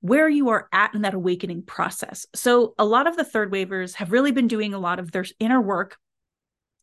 where 0.01 0.29
you 0.29 0.51
are 0.51 0.69
at 0.73 0.95
in 0.95 1.03
that 1.03 1.15
awakening 1.15 1.62
process. 1.62 2.27
So, 2.35 2.75
a 2.79 2.85
lot 2.85 3.07
of 3.07 3.17
the 3.17 3.25
third 3.25 3.51
wavers 3.51 3.95
have 3.95 4.12
really 4.12 4.33
been 4.33 4.49
doing 4.49 4.75
a 4.75 4.79
lot 4.79 4.99
of 4.99 5.11
their 5.12 5.25
inner 5.41 5.61
work 5.61 5.97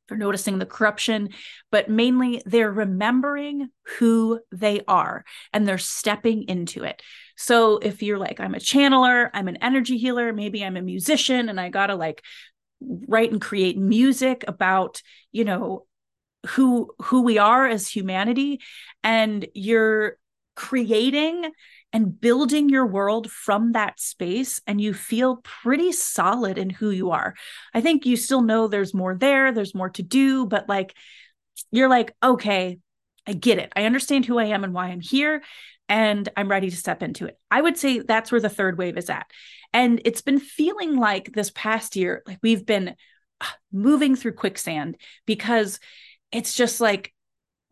they're 0.08 0.18
noticing 0.18 0.60
the 0.60 0.66
corruption, 0.66 1.30
but 1.72 1.90
mainly 1.90 2.42
they're 2.46 2.72
remembering 2.72 3.70
who 4.00 4.40
they 4.52 4.82
are 4.88 5.24
and 5.54 5.68
they're 5.68 5.78
stepping 5.78 6.44
into 6.44 6.84
it. 6.84 7.02
So 7.38 7.78
if 7.78 8.04
you're 8.04 8.18
like, 8.18 8.40
I'm 8.40 8.56
a 8.56 8.60
channeler, 8.60 9.30
I'm 9.34 9.48
an 9.48 9.58
energy 9.58 9.98
healer, 9.98 10.34
maybe 10.34 10.64
I'm 10.64 10.78
a 10.78 10.82
musician 10.82 11.50
and 11.50 11.60
I 11.60 11.70
got 11.70 11.88
to 11.88 11.96
like 11.96 12.24
write 12.82 13.32
and 13.32 13.42
create 13.42 13.78
music 13.78 14.44
about, 14.48 15.02
you 15.32 15.46
know, 15.46 15.86
who 16.48 16.94
who 17.02 17.22
we 17.22 17.38
are 17.38 17.66
as 17.66 17.88
humanity 17.88 18.60
and 19.02 19.48
you're 19.54 20.18
creating 20.56 21.52
and 21.92 22.20
building 22.20 22.70
your 22.70 22.86
world 22.86 23.32
from 23.32 23.74
that 23.74 24.00
space 24.00 24.62
and 24.66 24.82
you 24.82 24.94
feel 24.94 25.38
pretty 25.38 25.92
solid 25.92 26.58
in 26.58 26.70
who 26.70 26.90
you 26.90 27.12
are. 27.12 27.36
I 27.74 27.82
think 27.82 28.06
you 28.06 28.18
still 28.18 28.42
know 28.42 28.68
there's 28.68 28.94
more 28.94 29.16
there, 29.16 29.52
there's 29.52 29.76
more 29.76 29.90
to 29.92 30.04
do, 30.04 30.46
but 30.46 30.68
like 30.68 30.96
you're 31.72 31.90
like, 31.90 32.16
okay, 32.24 32.80
I 33.28 33.34
get 33.34 33.60
it. 33.60 33.72
I 33.76 33.86
understand 33.86 34.26
who 34.26 34.40
I 34.40 34.46
am 34.46 34.64
and 34.64 34.74
why 34.74 34.88
I'm 34.88 35.02
here 35.02 35.44
and 35.88 36.28
I'm 36.36 36.50
ready 36.50 36.70
to 36.70 36.76
step 36.76 37.04
into 37.04 37.26
it. 37.26 37.38
I 37.52 37.62
would 37.62 37.78
say 37.78 38.00
that's 38.00 38.32
where 38.32 38.42
the 38.42 38.50
third 38.50 38.78
wave 38.78 38.98
is 38.98 39.10
at. 39.10 39.30
And 39.74 40.02
it's 40.06 40.22
been 40.22 40.40
feeling 40.40 40.98
like 40.98 41.32
this 41.34 41.52
past 41.54 41.96
year 41.96 42.24
like 42.28 42.40
we've 42.42 42.66
been 42.66 42.96
uh, 43.42 43.46
moving 43.72 44.16
through 44.16 44.34
quicksand 44.34 44.98
because 45.26 45.80
it's 46.32 46.56
just 46.56 46.82
like 46.82 47.14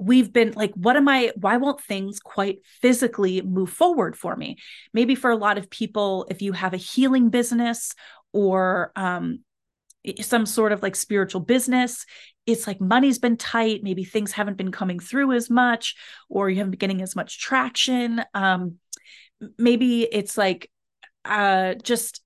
we've 0.02 0.34
been 0.34 0.52
like 0.56 0.74
what 0.74 0.98
am 0.98 1.08
i 1.08 1.32
why 1.36 1.58
won't 1.58 1.80
things 1.80 2.20
quite 2.20 2.60
physically 2.82 3.42
move 3.42 3.70
forward 3.70 4.18
for 4.18 4.36
me? 4.36 4.58
Maybe 4.94 5.16
for 5.16 5.30
a 5.30 5.38
lot 5.38 5.58
of 5.58 5.70
people 5.70 6.26
if 6.30 6.42
you 6.42 6.54
have 6.54 6.74
a 6.74 6.78
healing 6.78 7.30
business 7.30 7.94
or 8.34 8.92
um, 8.96 9.40
some 10.22 10.48
sort 10.48 10.72
of 10.72 10.82
like 10.82 10.96
spiritual 10.96 11.42
business 11.42 12.06
it's 12.48 12.66
like 12.66 12.82
money's 12.82 13.20
been 13.20 13.38
tight 13.38 13.84
maybe 13.84 14.04
things 14.04 14.32
haven't 14.32 14.58
been 14.58 14.72
coming 14.72 15.00
through 15.00 15.32
as 15.34 15.50
much 15.50 15.96
or 16.28 16.50
you 16.50 16.58
haven't 16.58 16.72
been 16.72 16.80
getting 16.80 17.02
as 17.04 17.16
much 17.16 17.40
traction 17.40 18.24
um, 18.34 18.78
maybe 19.60 20.04
it's 20.04 20.38
like 20.38 20.72
uh, 21.26 21.76
just 21.76 22.24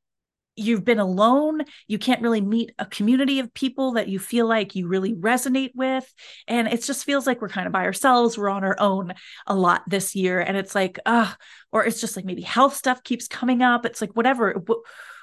you've 0.56 0.86
been 0.86 1.00
alone 1.00 1.62
you 1.88 1.98
can't 1.98 2.22
really 2.22 2.42
meet 2.42 2.72
a 2.80 2.86
community 2.86 3.40
of 3.40 3.54
people 3.54 3.94
that 3.94 4.08
you 4.08 4.20
feel 4.20 4.48
like 4.48 4.76
you 4.76 4.88
really 4.88 5.14
resonate 5.14 5.72
with 5.76 6.14
and 6.48 6.68
it 6.68 6.84
just 6.84 7.06
feels 7.06 7.28
like 7.28 7.42
we're 7.42 7.50
kind 7.50 7.68
of 7.68 7.74
by 7.74 7.84
ourselves 7.84 8.38
we're 8.38 8.50
on 8.50 8.64
our 8.64 8.78
own 8.80 9.14
a 9.48 9.56
lot 9.56 9.84
this 9.88 10.16
year 10.16 10.40
and 10.40 10.58
it's 10.58 10.76
like 10.76 11.00
uh 11.06 11.32
or 11.72 11.86
it's 11.86 12.00
just 12.00 12.16
like 12.16 12.26
maybe 12.26 12.42
health 12.42 12.76
stuff 12.76 13.04
keeps 13.04 13.28
coming 13.28 13.62
up 13.62 13.86
it's 13.86 14.02
like 14.02 14.16
whatever 14.16 14.64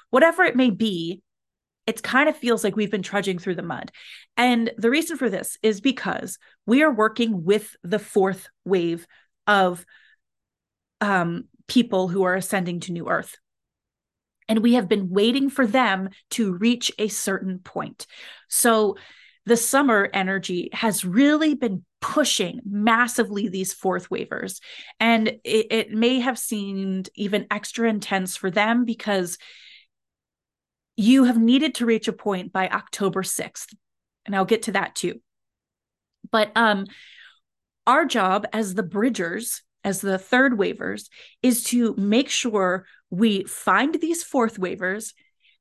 whatever 0.09 0.43
it 0.43 0.55
may 0.55 0.69
be 0.69 1.21
it 1.85 2.01
kind 2.01 2.29
of 2.29 2.37
feels 2.37 2.63
like 2.63 2.75
we've 2.75 2.91
been 2.91 3.01
trudging 3.01 3.39
through 3.39 3.55
the 3.55 3.61
mud. 3.61 3.91
And 4.37 4.71
the 4.77 4.89
reason 4.89 5.17
for 5.17 5.29
this 5.29 5.57
is 5.61 5.81
because 5.81 6.37
we 6.65 6.83
are 6.83 6.93
working 6.93 7.43
with 7.43 7.75
the 7.83 7.99
fourth 7.99 8.47
wave 8.63 9.05
of 9.47 9.85
um, 11.01 11.45
people 11.67 12.07
who 12.07 12.23
are 12.23 12.35
ascending 12.35 12.79
to 12.81 12.93
New 12.93 13.09
Earth 13.09 13.35
and 14.53 14.61
we 14.61 14.75
have 14.75 14.87
been 14.87 15.09
waiting 15.09 15.49
for 15.49 15.65
them 15.65 16.09
to 16.29 16.53
reach 16.53 16.91
a 16.99 17.07
certain 17.07 17.57
point. 17.57 18.05
So 18.49 18.97
the 19.47 19.57
summer 19.57 20.07
energy 20.13 20.69
has 20.73 21.03
really 21.03 21.55
been 21.55 21.83
pushing 22.01 22.61
massively 22.63 23.47
these 23.47 23.73
fourth 23.73 24.11
wavers. 24.11 24.61
And 24.99 25.27
it, 25.43 25.67
it, 25.71 25.91
may 25.91 26.19
have 26.19 26.37
seemed 26.37 27.09
even 27.15 27.47
extra 27.49 27.89
intense 27.89 28.37
for 28.37 28.51
them 28.51 28.85
because 28.85 29.39
you 30.97 31.23
have 31.23 31.41
needed 31.41 31.73
to 31.75 31.87
reach 31.87 32.07
a 32.07 32.13
point 32.13 32.53
by 32.53 32.69
October 32.69 33.23
6th. 33.23 33.73
And 34.27 34.35
I'll 34.35 34.45
get 34.45 34.61
to 34.63 34.73
that 34.73 34.93
too. 34.93 35.19
But 36.31 36.51
um, 36.55 36.85
our 37.87 38.05
job 38.05 38.45
as 38.53 38.75
the 38.75 38.83
bridgers, 38.83 39.63
as 39.83 39.99
the 39.99 40.19
third 40.19 40.59
wavers, 40.59 41.09
is 41.41 41.63
to 41.63 41.95
make 41.97 42.29
sure 42.29 42.85
we 43.13 43.43
find 43.43 43.93
these 44.01 44.23
fourth 44.23 44.57
wavers 44.57 45.13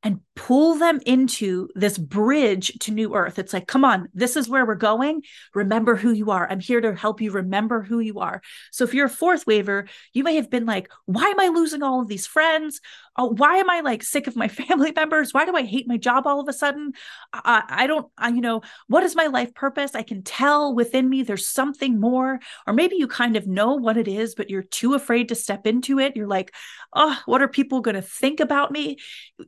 and 0.02 0.20
pull 0.34 0.74
them 0.74 1.00
into 1.06 1.68
this 1.74 1.96
bridge 1.96 2.72
to 2.80 2.90
new 2.90 3.14
earth. 3.14 3.38
It's 3.38 3.52
like, 3.52 3.68
come 3.68 3.84
on, 3.84 4.08
this 4.14 4.36
is 4.36 4.48
where 4.48 4.66
we're 4.66 4.74
going. 4.74 5.22
Remember 5.54 5.94
who 5.94 6.12
you 6.12 6.30
are. 6.30 6.48
I'm 6.50 6.60
here 6.60 6.80
to 6.80 6.94
help 6.94 7.20
you 7.20 7.30
remember 7.30 7.82
who 7.82 8.00
you 8.00 8.18
are. 8.20 8.42
So 8.72 8.84
if 8.84 8.94
you're 8.94 9.06
a 9.06 9.10
fourth 9.10 9.46
waver, 9.46 9.86
you 10.12 10.24
may 10.24 10.36
have 10.36 10.50
been 10.50 10.66
like, 10.66 10.90
why 11.06 11.26
am 11.26 11.38
I 11.38 11.48
losing 11.48 11.82
all 11.82 12.00
of 12.00 12.08
these 12.08 12.26
friends? 12.26 12.80
oh, 13.16 13.34
why 13.36 13.56
am 13.56 13.68
I 13.68 13.80
like 13.80 14.02
sick 14.02 14.26
of 14.26 14.36
my 14.36 14.48
family 14.48 14.92
members? 14.94 15.32
Why 15.32 15.44
do 15.44 15.54
I 15.54 15.62
hate 15.62 15.88
my 15.88 15.96
job 15.96 16.26
all 16.26 16.40
of 16.40 16.48
a 16.48 16.52
sudden? 16.52 16.92
I, 17.32 17.62
I 17.68 17.86
don't, 17.86 18.10
I, 18.16 18.28
you 18.28 18.40
know, 18.40 18.62
what 18.88 19.02
is 19.02 19.14
my 19.14 19.26
life 19.26 19.54
purpose? 19.54 19.94
I 19.94 20.02
can 20.02 20.22
tell 20.22 20.74
within 20.74 21.08
me 21.08 21.22
there's 21.22 21.48
something 21.48 22.00
more. 22.00 22.40
Or 22.66 22.72
maybe 22.72 22.96
you 22.96 23.06
kind 23.06 23.36
of 23.36 23.46
know 23.46 23.74
what 23.74 23.96
it 23.96 24.08
is, 24.08 24.34
but 24.34 24.50
you're 24.50 24.62
too 24.62 24.94
afraid 24.94 25.28
to 25.28 25.34
step 25.34 25.66
into 25.66 25.98
it. 25.98 26.16
You're 26.16 26.26
like, 26.26 26.54
oh, 26.94 27.18
what 27.26 27.42
are 27.42 27.48
people 27.48 27.80
going 27.80 27.94
to 27.94 28.02
think 28.02 28.40
about 28.40 28.72
me? 28.72 28.98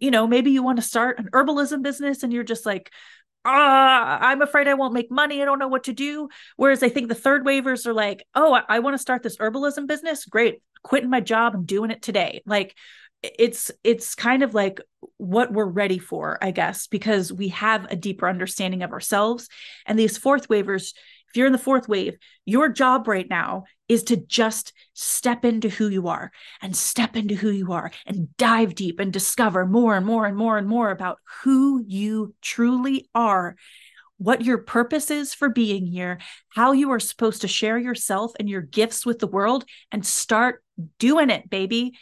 You 0.00 0.10
know, 0.10 0.26
maybe 0.26 0.43
you 0.50 0.62
want 0.62 0.76
to 0.76 0.82
start 0.82 1.18
an 1.18 1.28
herbalism 1.32 1.82
business 1.82 2.22
and 2.22 2.32
you're 2.32 2.44
just 2.44 2.66
like, 2.66 2.90
ah, 3.44 4.18
I'm 4.20 4.42
afraid 4.42 4.68
I 4.68 4.74
won't 4.74 4.94
make 4.94 5.10
money. 5.10 5.42
I 5.42 5.44
don't 5.44 5.58
know 5.58 5.68
what 5.68 5.84
to 5.84 5.92
do. 5.92 6.28
Whereas 6.56 6.82
I 6.82 6.88
think 6.88 7.08
the 7.08 7.14
third 7.14 7.44
wavers 7.44 7.86
are 7.86 7.92
like, 7.92 8.24
oh, 8.34 8.54
I, 8.54 8.62
I 8.68 8.78
want 8.78 8.94
to 8.94 8.98
start 8.98 9.22
this 9.22 9.36
herbalism 9.36 9.86
business. 9.86 10.24
Great. 10.24 10.62
Quitting 10.82 11.10
my 11.10 11.20
job. 11.20 11.54
I'm 11.54 11.64
doing 11.64 11.90
it 11.90 12.02
today. 12.02 12.42
Like, 12.46 12.74
it's 13.38 13.70
it's 13.82 14.14
kind 14.14 14.42
of 14.42 14.54
like 14.54 14.80
what 15.16 15.50
we're 15.50 15.64
ready 15.64 15.98
for 15.98 16.36
i 16.42 16.50
guess 16.50 16.86
because 16.88 17.32
we 17.32 17.48
have 17.48 17.86
a 17.90 17.96
deeper 17.96 18.28
understanding 18.28 18.82
of 18.82 18.92
ourselves 18.92 19.48
and 19.86 19.98
these 19.98 20.18
fourth 20.18 20.48
wavers 20.50 20.92
if 21.34 21.38
you're 21.38 21.46
in 21.48 21.52
the 21.52 21.58
fourth 21.58 21.88
wave 21.88 22.16
your 22.44 22.68
job 22.68 23.08
right 23.08 23.28
now 23.28 23.64
is 23.88 24.04
to 24.04 24.16
just 24.16 24.72
step 24.92 25.44
into 25.44 25.68
who 25.68 25.88
you 25.88 26.06
are 26.06 26.30
and 26.62 26.76
step 26.76 27.16
into 27.16 27.34
who 27.34 27.50
you 27.50 27.72
are 27.72 27.90
and 28.06 28.34
dive 28.36 28.76
deep 28.76 29.00
and 29.00 29.12
discover 29.12 29.66
more 29.66 29.96
and 29.96 30.06
more 30.06 30.26
and 30.26 30.36
more 30.36 30.56
and 30.56 30.68
more 30.68 30.92
about 30.92 31.18
who 31.42 31.82
you 31.88 32.32
truly 32.40 33.08
are 33.16 33.56
what 34.16 34.44
your 34.44 34.58
purpose 34.58 35.10
is 35.10 35.34
for 35.34 35.48
being 35.48 35.86
here, 35.86 36.20
how 36.50 36.70
you 36.70 36.92
are 36.92 37.00
supposed 37.00 37.40
to 37.40 37.48
share 37.48 37.76
yourself 37.76 38.32
and 38.38 38.48
your 38.48 38.62
gifts 38.62 39.04
with 39.04 39.18
the 39.18 39.26
world, 39.26 39.64
and 39.90 40.06
start 40.06 40.62
doing 41.00 41.30
it, 41.30 41.50
baby. 41.50 41.98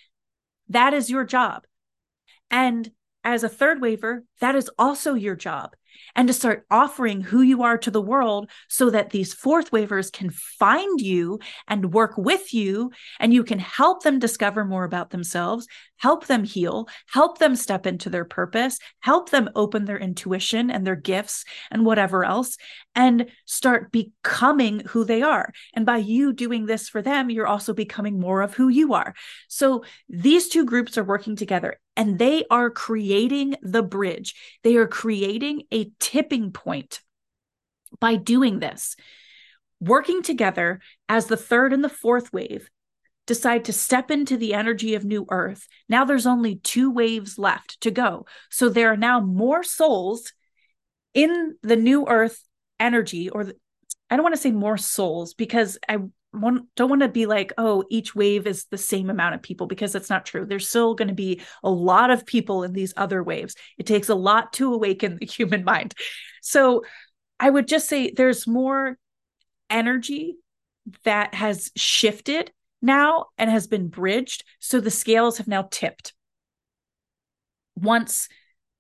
That 0.69 0.93
is 0.93 1.11
your 1.11 1.25
job. 1.25 1.65
And 2.51 2.91
as 3.25 3.45
a 3.45 3.49
third 3.49 3.81
waver, 3.81 4.25
that 4.41 4.55
is 4.55 4.71
also 4.79 5.15
your 5.15 5.37
job 5.37 5.75
and 6.15 6.29
to 6.29 6.35
start 6.35 6.67
offering 6.71 7.21
who 7.21 7.43
you 7.43 7.63
are 7.63 7.79
to 7.79 7.91
the 7.91 8.01
world 8.01 8.51
so 8.69 8.91
that 8.91 9.11
these 9.11 9.33
fourth 9.33 9.73
wavers 9.73 10.11
can 10.11 10.31
find 10.31 11.01
you 11.01 11.39
and 11.69 11.93
work 11.93 12.17
with 12.17 12.53
you 12.53 12.91
and 13.19 13.33
you 13.33 13.45
can 13.45 13.59
help 13.59 14.03
them 14.03 14.19
discover 14.19 14.65
more 14.65 14.85
about 14.85 15.11
themselves, 15.11 15.67
help 15.97 16.27
them 16.27 16.45
heal, 16.45 16.89
help 17.09 17.39
them 17.39 17.57
step 17.57 17.87
into 17.87 18.11
their 18.11 18.25
purpose, 18.25 18.79
help 19.01 19.31
them 19.31 19.49
open 19.55 19.85
their 19.85 19.99
intuition 19.99 20.71
and 20.71 20.87
their 20.87 20.97
gifts 20.97 21.45
and 21.71 21.85
whatever 21.85 22.25
else 22.25 22.57
and 22.95 23.27
start 23.47 23.93
becoming 23.93 24.81
who 24.89 25.05
they 25.05 25.23
are. 25.23 25.53
And 25.75 25.87
by 25.87 25.99
you 25.99 26.33
doing 26.33 26.67
this 26.67 26.89
for 26.89 27.03
them, 27.03 27.31
you're 27.31 27.47
also 27.47 27.73
becoming 27.73 28.21
more 28.21 28.43
of 28.43 28.55
who 28.55 28.69
you 28.69 28.95
are. 28.95 29.15
So 29.49 29.85
these 30.09 30.49
two 30.49 30.65
groups 30.65 30.99
are 30.99 31.05
working 31.05 31.37
together 31.37 31.79
and 31.97 32.19
they 32.19 32.45
are 32.51 32.71
creating 32.71 33.57
the 33.63 33.83
bridge. 33.83 34.35
They 34.63 34.77
are 34.77 34.87
creating 34.87 35.65
a 35.73 35.91
tipping 36.01 36.53
point 36.53 37.01
by 38.01 38.17
doing 38.17 38.59
this. 38.61 38.97
working 39.81 40.23
together 40.23 40.81
as 41.09 41.27
the 41.27 41.37
third 41.37 41.73
and 41.73 41.83
the 41.83 41.89
fourth 41.89 42.33
wave 42.33 42.71
decide 43.27 43.65
to 43.65 43.73
step 43.73 44.11
into 44.11 44.37
the 44.37 44.55
energy 44.55 44.95
of 44.95 45.05
new 45.05 45.27
earth 45.31 45.67
now 45.89 46.05
there's 46.05 46.27
only 46.27 46.57
two 46.57 46.91
waves 46.91 47.39
left 47.39 47.81
to 47.81 47.91
go 47.91 48.25
so 48.51 48.69
there 48.69 48.93
are 48.93 48.97
now 48.97 49.21
more 49.21 49.63
souls 49.63 50.33
in 51.15 51.57
the 51.63 51.77
new 51.77 52.07
earth 52.07 52.43
energy 52.79 53.29
or 53.29 53.45
the, 53.45 53.57
i 54.11 54.17
don't 54.17 54.23
want 54.23 54.35
to 54.35 54.41
say 54.41 54.53
more 54.53 54.79
souls 54.79 55.35
because 55.35 55.79
i 55.89 55.99
don't 56.33 56.89
want 56.89 57.03
to 57.03 57.09
be 57.09 57.27
like 57.27 57.53
oh 57.59 57.85
each 57.91 58.15
wave 58.15 58.47
is 58.47 58.65
the 58.67 58.79
same 58.79 59.11
amount 59.11 59.35
of 59.35 59.43
people 59.43 59.67
because 59.67 59.93
that's 59.93 60.11
not 60.11 60.25
true. 60.25 60.47
There's 60.47 60.69
still 60.69 60.95
going 60.95 61.09
to 61.09 61.15
be 61.15 61.43
a 61.63 61.71
lot 61.71 62.11
of 62.11 62.27
people 62.27 62.63
in 62.63 62.73
these 62.73 62.95
other 62.97 63.23
waves. 63.23 63.55
It 63.79 63.87
takes 63.87 64.09
a 64.09 64.15
lot 64.15 64.53
to 64.55 64.73
awaken 64.73 65.19
the 65.19 65.27
human 65.39 65.65
mind. 65.65 65.95
So 66.41 66.85
i 67.41 67.51
would 67.51 67.67
just 67.67 67.89
say 67.89 68.11
there's 68.11 68.47
more 68.47 68.97
energy 69.69 70.37
that 71.05 71.35
has 71.35 71.71
shifted 71.77 72.53
now 72.81 73.27
and 73.39 73.51
has 73.51 73.67
been 73.67 73.89
bridged 73.89 74.45
so 74.59 74.81
the 74.81 74.91
scales 74.91 75.39
have 75.39 75.49
now 75.49 75.69
tipped. 75.71 76.15
Once 77.77 78.29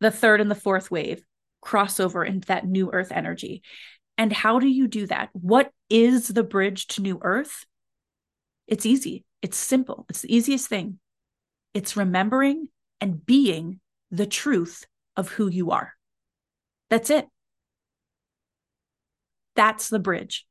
the 0.01 0.11
third 0.11 0.41
and 0.41 0.51
the 0.51 0.55
fourth 0.57 0.91
wave 0.91 1.25
cross 1.61 2.01
over 2.01 2.25
into 2.25 2.49
that 2.49 2.67
new 2.67 2.91
earth 2.93 3.13
energy 3.13 3.63
and 4.23 4.33
how 4.33 4.61
do 4.61 4.69
you 4.69 4.87
do 4.87 5.09
that? 5.09 5.31
What 5.33 5.73
is 5.91 6.29
the 6.29 6.45
bridge 6.45 6.87
to 6.87 7.03
new 7.03 7.19
earth? 7.23 7.67
It's 8.69 8.87
easy. 8.87 9.25
It's 9.43 9.57
simple. 9.57 10.07
It's 10.09 10.21
the 10.21 10.33
easiest 10.33 10.69
thing. 10.69 11.01
It's 11.75 11.97
remembering 11.97 12.69
and 13.01 13.27
being 13.27 13.81
the 14.13 14.27
truth 14.27 14.85
of 15.17 15.29
who 15.31 15.49
you 15.49 15.73
are. 15.73 15.95
That's 16.89 17.11
it. 17.11 17.27
That's 19.57 19.89
the 19.89 19.99
bridge. 19.99 20.47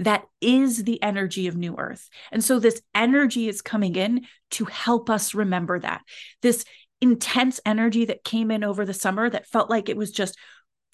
That 0.00 0.24
is 0.40 0.82
the 0.82 1.00
energy 1.00 1.46
of 1.46 1.56
New 1.56 1.76
Earth. 1.78 2.08
And 2.32 2.42
so 2.42 2.58
this 2.58 2.82
energy 2.92 3.48
is 3.48 3.62
coming 3.62 3.94
in 3.94 4.26
to 4.50 4.64
help 4.64 5.10
us 5.10 5.32
remember 5.32 5.78
that. 5.78 6.02
This 6.42 6.64
intense 7.00 7.60
energy 7.64 8.06
that 8.06 8.24
came 8.24 8.50
in 8.50 8.64
over 8.64 8.84
the 8.84 8.92
summer 8.92 9.30
that 9.30 9.46
felt 9.46 9.70
like 9.70 9.88
it 9.88 9.96
was 9.96 10.10
just 10.10 10.36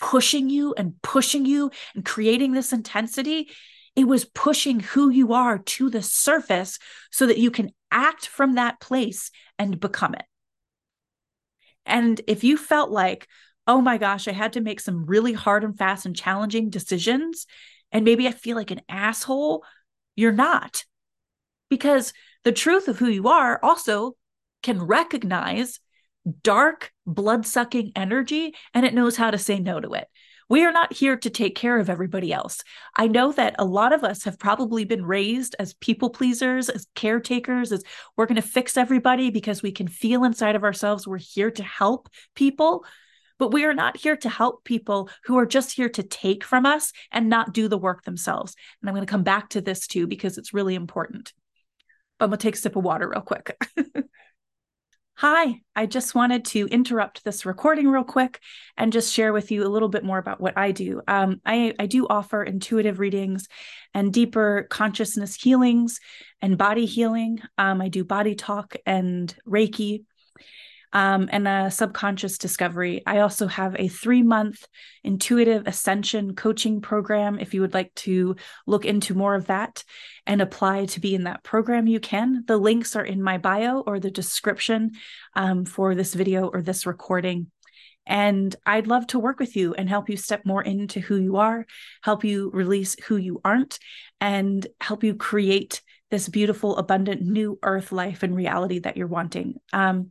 pushing 0.02 0.50
you 0.50 0.74
and 0.76 1.00
pushing 1.00 1.46
you 1.46 1.70
and 1.94 2.04
creating 2.04 2.52
this 2.52 2.72
intensity, 2.72 3.48
it 3.94 4.04
was 4.04 4.24
pushing 4.24 4.80
who 4.80 5.08
you 5.08 5.32
are 5.32 5.58
to 5.58 5.88
the 5.88 6.02
surface 6.02 6.78
so 7.10 7.26
that 7.26 7.38
you 7.38 7.50
can 7.50 7.70
act 7.90 8.26
from 8.26 8.56
that 8.56 8.80
place 8.80 9.30
and 9.58 9.80
become 9.80 10.14
it. 10.14 10.24
And 11.86 12.20
if 12.26 12.42
you 12.42 12.56
felt 12.56 12.90
like, 12.90 13.28
oh 13.66 13.80
my 13.80 13.96
gosh, 13.96 14.26
I 14.26 14.32
had 14.32 14.54
to 14.54 14.60
make 14.60 14.80
some 14.80 15.06
really 15.06 15.32
hard 15.32 15.62
and 15.62 15.78
fast 15.78 16.04
and 16.04 16.16
challenging 16.16 16.68
decisions, 16.68 17.46
and 17.92 18.04
maybe 18.04 18.26
I 18.26 18.32
feel 18.32 18.56
like 18.56 18.72
an 18.72 18.82
asshole, 18.88 19.64
you're 20.16 20.32
not. 20.32 20.84
Because 21.70 22.12
the 22.44 22.52
truth 22.52 22.88
of 22.88 22.98
who 22.98 23.08
you 23.08 23.28
are 23.28 23.60
also 23.62 24.16
can 24.62 24.82
recognize 24.82 25.78
dark, 26.42 26.92
blood 27.06 27.46
sucking 27.46 27.92
energy 27.96 28.54
and 28.74 28.86
it 28.86 28.94
knows 28.94 29.16
how 29.16 29.30
to 29.30 29.38
say 29.38 29.58
no 29.58 29.80
to 29.80 29.94
it. 29.94 30.08
We 30.48 30.64
are 30.64 30.72
not 30.72 30.92
here 30.92 31.16
to 31.16 31.30
take 31.30 31.54
care 31.54 31.78
of 31.78 31.88
everybody 31.88 32.30
else. 32.30 32.62
I 32.94 33.06
know 33.06 33.32
that 33.32 33.54
a 33.58 33.64
lot 33.64 33.94
of 33.94 34.04
us 34.04 34.24
have 34.24 34.38
probably 34.38 34.84
been 34.84 35.02
raised 35.02 35.56
as 35.58 35.72
people 35.72 36.10
pleasers, 36.10 36.68
as 36.68 36.86
caretakers, 36.94 37.72
as 37.72 37.82
we're 38.16 38.26
going 38.26 38.36
to 38.36 38.42
fix 38.42 38.76
everybody 38.76 39.30
because 39.30 39.62
we 39.62 39.72
can 39.72 39.88
feel 39.88 40.24
inside 40.24 40.54
of 40.54 40.62
ourselves 40.62 41.06
we're 41.06 41.16
here 41.16 41.50
to 41.52 41.62
help 41.62 42.10
people. 42.34 42.84
But 43.38 43.52
we 43.52 43.64
are 43.64 43.72
not 43.72 43.96
here 43.96 44.16
to 44.18 44.28
help 44.28 44.62
people 44.62 45.08
who 45.24 45.38
are 45.38 45.46
just 45.46 45.72
here 45.72 45.88
to 45.88 46.02
take 46.02 46.44
from 46.44 46.66
us 46.66 46.92
and 47.10 47.30
not 47.30 47.54
do 47.54 47.66
the 47.66 47.78
work 47.78 48.04
themselves. 48.04 48.54
And 48.80 48.90
I'm 48.90 48.94
going 48.94 49.06
to 49.06 49.10
come 49.10 49.24
back 49.24 49.48
to 49.50 49.62
this 49.62 49.86
too 49.86 50.06
because 50.06 50.36
it's 50.36 50.52
really 50.52 50.74
important. 50.74 51.32
But 52.18 52.26
I'm 52.26 52.30
going 52.30 52.38
to 52.38 52.42
take 52.42 52.56
a 52.56 52.58
sip 52.58 52.76
of 52.76 52.84
water 52.84 53.08
real 53.08 53.22
quick. 53.22 53.56
Hi, 55.22 55.60
I 55.76 55.86
just 55.86 56.16
wanted 56.16 56.46
to 56.46 56.66
interrupt 56.66 57.22
this 57.22 57.46
recording 57.46 57.86
real 57.86 58.02
quick 58.02 58.40
and 58.76 58.92
just 58.92 59.14
share 59.14 59.32
with 59.32 59.52
you 59.52 59.64
a 59.64 59.70
little 59.70 59.88
bit 59.88 60.02
more 60.02 60.18
about 60.18 60.40
what 60.40 60.58
I 60.58 60.72
do. 60.72 61.00
Um, 61.06 61.40
I, 61.46 61.74
I 61.78 61.86
do 61.86 62.08
offer 62.08 62.42
intuitive 62.42 62.98
readings 62.98 63.46
and 63.94 64.12
deeper 64.12 64.66
consciousness 64.68 65.36
healings 65.36 66.00
and 66.40 66.58
body 66.58 66.86
healing. 66.86 67.38
Um, 67.56 67.80
I 67.80 67.86
do 67.86 68.04
body 68.04 68.34
talk 68.34 68.74
and 68.84 69.32
Reiki 69.46 70.02
um, 70.92 71.28
and 71.32 71.48
a 71.48 71.70
subconscious 71.70 72.38
discovery. 72.38 73.02
I 73.06 73.18
also 73.18 73.46
have 73.46 73.76
a 73.78 73.88
three 73.88 74.22
month 74.22 74.66
intuitive 75.02 75.66
ascension 75.66 76.34
coaching 76.34 76.80
program. 76.80 77.38
If 77.38 77.54
you 77.54 77.60
would 77.62 77.74
like 77.74 77.94
to 77.96 78.36
look 78.66 78.84
into 78.84 79.14
more 79.14 79.34
of 79.34 79.46
that 79.46 79.84
and 80.26 80.40
apply 80.40 80.86
to 80.86 81.00
be 81.00 81.14
in 81.14 81.24
that 81.24 81.42
program, 81.42 81.86
you 81.86 82.00
can. 82.00 82.44
The 82.46 82.58
links 82.58 82.94
are 82.96 83.04
in 83.04 83.22
my 83.22 83.38
bio 83.38 83.80
or 83.80 83.98
the 83.98 84.10
description 84.10 84.92
um, 85.34 85.64
for 85.64 85.94
this 85.94 86.14
video 86.14 86.48
or 86.48 86.62
this 86.62 86.86
recording. 86.86 87.50
And 88.04 88.54
I'd 88.66 88.88
love 88.88 89.06
to 89.08 89.18
work 89.18 89.38
with 89.38 89.54
you 89.56 89.74
and 89.74 89.88
help 89.88 90.10
you 90.10 90.16
step 90.16 90.44
more 90.44 90.62
into 90.62 90.98
who 91.00 91.16
you 91.16 91.36
are, 91.36 91.66
help 92.02 92.24
you 92.24 92.50
release 92.52 92.96
who 93.04 93.16
you 93.16 93.40
aren't, 93.44 93.78
and 94.20 94.66
help 94.80 95.04
you 95.04 95.14
create 95.14 95.82
this 96.10 96.28
beautiful, 96.28 96.76
abundant 96.76 97.22
new 97.22 97.58
earth 97.62 97.92
life 97.92 98.22
and 98.22 98.34
reality 98.34 98.80
that 98.80 98.96
you're 98.96 99.06
wanting. 99.06 99.54
Um, 99.72 100.10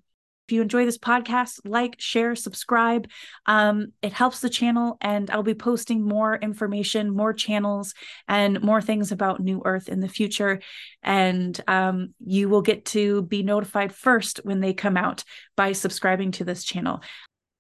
if 0.52 0.56
you 0.56 0.62
enjoy 0.62 0.84
this 0.84 0.98
podcast, 0.98 1.62
like, 1.64 1.96
share, 1.98 2.36
subscribe. 2.36 3.08
Um, 3.46 3.94
it 4.02 4.12
helps 4.12 4.42
the 4.42 4.50
channel, 4.50 4.98
and 5.00 5.32
I'll 5.32 5.44
be 5.44 5.54
posting 5.54 6.06
more 6.06 6.36
information, 6.36 7.16
more 7.16 7.32
channels, 7.32 7.94
and 8.28 8.62
more 8.62 8.82
things 8.82 9.14
about 9.14 9.40
New 9.40 9.62
Earth 9.64 9.88
in 9.88 10.02
the 10.02 10.10
future. 10.10 10.60
And 11.02 11.58
um, 11.70 12.14
you 12.20 12.50
will 12.50 12.62
get 12.62 12.84
to 12.88 13.22
be 13.22 13.44
notified 13.44 13.96
first 13.96 14.42
when 14.44 14.60
they 14.60 14.74
come 14.74 14.98
out 14.98 15.24
by 15.56 15.72
subscribing 15.72 16.32
to 16.32 16.44
this 16.44 16.66
channel. 16.66 17.02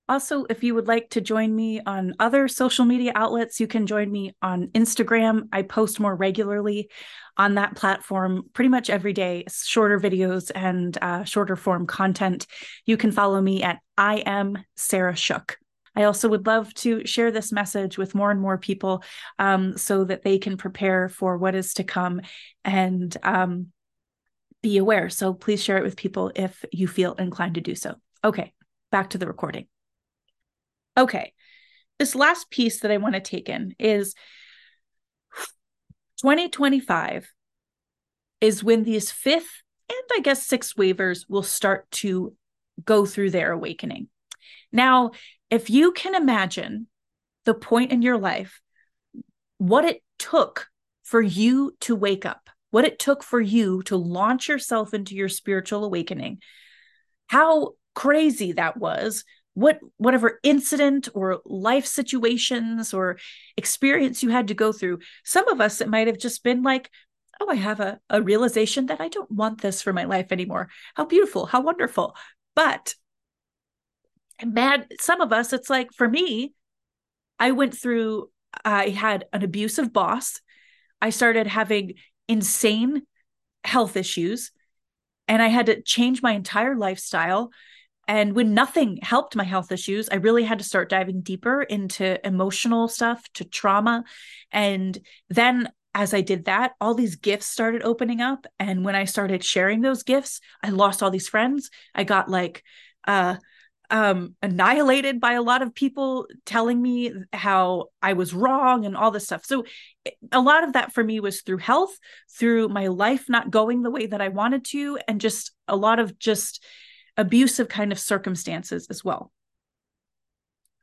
Also, 0.09 0.45
if 0.49 0.63
you 0.63 0.75
would 0.75 0.87
like 0.87 1.09
to 1.11 1.21
join 1.21 1.55
me 1.55 1.79
on 1.85 2.13
other 2.19 2.47
social 2.47 2.83
media 2.83 3.13
outlets, 3.15 3.59
you 3.59 3.67
can 3.67 3.87
join 3.87 4.11
me 4.11 4.35
on 4.41 4.67
Instagram. 4.69 5.43
I 5.53 5.61
post 5.61 5.99
more 5.99 6.15
regularly 6.15 6.89
on 7.37 7.55
that 7.55 7.75
platform 7.75 8.43
pretty 8.53 8.67
much 8.67 8.89
every 8.89 9.13
day, 9.13 9.45
shorter 9.49 9.99
videos 9.99 10.51
and 10.53 10.97
uh, 11.01 11.23
shorter 11.23 11.55
form 11.55 11.87
content. 11.87 12.45
You 12.85 12.97
can 12.97 13.11
follow 13.11 13.39
me 13.39 13.63
at 13.63 13.79
I 13.97 14.17
am 14.25 14.57
Sarah 14.75 15.15
Shook. 15.15 15.57
I 15.95 16.03
also 16.03 16.29
would 16.29 16.45
love 16.45 16.73
to 16.75 17.05
share 17.05 17.31
this 17.31 17.51
message 17.51 17.97
with 17.97 18.15
more 18.15 18.31
and 18.31 18.39
more 18.39 18.57
people 18.57 19.03
um, 19.39 19.77
so 19.77 20.03
that 20.05 20.23
they 20.23 20.39
can 20.39 20.57
prepare 20.57 21.09
for 21.09 21.37
what 21.37 21.55
is 21.55 21.73
to 21.75 21.83
come 21.83 22.21
and 22.63 23.15
um, 23.23 23.67
be 24.61 24.77
aware. 24.77 25.09
So 25.09 25.33
please 25.33 25.63
share 25.63 25.77
it 25.77 25.83
with 25.83 25.97
people 25.97 26.31
if 26.35 26.63
you 26.71 26.87
feel 26.87 27.13
inclined 27.13 27.55
to 27.55 27.61
do 27.61 27.75
so. 27.75 27.95
Okay, 28.23 28.53
back 28.91 29.11
to 29.11 29.17
the 29.17 29.27
recording. 29.27 29.67
Okay. 30.97 31.33
This 31.99 32.15
last 32.15 32.49
piece 32.49 32.79
that 32.81 32.91
I 32.91 32.97
want 32.97 33.15
to 33.15 33.21
take 33.21 33.47
in 33.47 33.75
is 33.79 34.15
2025 36.21 37.31
is 38.39 38.63
when 38.63 38.83
these 38.83 39.11
fifth 39.11 39.61
and 39.89 39.99
I 40.13 40.21
guess 40.21 40.47
sixth 40.47 40.77
wavers 40.77 41.25
will 41.27 41.43
start 41.43 41.89
to 41.91 42.35
go 42.83 43.05
through 43.05 43.31
their 43.31 43.51
awakening. 43.51 44.07
Now, 44.71 45.11
if 45.49 45.69
you 45.69 45.91
can 45.91 46.15
imagine 46.15 46.87
the 47.45 47.53
point 47.53 47.91
in 47.91 48.01
your 48.01 48.17
life, 48.17 48.61
what 49.57 49.85
it 49.85 50.01
took 50.17 50.67
for 51.03 51.21
you 51.21 51.75
to 51.81 51.95
wake 51.95 52.25
up, 52.25 52.49
what 52.69 52.85
it 52.85 52.99
took 52.99 53.21
for 53.21 53.41
you 53.41 53.83
to 53.83 53.97
launch 53.97 54.47
yourself 54.47 54.93
into 54.93 55.13
your 55.13 55.29
spiritual 55.29 55.83
awakening, 55.83 56.39
how 57.27 57.73
crazy 57.93 58.53
that 58.53 58.77
was 58.77 59.25
what 59.53 59.79
whatever 59.97 60.39
incident 60.43 61.09
or 61.13 61.41
life 61.45 61.85
situations 61.85 62.93
or 62.93 63.17
experience 63.57 64.23
you 64.23 64.29
had 64.29 64.47
to 64.47 64.53
go 64.53 64.71
through 64.71 64.99
some 65.23 65.47
of 65.49 65.59
us 65.59 65.81
it 65.81 65.89
might 65.89 66.07
have 66.07 66.17
just 66.17 66.43
been 66.43 66.63
like 66.63 66.89
oh 67.41 67.49
i 67.49 67.55
have 67.55 67.79
a, 67.79 67.99
a 68.09 68.21
realization 68.21 68.85
that 68.85 69.01
i 69.01 69.09
don't 69.09 69.31
want 69.31 69.61
this 69.61 69.81
for 69.81 69.91
my 69.93 70.05
life 70.05 70.31
anymore. 70.31 70.69
How 70.95 71.05
beautiful 71.05 71.45
how 71.45 71.61
wonderful. 71.61 72.15
But 72.55 72.95
man 74.43 74.85
some 74.99 75.21
of 75.21 75.31
us 75.31 75.53
it's 75.53 75.69
like 75.69 75.93
for 75.93 76.09
me 76.09 76.53
i 77.37 77.51
went 77.51 77.77
through 77.77 78.29
i 78.65 78.89
had 78.89 79.25
an 79.33 79.43
abusive 79.43 79.91
boss. 79.91 80.39
I 81.01 81.09
started 81.09 81.47
having 81.47 81.95
insane 82.27 83.03
health 83.63 83.97
issues 83.97 84.51
and 85.27 85.41
i 85.41 85.47
had 85.47 85.65
to 85.67 85.81
change 85.81 86.21
my 86.21 86.31
entire 86.31 86.75
lifestyle 86.75 87.51
and 88.07 88.33
when 88.33 88.53
nothing 88.53 88.99
helped 89.01 89.35
my 89.35 89.43
health 89.43 89.71
issues, 89.71 90.09
I 90.09 90.15
really 90.15 90.43
had 90.43 90.59
to 90.59 90.65
start 90.65 90.89
diving 90.89 91.21
deeper 91.21 91.61
into 91.61 92.25
emotional 92.25 92.87
stuff, 92.87 93.23
to 93.35 93.45
trauma. 93.45 94.03
And 94.51 94.97
then 95.29 95.69
as 95.93 96.13
I 96.13 96.21
did 96.21 96.45
that, 96.45 96.73
all 96.79 96.93
these 96.93 97.17
gifts 97.17 97.47
started 97.47 97.83
opening 97.83 98.21
up. 98.21 98.47
And 98.59 98.83
when 98.85 98.95
I 98.95 99.05
started 99.05 99.43
sharing 99.43 99.81
those 99.81 100.03
gifts, 100.03 100.39
I 100.63 100.69
lost 100.69 101.03
all 101.03 101.11
these 101.11 101.27
friends. 101.27 101.69
I 101.93 102.03
got 102.03 102.29
like, 102.29 102.63
uh, 103.07 103.35
um, 103.89 104.35
annihilated 104.41 105.19
by 105.19 105.33
a 105.33 105.41
lot 105.41 105.61
of 105.61 105.75
people 105.75 106.25
telling 106.45 106.81
me 106.81 107.13
how 107.33 107.87
I 108.01 108.13
was 108.13 108.33
wrong 108.33 108.85
and 108.85 108.95
all 108.95 109.11
this 109.11 109.25
stuff. 109.25 109.43
So 109.43 109.65
a 110.31 110.39
lot 110.39 110.63
of 110.63 110.73
that 110.73 110.93
for 110.93 111.03
me 111.03 111.19
was 111.19 111.41
through 111.41 111.57
health, 111.57 111.97
through 112.39 112.69
my 112.69 112.87
life 112.87 113.25
not 113.27 113.51
going 113.51 113.81
the 113.81 113.91
way 113.91 114.05
that 114.05 114.21
I 114.21 114.29
wanted 114.29 114.63
to, 114.67 114.97
and 115.09 115.19
just 115.19 115.51
a 115.67 115.75
lot 115.75 115.99
of 115.99 116.17
just 116.17 116.63
abusive 117.17 117.67
kind 117.67 117.91
of 117.91 117.99
circumstances 117.99 118.87
as 118.89 119.03
well. 119.03 119.31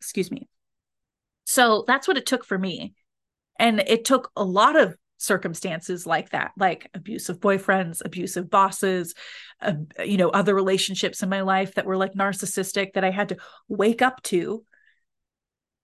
Excuse 0.01 0.31
me. 0.31 0.49
So 1.45 1.85
that's 1.87 2.07
what 2.07 2.17
it 2.17 2.27
took 2.27 2.45
for 2.45 2.59
me. 2.59 2.95
And 3.59 3.81
it 3.81 4.05
took 4.05 4.31
a 4.37 4.45
lot 4.45 4.77
of 4.77 4.95
circumstances 5.19 6.07
like 6.07 6.31
that 6.31 6.53
like 6.57 6.89
abusive 6.95 7.41
boyfriends 7.41 8.01
abusive 8.05 8.49
bosses 8.49 9.15
uh, 9.61 9.73
you 10.05 10.17
know 10.17 10.29
other 10.29 10.55
relationships 10.55 11.23
in 11.25 11.29
my 11.29 11.41
life 11.41 11.75
that 11.75 11.87
were 11.87 11.97
like 11.97 12.15
narcissistic 12.15 12.93
that 12.93 13.05
i 13.05 13.11
had 13.11 13.29
to 13.29 13.37
wake 13.67 14.01
up 14.01 14.23
to 14.23 14.65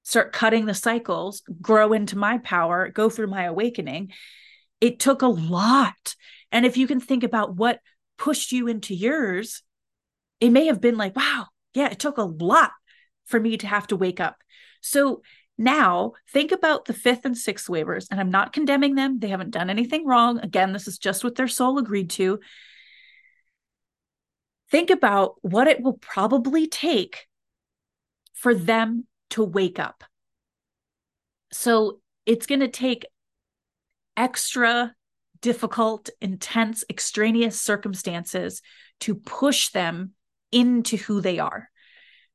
start 0.04 0.32
cutting 0.32 0.66
the 0.66 0.74
cycles 0.74 1.42
grow 1.60 1.92
into 1.92 2.16
my 2.16 2.38
power 2.38 2.88
go 2.88 3.10
through 3.10 3.26
my 3.26 3.42
awakening 3.42 4.12
it 4.80 5.00
took 5.00 5.22
a 5.22 5.26
lot 5.26 6.14
and 6.52 6.64
if 6.64 6.76
you 6.76 6.86
can 6.86 7.00
think 7.00 7.24
about 7.24 7.56
what 7.56 7.80
pushed 8.16 8.52
you 8.52 8.68
into 8.68 8.94
yours 8.94 9.63
it 10.44 10.50
may 10.50 10.66
have 10.66 10.80
been 10.80 10.96
like 10.96 11.16
wow 11.16 11.46
yeah 11.74 11.88
it 11.90 11.98
took 11.98 12.18
a 12.18 12.22
lot 12.22 12.70
for 13.26 13.40
me 13.40 13.56
to 13.56 13.66
have 13.66 13.86
to 13.86 13.96
wake 13.96 14.20
up 14.20 14.36
so 14.80 15.22
now, 15.56 16.14
think 16.32 16.50
about 16.50 16.86
the 16.86 16.92
fifth 16.92 17.24
and 17.24 17.38
sixth 17.38 17.68
wavers, 17.68 18.08
and 18.10 18.18
I'm 18.18 18.30
not 18.30 18.52
condemning 18.52 18.96
them. 18.96 19.20
They 19.20 19.28
haven't 19.28 19.52
done 19.52 19.70
anything 19.70 20.04
wrong. 20.04 20.40
Again, 20.40 20.72
this 20.72 20.88
is 20.88 20.98
just 20.98 21.22
what 21.22 21.36
their 21.36 21.48
soul 21.48 21.78
agreed 21.78 22.10
to. 22.10 22.40
Think 24.70 24.90
about 24.90 25.36
what 25.42 25.68
it 25.68 25.80
will 25.80 25.92
probably 25.92 26.66
take 26.66 27.28
for 28.32 28.54
them 28.54 29.06
to 29.30 29.44
wake 29.44 29.78
up. 29.78 30.02
So 31.52 32.00
it's 32.26 32.46
going 32.46 32.60
to 32.60 32.68
take 32.68 33.06
extra 34.16 34.94
difficult, 35.40 36.10
intense, 36.20 36.84
extraneous 36.90 37.60
circumstances 37.60 38.60
to 39.00 39.14
push 39.14 39.68
them 39.68 40.13
into 40.54 40.96
who 40.96 41.20
they 41.20 41.38
are. 41.38 41.68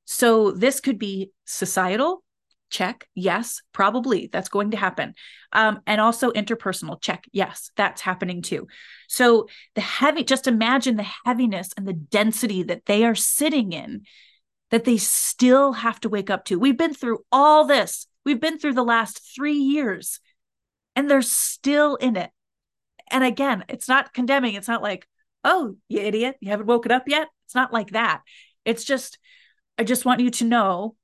So 0.05 0.51
this 0.51 0.79
could 0.79 0.99
be 0.99 1.31
societal, 1.45 2.23
check 2.69 3.07
yes 3.15 3.61
probably 3.73 4.29
that's 4.31 4.49
going 4.49 4.71
to 4.71 4.77
happen. 4.77 5.13
Um, 5.51 5.81
and 5.87 5.99
also 5.99 6.31
interpersonal 6.31 7.01
check 7.01 7.25
yes 7.31 7.71
that's 7.75 8.01
happening 8.01 8.41
too. 8.41 8.67
So 9.07 9.47
the 9.75 9.81
heavy 9.81 10.23
just 10.23 10.47
imagine 10.47 10.95
the 10.95 11.07
heaviness 11.25 11.71
and 11.75 11.87
the 11.87 11.93
density 11.93 12.63
that 12.63 12.85
they 12.85 13.05
are 13.05 13.15
sitting 13.15 13.71
in 13.73 14.03
that 14.71 14.83
they 14.83 14.97
still 14.97 15.73
have 15.73 15.99
to 16.01 16.09
wake 16.09 16.29
up 16.29 16.45
to. 16.45 16.59
We've 16.59 16.77
been 16.77 16.93
through 16.93 17.19
all 17.31 17.65
this. 17.65 18.07
We've 18.23 18.39
been 18.39 18.59
through 18.59 18.73
the 18.73 18.83
last 18.83 19.33
three 19.35 19.57
years 19.57 20.19
and 20.95 21.09
they're 21.09 21.23
still 21.23 21.95
in 21.95 22.15
it. 22.15 22.29
And 23.09 23.23
again 23.23 23.65
it's 23.67 23.87
not 23.87 24.13
condemning. 24.13 24.53
It's 24.53 24.67
not 24.67 24.83
like 24.83 25.07
oh 25.43 25.75
you 25.87 25.99
idiot 25.99 26.35
you 26.41 26.51
haven't 26.51 26.67
woken 26.67 26.91
up 26.91 27.03
yet 27.07 27.29
it's 27.49 27.55
not 27.55 27.73
like 27.73 27.91
that. 27.91 28.21
It's 28.63 28.83
just 28.83 29.17
i 29.79 29.83
just 29.83 30.05
want 30.05 30.19
you 30.19 30.29
to 30.29 30.45
know 30.45 30.95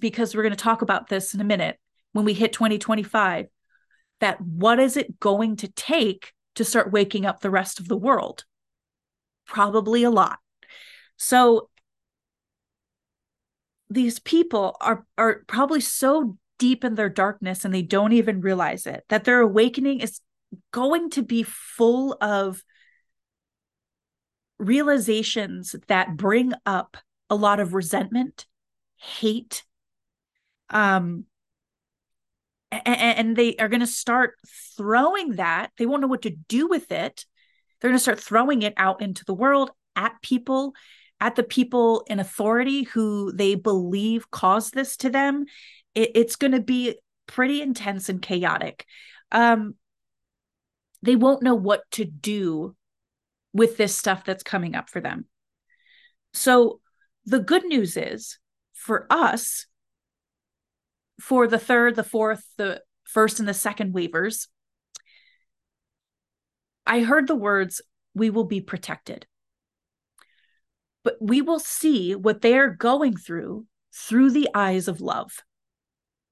because 0.00 0.34
we're 0.34 0.42
going 0.42 0.50
to 0.50 0.56
talk 0.56 0.82
about 0.82 1.08
this 1.08 1.34
in 1.34 1.40
a 1.40 1.44
minute 1.44 1.78
when 2.12 2.24
we 2.24 2.32
hit 2.32 2.52
2025 2.52 3.46
that 4.18 4.40
what 4.40 4.80
is 4.80 4.96
it 4.96 5.20
going 5.20 5.54
to 5.54 5.68
take 5.68 6.32
to 6.56 6.64
start 6.64 6.90
waking 6.90 7.26
up 7.26 7.40
the 7.40 7.50
rest 7.50 7.78
of 7.78 7.86
the 7.86 7.96
world? 7.96 8.44
Probably 9.46 10.02
a 10.02 10.10
lot. 10.10 10.38
So 11.16 11.68
these 13.88 14.18
people 14.18 14.76
are 14.80 15.06
are 15.16 15.44
probably 15.46 15.80
so 15.80 16.38
deep 16.58 16.82
in 16.82 16.96
their 16.96 17.08
darkness 17.08 17.64
and 17.64 17.72
they 17.72 17.82
don't 17.82 18.14
even 18.14 18.40
realize 18.40 18.84
it 18.84 19.04
that 19.10 19.22
their 19.22 19.38
awakening 19.40 20.00
is 20.00 20.20
going 20.72 21.10
to 21.10 21.22
be 21.22 21.44
full 21.44 22.16
of 22.20 22.64
realizations 24.58 25.74
that 25.88 26.16
bring 26.16 26.52
up 26.64 26.96
a 27.28 27.34
lot 27.34 27.60
of 27.60 27.74
resentment 27.74 28.46
hate 28.96 29.64
um 30.70 31.24
and, 32.70 33.36
they 33.36 33.56
are 33.56 33.68
going 33.68 33.80
to 33.80 33.86
start 33.86 34.34
throwing 34.76 35.32
that. 35.36 35.70
They 35.78 35.86
won't 35.86 36.02
know 36.02 36.08
what 36.08 36.22
to 36.22 36.30
do 36.30 36.66
with 36.66 36.90
it. 36.90 37.24
They're 37.80 37.90
going 37.90 37.98
to 37.98 38.02
start 38.02 38.20
throwing 38.20 38.62
it 38.62 38.74
out 38.76 39.00
into 39.02 39.24
the 39.24 39.34
world 39.34 39.70
at 39.94 40.20
people 40.22 40.74
at 41.18 41.34
the 41.34 41.42
people 41.42 42.04
in 42.08 42.20
authority 42.20 42.82
who 42.82 43.32
they 43.32 43.54
believe 43.54 44.30
caused 44.30 44.74
this 44.74 44.98
to 44.98 45.08
them. 45.08 45.46
It, 45.94 46.10
it's 46.14 46.36
going 46.36 46.52
to 46.52 46.60
be 46.60 46.98
pretty 47.26 47.62
intense 47.62 48.08
and 48.08 48.20
chaotic. 48.20 48.84
Um 49.32 49.74
they 51.02 51.16
won't 51.16 51.42
know 51.42 51.54
what 51.54 51.82
to 51.92 52.04
do 52.04 52.74
with 53.56 53.76
this 53.76 53.96
stuff 53.96 54.24
that's 54.24 54.42
coming 54.42 54.74
up 54.74 54.88
for 54.88 55.00
them 55.00 55.26
so 56.32 56.80
the 57.24 57.40
good 57.40 57.64
news 57.64 57.96
is 57.96 58.38
for 58.72 59.06
us 59.10 59.66
for 61.20 61.46
the 61.46 61.58
third, 61.58 61.96
the 61.96 62.04
fourth, 62.04 62.44
the 62.56 62.82
first, 63.04 63.40
and 63.40 63.48
the 63.48 63.54
second 63.54 63.92
wavers, 63.92 64.48
I 66.86 67.00
heard 67.00 67.26
the 67.26 67.34
words, 67.34 67.80
we 68.14 68.30
will 68.30 68.44
be 68.44 68.60
protected. 68.60 69.26
But 71.02 71.16
we 71.20 71.40
will 71.40 71.58
see 71.58 72.14
what 72.14 72.42
they're 72.42 72.70
going 72.70 73.16
through 73.16 73.66
through 73.94 74.30
the 74.30 74.48
eyes 74.54 74.88
of 74.88 75.00
love. 75.00 75.32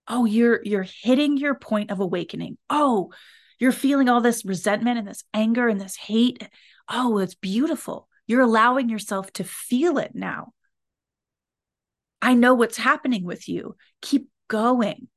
Oh, 0.06 0.26
you're 0.26 0.60
you're 0.64 0.86
hitting 1.02 1.38
your 1.38 1.54
point 1.54 1.90
of 1.90 2.00
awakening. 2.00 2.58
Oh, 2.68 3.12
you're 3.58 3.72
feeling 3.72 4.08
all 4.08 4.20
this 4.20 4.44
resentment 4.44 4.98
and 4.98 5.06
this 5.06 5.24
anger 5.32 5.68
and 5.68 5.80
this 5.80 5.96
hate. 5.96 6.48
Oh, 6.88 7.18
it's 7.18 7.34
beautiful. 7.34 8.08
You're 8.26 8.42
allowing 8.42 8.88
yourself 8.88 9.32
to 9.34 9.44
feel 9.44 9.98
it 9.98 10.12
now. 10.14 10.52
I 12.20 12.34
know 12.34 12.54
what's 12.54 12.78
happening 12.78 13.24
with 13.24 13.48
you. 13.48 13.76
Keep 14.00 14.28
going. 14.48 15.08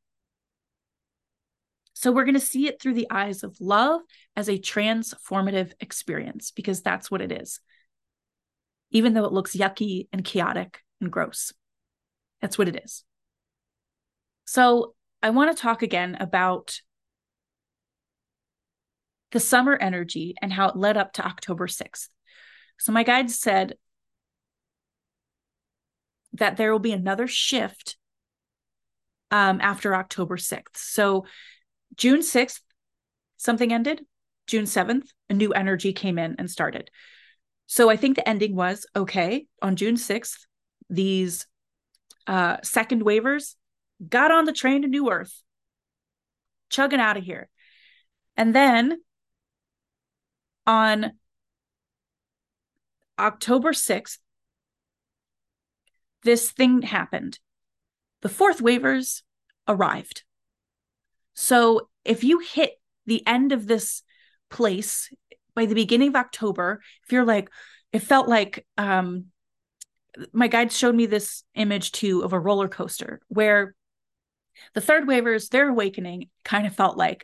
So 1.93 2.11
we're 2.11 2.25
going 2.25 2.35
to 2.35 2.39
see 2.39 2.67
it 2.67 2.81
through 2.81 2.93
the 2.93 3.07
eyes 3.09 3.43
of 3.43 3.57
love 3.59 4.01
as 4.35 4.49
a 4.49 4.59
transformative 4.59 5.71
experience 5.79 6.51
because 6.51 6.81
that's 6.81 7.09
what 7.09 7.21
it 7.21 7.31
is. 7.31 7.59
Even 8.91 9.13
though 9.13 9.25
it 9.25 9.33
looks 9.33 9.55
yucky 9.55 10.07
and 10.13 10.23
chaotic 10.23 10.81
and 11.01 11.11
gross, 11.11 11.53
that's 12.41 12.57
what 12.57 12.67
it 12.67 12.81
is. 12.83 13.03
So 14.45 14.93
I 15.23 15.31
want 15.31 15.55
to 15.55 15.61
talk 15.61 15.81
again 15.81 16.17
about 16.19 16.79
the 19.31 19.39
summer 19.39 19.75
energy 19.75 20.35
and 20.41 20.53
how 20.53 20.69
it 20.69 20.75
led 20.75 20.97
up 20.97 21.13
to 21.13 21.25
October 21.25 21.67
6th. 21.67 22.09
So 22.79 22.91
my 22.91 23.03
guide 23.03 23.29
said 23.29 23.75
that 26.33 26.57
there 26.57 26.71
will 26.71 26.79
be 26.79 26.91
another 26.91 27.27
shift 27.27 27.97
um, 29.31 29.59
after 29.61 29.95
October 29.95 30.37
6th. 30.37 30.75
So 30.75 31.25
June 31.95 32.21
6th, 32.21 32.61
something 33.37 33.73
ended. 33.73 34.05
June 34.45 34.65
7th, 34.65 35.09
a 35.29 35.33
new 35.33 35.51
energy 35.51 35.91
came 35.91 36.17
in 36.17 36.35
and 36.37 36.49
started. 36.49 36.89
So 37.65 37.89
I 37.89 37.97
think 37.97 38.15
the 38.15 38.27
ending 38.27 38.55
was 38.55 38.85
okay, 38.95 39.47
on 39.61 39.75
June 39.75 39.95
6th, 39.95 40.45
these 40.89 41.45
uh, 42.27 42.57
second 42.63 43.03
wavers 43.03 43.55
got 44.07 44.31
on 44.31 44.45
the 44.45 44.53
train 44.53 44.83
to 44.83 44.87
New 44.87 45.09
Earth, 45.11 45.41
chugging 46.69 47.01
out 47.01 47.17
of 47.17 47.23
here. 47.23 47.49
And 48.37 48.55
then 48.55 48.99
on 50.67 51.13
October 53.17 53.71
6th, 53.71 54.19
this 56.23 56.51
thing 56.51 56.83
happened 56.83 57.39
the 58.21 58.29
fourth 58.29 58.61
wavers 58.61 59.23
arrived. 59.67 60.23
So 61.33 61.89
if 62.03 62.23
you 62.23 62.39
hit 62.39 62.71
the 63.05 63.25
end 63.27 63.51
of 63.51 63.67
this 63.67 64.01
place 64.49 65.13
by 65.53 65.65
the 65.65 65.75
beginning 65.75 66.09
of 66.09 66.15
October, 66.15 66.81
if 67.05 67.11
you're 67.11 67.25
like, 67.25 67.49
it 67.93 67.99
felt 67.99 68.27
like 68.27 68.65
um 68.77 69.25
my 70.33 70.47
guide 70.47 70.71
showed 70.71 70.95
me 70.95 71.05
this 71.05 71.43
image 71.53 71.91
too 71.91 72.23
of 72.23 72.33
a 72.33 72.39
roller 72.39 72.67
coaster 72.67 73.21
where 73.27 73.75
the 74.73 74.81
third 74.81 75.07
wavers, 75.07 75.49
their 75.49 75.69
awakening 75.69 76.29
kind 76.43 76.65
of 76.65 76.75
felt 76.75 76.97
like 76.97 77.23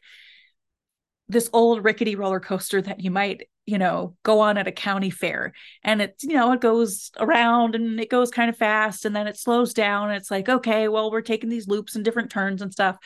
this 1.29 1.49
old 1.53 1.83
rickety 1.83 2.15
roller 2.15 2.39
coaster 2.39 2.81
that 2.81 3.01
you 3.01 3.11
might 3.11 3.47
you 3.65 3.77
know 3.77 4.15
go 4.23 4.39
on 4.39 4.57
at 4.57 4.67
a 4.67 4.71
county 4.71 5.09
fair. 5.09 5.53
And 5.83 6.01
it's 6.01 6.23
you 6.23 6.33
know 6.33 6.51
it 6.51 6.61
goes 6.61 7.11
around 7.19 7.75
and 7.75 7.99
it 7.99 8.09
goes 8.09 8.31
kind 8.31 8.49
of 8.49 8.57
fast 8.57 9.05
and 9.05 9.15
then 9.15 9.27
it 9.27 9.37
slows 9.37 9.73
down 9.73 10.11
it's 10.11 10.31
like 10.31 10.49
okay 10.49 10.87
well 10.87 11.11
we're 11.11 11.21
taking 11.21 11.49
these 11.49 11.67
loops 11.67 11.95
and 11.95 12.03
different 12.03 12.29
turns 12.31 12.61
and 12.61 12.71
stuff. 12.71 12.97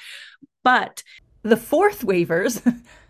But 0.63 1.03
the 1.43 1.57
fourth 1.57 2.03
wavers 2.03 2.61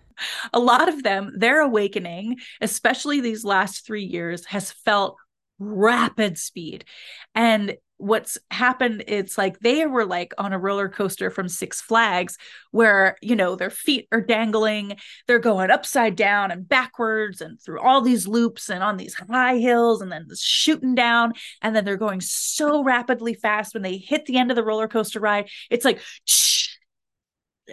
a 0.53 0.59
lot 0.59 0.89
of 0.89 1.03
them 1.03 1.33
their 1.37 1.61
awakening 1.61 2.37
especially 2.61 3.21
these 3.21 3.45
last 3.45 3.85
3 3.85 4.03
years 4.03 4.45
has 4.45 4.71
felt 4.71 5.17
rapid 5.59 6.37
speed. 6.37 6.85
And 7.33 7.77
what's 7.97 8.37
happened 8.51 9.03
it's 9.07 9.37
like 9.37 9.59
they 9.59 9.85
were 9.87 10.05
like 10.05 10.31
on 10.37 10.53
a 10.53 10.59
roller 10.59 10.87
coaster 10.87 11.31
from 11.31 11.49
six 11.49 11.81
flags 11.81 12.37
where 12.71 13.17
you 13.21 13.35
know 13.35 13.55
their 13.55 13.71
feet 13.71 14.07
are 14.11 14.21
dangling 14.21 14.95
they're 15.27 15.39
going 15.39 15.71
upside 15.71 16.15
down 16.15 16.51
and 16.51 16.69
backwards 16.69 17.41
and 17.41 17.59
through 17.59 17.81
all 17.81 18.01
these 18.01 18.27
loops 18.27 18.69
and 18.69 18.83
on 18.83 18.97
these 18.97 19.15
high 19.15 19.57
hills 19.57 20.01
and 20.01 20.11
then 20.11 20.27
shooting 20.37 20.93
down 20.93 21.33
and 21.63 21.75
then 21.75 21.85
they're 21.85 21.97
going 21.97 22.21
so 22.21 22.83
rapidly 22.83 23.33
fast 23.33 23.73
when 23.73 23.83
they 23.83 23.97
hit 23.97 24.25
the 24.25 24.37
end 24.37 24.51
of 24.51 24.55
the 24.55 24.63
roller 24.63 24.87
coaster 24.87 25.19
ride 25.19 25.49
it's 25.71 25.85
like 25.85 25.99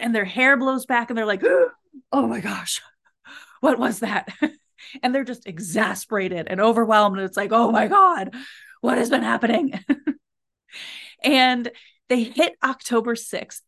and 0.00 0.14
their 0.14 0.24
hair 0.24 0.56
blows 0.56 0.86
back 0.86 1.10
and 1.10 1.18
they're 1.18 1.26
like 1.26 1.44
oh 2.12 2.26
my 2.26 2.40
gosh 2.40 2.80
what 3.60 3.78
was 3.78 4.00
that 4.00 4.32
and 5.02 5.14
they're 5.14 5.22
just 5.22 5.46
exasperated 5.46 6.46
and 6.48 6.62
overwhelmed 6.62 7.18
and 7.18 7.26
it's 7.26 7.36
like 7.36 7.52
oh 7.52 7.70
my 7.70 7.88
god 7.88 8.34
what 8.84 8.98
has 8.98 9.08
been 9.08 9.22
happening? 9.22 9.72
and 11.24 11.70
they 12.08 12.22
hit 12.22 12.54
October 12.62 13.14
6th 13.14 13.62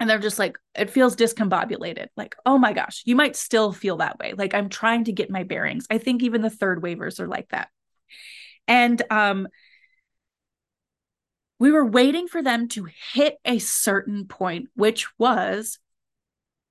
and 0.00 0.08
they're 0.08 0.18
just 0.18 0.38
like 0.38 0.56
it 0.74 0.90
feels 0.90 1.14
discombobulated. 1.16 2.06
Like 2.16 2.34
oh 2.46 2.58
my 2.58 2.72
gosh 2.72 3.02
you 3.04 3.16
might 3.16 3.36
still 3.36 3.72
feel 3.72 3.98
that 3.98 4.18
way. 4.18 4.34
Like 4.36 4.54
i'm 4.54 4.68
trying 4.68 5.04
to 5.04 5.12
get 5.12 5.30
my 5.30 5.42
bearings. 5.42 5.86
I 5.90 5.98
think 5.98 6.22
even 6.22 6.42
the 6.42 6.50
third 6.50 6.82
wavers 6.82 7.20
are 7.20 7.28
like 7.28 7.48
that. 7.50 7.68
And 8.66 9.02
um 9.10 9.48
we 11.58 11.70
were 11.70 11.86
waiting 11.86 12.26
for 12.26 12.42
them 12.42 12.68
to 12.68 12.88
hit 13.12 13.36
a 13.44 13.58
certain 13.58 14.26
point 14.26 14.68
which 14.74 15.06
was 15.18 15.78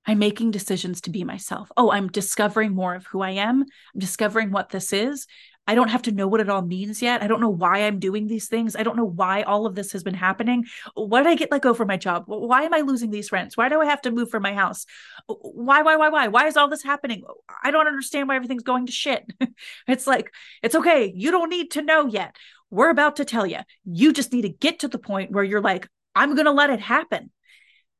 i'm 0.06 0.20
making 0.20 0.52
decisions 0.52 1.02
to 1.02 1.10
be 1.10 1.24
myself. 1.24 1.72
Oh 1.78 1.92
i'm 1.92 2.10
discovering 2.10 2.74
more 2.74 2.96
of 2.96 3.06
who 3.08 3.22
i 3.22 3.32
am. 3.32 3.62
I'm 3.62 4.00
discovering 4.00 4.52
what 4.52 4.70
this 4.70 4.94
is 4.94 5.28
I 5.68 5.76
don't 5.76 5.89
have 5.89 6.01
to 6.03 6.12
know 6.12 6.28
what 6.28 6.41
it 6.41 6.49
all 6.49 6.64
means 6.64 7.01
yet. 7.01 7.22
I 7.22 7.28
don't 7.28 7.39
know 7.39 7.49
why 7.49 7.80
I'm 7.80 7.99
doing 7.99 8.28
these 8.28 8.47
things. 8.47 8.76
I 8.76 8.84
don't 8.84 8.97
know 8.97 9.05
why 9.05 9.43
all 9.43 9.66
of 9.66 9.76
this 9.76 9.91
has 9.91 10.03
been 10.03 10.16
happening. 10.16 10.66
Why 10.95 11.22
did 11.22 11.30
I 11.30 11.36
get 11.36 11.51
let 11.51 11.62
go 11.62 11.74
from 11.74 11.88
my 11.88 11.97
job? 11.97 12.24
Why 12.26 12.64
am 12.64 12.74
I 12.74 12.82
losing 12.82 13.12
these 13.12 13.32
rents? 13.32 13.55
Why 13.55 13.70
do 13.70 13.80
I 13.80 13.86
have 13.86 14.01
to 14.01 14.12
move 14.12 14.30
from 14.30 14.43
my 14.43 14.53
house? 14.53 14.86
Why, 15.28 15.84
why, 15.84 15.95
why, 15.97 16.09
why? 16.09 16.28
Why 16.30 16.47
is 16.47 16.57
all 16.57 16.68
this 16.68 16.84
happening? 16.84 17.24
I 17.64 17.72
don't 17.72 17.88
understand 17.88 18.28
why 18.28 18.36
everything's 18.36 18.64
going 18.64 18.88
to 18.88 18.91
shit. 18.91 19.24
it's 19.88 20.07
like, 20.07 20.34
it's 20.64 20.76
okay. 20.76 21.12
You 21.16 21.32
don't 21.32 21.49
need 21.49 21.72
to 21.72 21.84
know 21.84 22.07
yet. 22.07 22.36
We're 22.72 22.89
about 22.89 23.18
to 23.18 23.26
tell 23.26 23.45
you. 23.45 23.59
You 23.86 24.14
just 24.14 24.34
need 24.34 24.43
to 24.43 24.49
get 24.49 24.80
to 24.80 24.88
the 24.88 24.99
point 24.99 25.32
where 25.32 25.43
you're 25.43 25.62
like, 25.62 25.88
I'm 26.16 26.34
going 26.34 26.45
to 26.45 26.51
let 26.51 26.72
it 26.72 26.80
happen. 26.80 27.32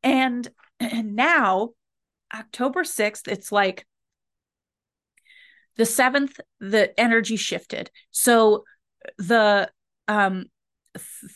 And, 0.02 0.48
and 0.80 1.16
now, 1.16 1.70
October 2.34 2.84
6th, 2.84 3.28
it's 3.28 3.52
like, 3.52 3.86
the 5.82 5.86
seventh 5.88 6.40
the 6.60 7.00
energy 7.00 7.36
shifted. 7.36 7.90
So 8.12 8.66
the 9.18 9.68
um 10.08 10.46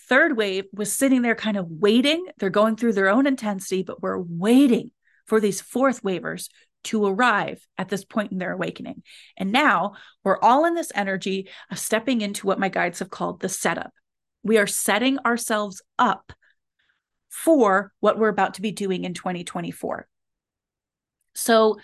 third 0.08 0.38
wave 0.38 0.66
was 0.72 0.94
sitting 0.94 1.24
there 1.24 1.34
kind 1.34 1.58
of 1.58 1.66
waiting. 1.68 2.28
They're 2.38 2.52
going 2.52 2.76
through 2.76 2.94
their 2.94 3.10
own 3.10 3.26
intensity 3.26 3.82
but 3.82 4.04
we're 4.04 4.20
waiting 4.20 4.92
for 5.26 5.40
these 5.40 5.62
fourth 5.62 6.04
wavers 6.04 6.50
to 6.84 7.04
arrive 7.08 7.66
at 7.80 7.90
this 7.90 8.06
point 8.06 8.32
in 8.32 8.38
their 8.38 8.52
awakening. 8.52 9.02
And 9.36 9.52
now 9.52 9.94
we're 10.24 10.40
all 10.40 10.66
in 10.66 10.76
this 10.76 10.92
energy 10.94 11.50
of 11.72 11.80
stepping 11.80 12.22
into 12.22 12.46
what 12.46 12.60
my 12.60 12.70
guides 12.70 13.00
have 13.00 13.10
called 13.10 13.40
the 13.40 13.50
setup. 13.50 13.94
We 14.44 14.60
are 14.60 14.68
setting 14.68 15.18
ourselves 15.26 15.82
up 15.98 16.34
for 17.30 17.94
what 18.00 18.20
we're 18.20 18.30
about 18.30 18.54
to 18.54 18.62
be 18.62 18.72
doing 18.72 19.06
in 19.06 19.16
2024 19.16 20.08
so 21.36 21.78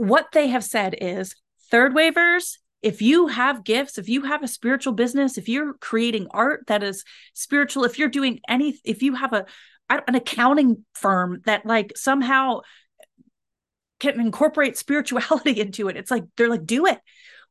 what 0.00 0.32
they 0.32 0.48
have 0.48 0.64
said 0.64 0.94
is 0.98 1.36
third 1.70 1.94
wavers 1.94 2.58
if 2.80 3.02
you 3.02 3.26
have 3.26 3.64
gifts 3.64 3.98
if 3.98 4.08
you 4.08 4.22
have 4.22 4.42
a 4.42 4.48
spiritual 4.48 4.94
business 4.94 5.36
if 5.36 5.46
you're 5.46 5.74
creating 5.74 6.26
art 6.30 6.64
that 6.68 6.82
is 6.82 7.04
spiritual 7.34 7.84
if 7.84 7.98
you're 7.98 8.08
doing 8.08 8.40
any 8.48 8.80
if 8.82 9.02
you 9.02 9.14
have 9.14 9.34
a 9.34 9.44
an 9.90 10.14
accounting 10.14 10.86
firm 10.94 11.42
that 11.44 11.66
like 11.66 11.92
somehow 11.96 12.60
can 13.98 14.18
incorporate 14.18 14.78
spirituality 14.78 15.50
into 15.60 15.88
it 15.88 15.98
it's 15.98 16.10
like 16.10 16.24
they're 16.36 16.48
like 16.48 16.64
do 16.64 16.86
it. 16.86 16.98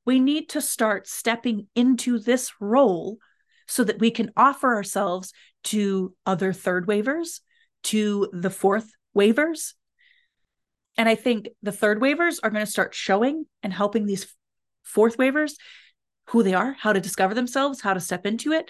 We 0.06 0.20
need 0.20 0.50
to 0.50 0.62
start 0.62 1.08
stepping 1.08 1.68
into 1.76 2.18
this 2.18 2.52
role 2.60 3.20
so 3.68 3.84
that 3.84 4.00
we 4.00 4.10
can 4.10 4.32
offer 4.36 4.74
ourselves 4.74 5.34
to 5.66 6.16
other 6.26 6.52
third 6.52 6.88
wavers 6.88 7.42
to 7.84 8.28
the 8.34 8.50
fourth 8.50 8.90
wavers 9.14 9.76
and 11.00 11.08
I 11.08 11.16
think 11.16 11.48
the 11.64 11.72
third 11.72 12.02
wavers 12.02 12.42
are 12.44 12.50
going 12.50 12.66
to 12.66 12.70
start 12.70 12.94
showing 12.94 13.46
and 13.64 13.72
helping 13.72 14.06
these 14.06 14.36
fourth 14.84 15.18
wavers 15.18 15.56
who 16.28 16.44
they 16.44 16.54
are, 16.54 16.76
how 16.78 16.92
to 16.92 17.00
discover 17.00 17.34
themselves, 17.34 17.80
how 17.80 17.94
to 17.94 18.02
step 18.02 18.26
into 18.26 18.52
it, 18.52 18.70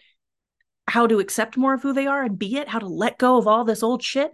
how 0.88 1.08
to 1.08 1.18
accept 1.18 1.58
more 1.58 1.74
of 1.74 1.82
who 1.82 1.92
they 1.92 2.06
are 2.06 2.24
and 2.24 2.38
be 2.38 2.58
it, 2.58 2.68
how 2.68 2.78
to 2.78 2.86
let 2.86 3.18
go 3.18 3.38
of 3.38 3.48
all 3.48 3.66
this 3.66 3.82
old 3.82 4.04
shit. 4.04 4.30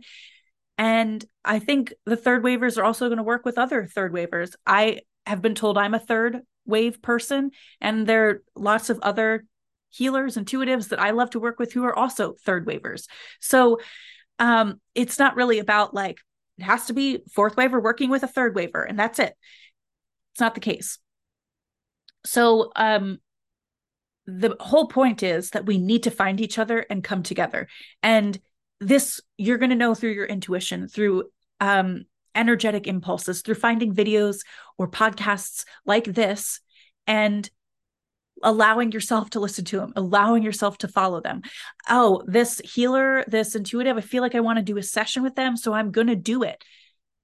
And 0.78 1.24
I 1.46 1.60
think 1.60 1.94
the 2.06 2.18
third 2.18 2.44
wavers 2.44 2.78
are 2.78 2.84
also 2.84 3.08
going 3.08 3.16
to 3.16 3.24
work 3.24 3.46
with 3.46 3.58
other 3.58 3.86
third 3.86 4.12
wavers. 4.12 4.58
I 4.68 5.00
have 5.26 5.42
been 5.42 5.56
told 5.56 5.78
I'm 5.78 5.94
a 5.94 6.00
third 6.00 6.42
wave 6.66 7.02
person, 7.02 7.52
and 7.80 8.06
there 8.06 8.28
are 8.28 8.44
lots 8.58 8.90
of 8.90 9.00
other 9.04 9.46
healers, 9.90 10.36
intuitives 10.36 10.90
that 10.90 11.00
I 11.00 11.12
love 11.12 11.30
to 11.30 11.40
work 11.40 11.60
with 11.60 11.72
who 11.72 11.86
are 11.86 11.96
also 11.96 12.36
third 12.46 12.66
wavers. 12.66 13.08
So 13.40 13.80
um, 14.38 14.82
it's 14.96 15.18
not 15.18 15.38
really 15.38 15.60
about 15.60 15.94
like 15.94 16.18
it 16.58 16.64
has 16.64 16.86
to 16.86 16.94
be 16.94 17.24
fourth 17.34 17.58
waver 17.58 17.80
working 17.80 18.10
with 18.10 18.24
a 18.24 18.28
third 18.28 18.56
waver, 18.56 18.84
and 18.84 18.98
that's 18.98 19.20
it. 19.20 19.36
It's 20.34 20.40
not 20.40 20.54
the 20.54 20.62
case. 20.62 20.98
So, 22.26 22.72
um, 22.76 23.20
the 24.28 24.56
whole 24.60 24.88
point 24.88 25.22
is 25.22 25.52
that 25.52 25.66
we 25.66 25.78
need 25.78 26.04
to 26.04 26.12
find 26.12 26.42
each 26.42 26.58
other 26.58 26.80
and 26.90 27.04
come 27.04 27.22
together. 27.22 27.68
And 28.02 28.40
this 28.80 29.22
you're 29.38 29.58
going 29.58 29.70
to 29.70 29.76
know 29.76 29.94
through 29.94 30.12
your 30.12 30.26
intuition, 30.26 30.88
through 30.88 31.26
um, 31.60 32.06
energetic 32.34 32.88
impulses, 32.88 33.42
through 33.42 33.56
finding 33.56 33.94
videos 33.94 34.40
or 34.78 34.90
podcasts 34.90 35.66
like 35.86 36.06
this, 36.06 36.60
and 37.08 37.50
allowing 38.46 38.92
yourself 38.92 39.32
to 39.32 39.40
listen 39.42 39.66
to 39.66 39.80
them, 39.80 39.92
allowing 39.96 40.44
yourself 40.44 40.78
to 40.78 40.88
follow 40.88 41.20
them. 41.20 41.42
Oh, 41.90 42.24
this 42.28 42.62
healer, 42.64 43.26
this 43.28 43.56
intuitive, 43.56 43.98
I 43.98 44.02
feel 44.02 44.22
like 44.22 44.36
I 44.36 44.40
want 44.40 44.58
to 44.60 44.64
do 44.64 44.78
a 44.78 44.84
session 44.84 45.24
with 45.24 45.36
them. 45.36 45.58
So 45.58 45.74
I'm 45.74 45.92
going 45.92 46.08
to 46.08 46.16
do 46.16 46.44
it. 46.44 46.64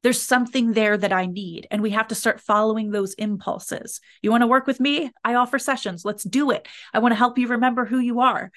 There's 0.03 0.21
something 0.21 0.73
there 0.73 0.97
that 0.97 1.13
I 1.13 1.27
need. 1.27 1.67
And 1.69 1.81
we 1.81 1.91
have 1.91 2.07
to 2.07 2.15
start 2.15 2.41
following 2.41 2.89
those 2.89 3.13
impulses. 3.13 4.01
You 4.23 4.31
want 4.31 4.41
to 4.41 4.47
work 4.47 4.65
with 4.65 4.79
me? 4.79 5.11
I 5.23 5.35
offer 5.35 5.59
sessions. 5.59 6.03
Let's 6.03 6.23
do 6.23 6.49
it. 6.49 6.67
I 6.91 6.99
want 6.99 7.11
to 7.11 7.17
help 7.17 7.37
you 7.37 7.47
remember 7.47 7.85
who 7.85 7.99
you 7.99 8.21
are. 8.21 8.51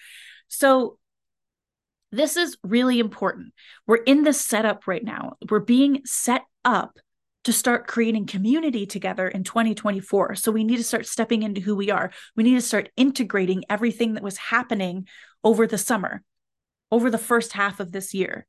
So 0.48 0.98
this 2.12 2.38
is 2.38 2.56
really 2.62 2.98
important. 2.98 3.52
We're 3.86 3.96
in 3.96 4.24
this 4.24 4.40
setup 4.40 4.86
right 4.86 5.04
now. 5.04 5.36
We're 5.50 5.60
being 5.60 6.00
set 6.06 6.44
up 6.64 6.98
to 7.44 7.52
start 7.52 7.86
creating 7.86 8.26
community 8.26 8.86
together 8.86 9.28
in 9.28 9.44
2024. 9.44 10.34
So 10.34 10.50
we 10.50 10.64
need 10.64 10.78
to 10.78 10.84
start 10.84 11.06
stepping 11.06 11.42
into 11.42 11.60
who 11.60 11.76
we 11.76 11.90
are. 11.90 12.10
We 12.36 12.42
need 12.42 12.54
to 12.54 12.60
start 12.60 12.90
integrating 12.96 13.64
everything 13.68 14.14
that 14.14 14.22
was 14.22 14.36
happening 14.36 15.06
over 15.42 15.66
the 15.66 15.78
summer, 15.78 16.22
over 16.90 17.10
the 17.10 17.18
first 17.18 17.52
half 17.52 17.80
of 17.80 17.92
this 17.92 18.14
year. 18.14 18.46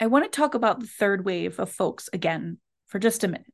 I 0.00 0.06
want 0.06 0.24
to 0.24 0.36
talk 0.36 0.54
about 0.54 0.80
the 0.80 0.86
third 0.86 1.24
wave 1.24 1.58
of 1.58 1.70
folks 1.70 2.08
again 2.12 2.58
for 2.86 2.98
just 2.98 3.24
a 3.24 3.28
minute. 3.28 3.52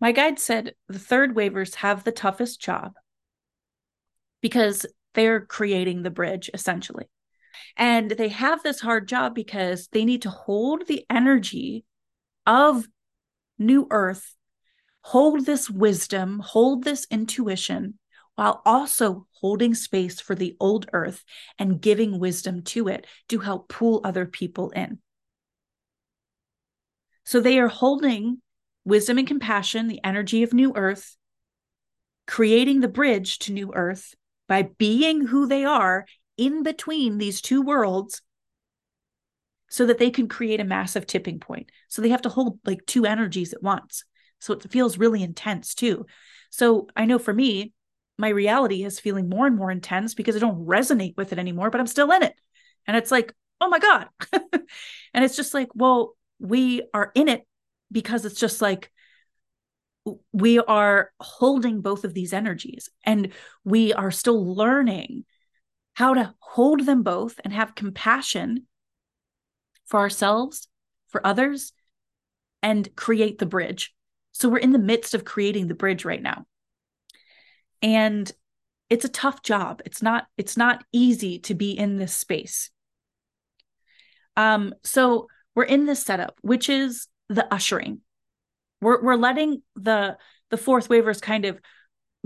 My 0.00 0.12
guide 0.12 0.38
said 0.38 0.74
the 0.88 0.98
third 0.98 1.34
wavers 1.34 1.76
have 1.76 2.04
the 2.04 2.12
toughest 2.12 2.60
job 2.60 2.92
because 4.40 4.86
they're 5.14 5.40
creating 5.40 6.02
the 6.02 6.10
bridge 6.10 6.50
essentially. 6.54 7.08
And 7.76 8.10
they 8.10 8.28
have 8.28 8.62
this 8.62 8.80
hard 8.80 9.08
job 9.08 9.34
because 9.34 9.88
they 9.88 10.04
need 10.04 10.22
to 10.22 10.30
hold 10.30 10.86
the 10.86 11.04
energy 11.10 11.84
of 12.48 12.88
new 13.58 13.86
earth 13.90 14.34
hold 15.02 15.46
this 15.46 15.70
wisdom, 15.70 16.40
hold 16.40 16.84
this 16.84 17.06
intuition, 17.10 17.98
while 18.34 18.60
also 18.66 19.26
holding 19.40 19.74
space 19.74 20.20
for 20.20 20.34
the 20.34 20.56
old 20.60 20.86
earth 20.92 21.24
and 21.58 21.80
giving 21.80 22.18
wisdom 22.18 22.62
to 22.62 22.88
it 22.88 23.06
to 23.28 23.38
help 23.38 23.68
pull 23.68 24.00
other 24.04 24.26
people 24.26 24.70
in. 24.70 24.98
So 27.24 27.40
they 27.40 27.58
are 27.58 27.68
holding 27.68 28.42
wisdom 28.84 29.18
and 29.18 29.26
compassion, 29.26 29.88
the 29.88 30.04
energy 30.04 30.42
of 30.42 30.52
new 30.52 30.72
earth, 30.74 31.16
creating 32.26 32.80
the 32.80 32.88
bridge 32.88 33.38
to 33.40 33.52
new 33.52 33.72
earth 33.74 34.14
by 34.46 34.70
being 34.78 35.26
who 35.26 35.46
they 35.46 35.64
are 35.64 36.06
in 36.36 36.62
between 36.62 37.18
these 37.18 37.40
two 37.40 37.62
worlds 37.62 38.22
so 39.68 39.86
that 39.86 39.98
they 39.98 40.10
can 40.10 40.28
create 40.28 40.60
a 40.60 40.64
massive 40.64 41.06
tipping 41.06 41.40
point. 41.40 41.70
So 41.88 42.02
they 42.02 42.08
have 42.08 42.22
to 42.22 42.28
hold 42.28 42.58
like 42.64 42.84
two 42.86 43.04
energies 43.06 43.52
at 43.52 43.62
once. 43.62 44.04
So 44.40 44.52
it 44.54 44.70
feels 44.70 44.98
really 44.98 45.22
intense 45.22 45.74
too. 45.74 46.06
So 46.50 46.88
I 46.96 47.04
know 47.04 47.18
for 47.18 47.34
me, 47.34 47.72
my 48.16 48.28
reality 48.28 48.84
is 48.84 48.98
feeling 48.98 49.28
more 49.28 49.46
and 49.46 49.56
more 49.56 49.70
intense 49.70 50.14
because 50.14 50.36
I 50.36 50.40
don't 50.40 50.66
resonate 50.66 51.16
with 51.16 51.32
it 51.32 51.38
anymore, 51.38 51.70
but 51.70 51.80
I'm 51.80 51.86
still 51.86 52.10
in 52.12 52.22
it. 52.22 52.34
And 52.86 52.96
it's 52.96 53.10
like, 53.10 53.34
oh 53.60 53.68
my 53.68 53.78
God. 53.78 54.08
and 54.32 55.24
it's 55.24 55.36
just 55.36 55.54
like, 55.54 55.68
well, 55.74 56.16
we 56.40 56.82
are 56.94 57.12
in 57.14 57.28
it 57.28 57.46
because 57.92 58.24
it's 58.24 58.40
just 58.40 58.62
like 58.62 58.90
we 60.32 60.58
are 60.58 61.12
holding 61.20 61.80
both 61.80 62.04
of 62.04 62.14
these 62.14 62.32
energies 62.32 62.88
and 63.04 63.32
we 63.64 63.92
are 63.92 64.10
still 64.10 64.54
learning 64.54 65.24
how 65.94 66.14
to 66.14 66.34
hold 66.38 66.86
them 66.86 67.02
both 67.02 67.38
and 67.44 67.52
have 67.52 67.74
compassion 67.74 68.67
for 69.88 70.00
ourselves, 70.00 70.68
for 71.08 71.26
others, 71.26 71.72
and 72.62 72.94
create 72.94 73.38
the 73.38 73.46
bridge. 73.46 73.94
So 74.32 74.48
we're 74.48 74.58
in 74.58 74.72
the 74.72 74.78
midst 74.78 75.14
of 75.14 75.24
creating 75.24 75.66
the 75.66 75.74
bridge 75.74 76.04
right 76.04 76.22
now. 76.22 76.46
And 77.82 78.30
it's 78.90 79.04
a 79.04 79.10
tough 79.10 79.42
job. 79.42 79.82
It's 79.84 80.02
not 80.02 80.26
it's 80.36 80.56
not 80.56 80.84
easy 80.92 81.38
to 81.40 81.54
be 81.54 81.72
in 81.72 81.96
this 81.96 82.14
space. 82.14 82.70
Um 84.36 84.74
so 84.82 85.28
we're 85.54 85.64
in 85.64 85.86
this 85.86 86.02
setup 86.02 86.38
which 86.42 86.68
is 86.68 87.08
the 87.28 87.52
ushering. 87.52 88.00
We're 88.80 89.02
we're 89.02 89.16
letting 89.16 89.62
the 89.76 90.16
the 90.50 90.56
fourth 90.56 90.88
wavers 90.88 91.20
kind 91.20 91.44
of 91.44 91.60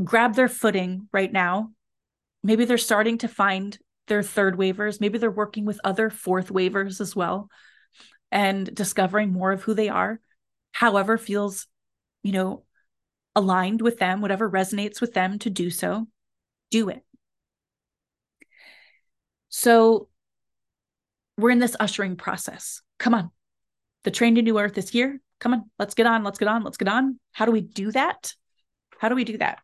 grab 0.03 0.35
their 0.35 0.49
footing 0.49 1.09
right 1.13 1.33
now. 1.33 1.73
Maybe 2.43 2.65
they're 2.65 2.79
starting 2.79 3.19
to 3.19 3.29
find 3.29 3.79
their 4.09 4.23
third 4.23 4.57
wavers. 4.57 5.01
Maybe 5.01 5.19
they're 5.19 5.31
working 5.31 5.65
with 5.65 5.81
other 5.85 6.11
fourth 6.11 6.51
wavers 6.51 7.01
as 7.01 7.15
well 7.15 7.49
and 8.31 8.73
discovering 8.75 9.33
more 9.33 9.53
of 9.53 9.63
who 9.63 9.75
they 9.75 9.89
are. 9.89 10.21
However, 10.73 11.19
feels, 11.19 11.67
you 12.23 12.33
know, 12.33 12.65
aligned 13.37 13.83
with 13.83 13.99
them, 13.99 14.21
whatever 14.21 14.51
resonates 14.51 15.01
with 15.01 15.13
them 15.15 15.39
to 15.41 15.51
do 15.51 15.71
so, 15.71 16.07
do 16.71 16.89
it. 16.89 17.03
So 19.49 20.09
we're 21.37 21.51
in 21.51 21.59
this 21.59 21.77
ushering 21.79 22.17
process. 22.17 22.81
Come 22.99 23.15
on. 23.15 23.31
The 24.05 24.11
train 24.11 24.35
to 24.35 24.43
new 24.43 24.59
earth 24.59 24.79
is 24.79 24.89
here. 24.89 25.21
Come 25.39 25.55
on, 25.55 25.71
let's 25.79 25.95
get 25.95 26.07
on, 26.07 26.23
let's 26.23 26.39
get 26.39 26.47
on, 26.47 26.63
let's 26.63 26.77
get 26.77 26.89
on. 26.89 27.19
How 27.33 27.47
do 27.47 27.53
we 27.53 27.61
do 27.61 27.91
that? 27.93 28.33
How 28.99 29.09
do 29.09 29.17
we 29.17 29.25
do 29.25 29.39
that? 29.39 29.59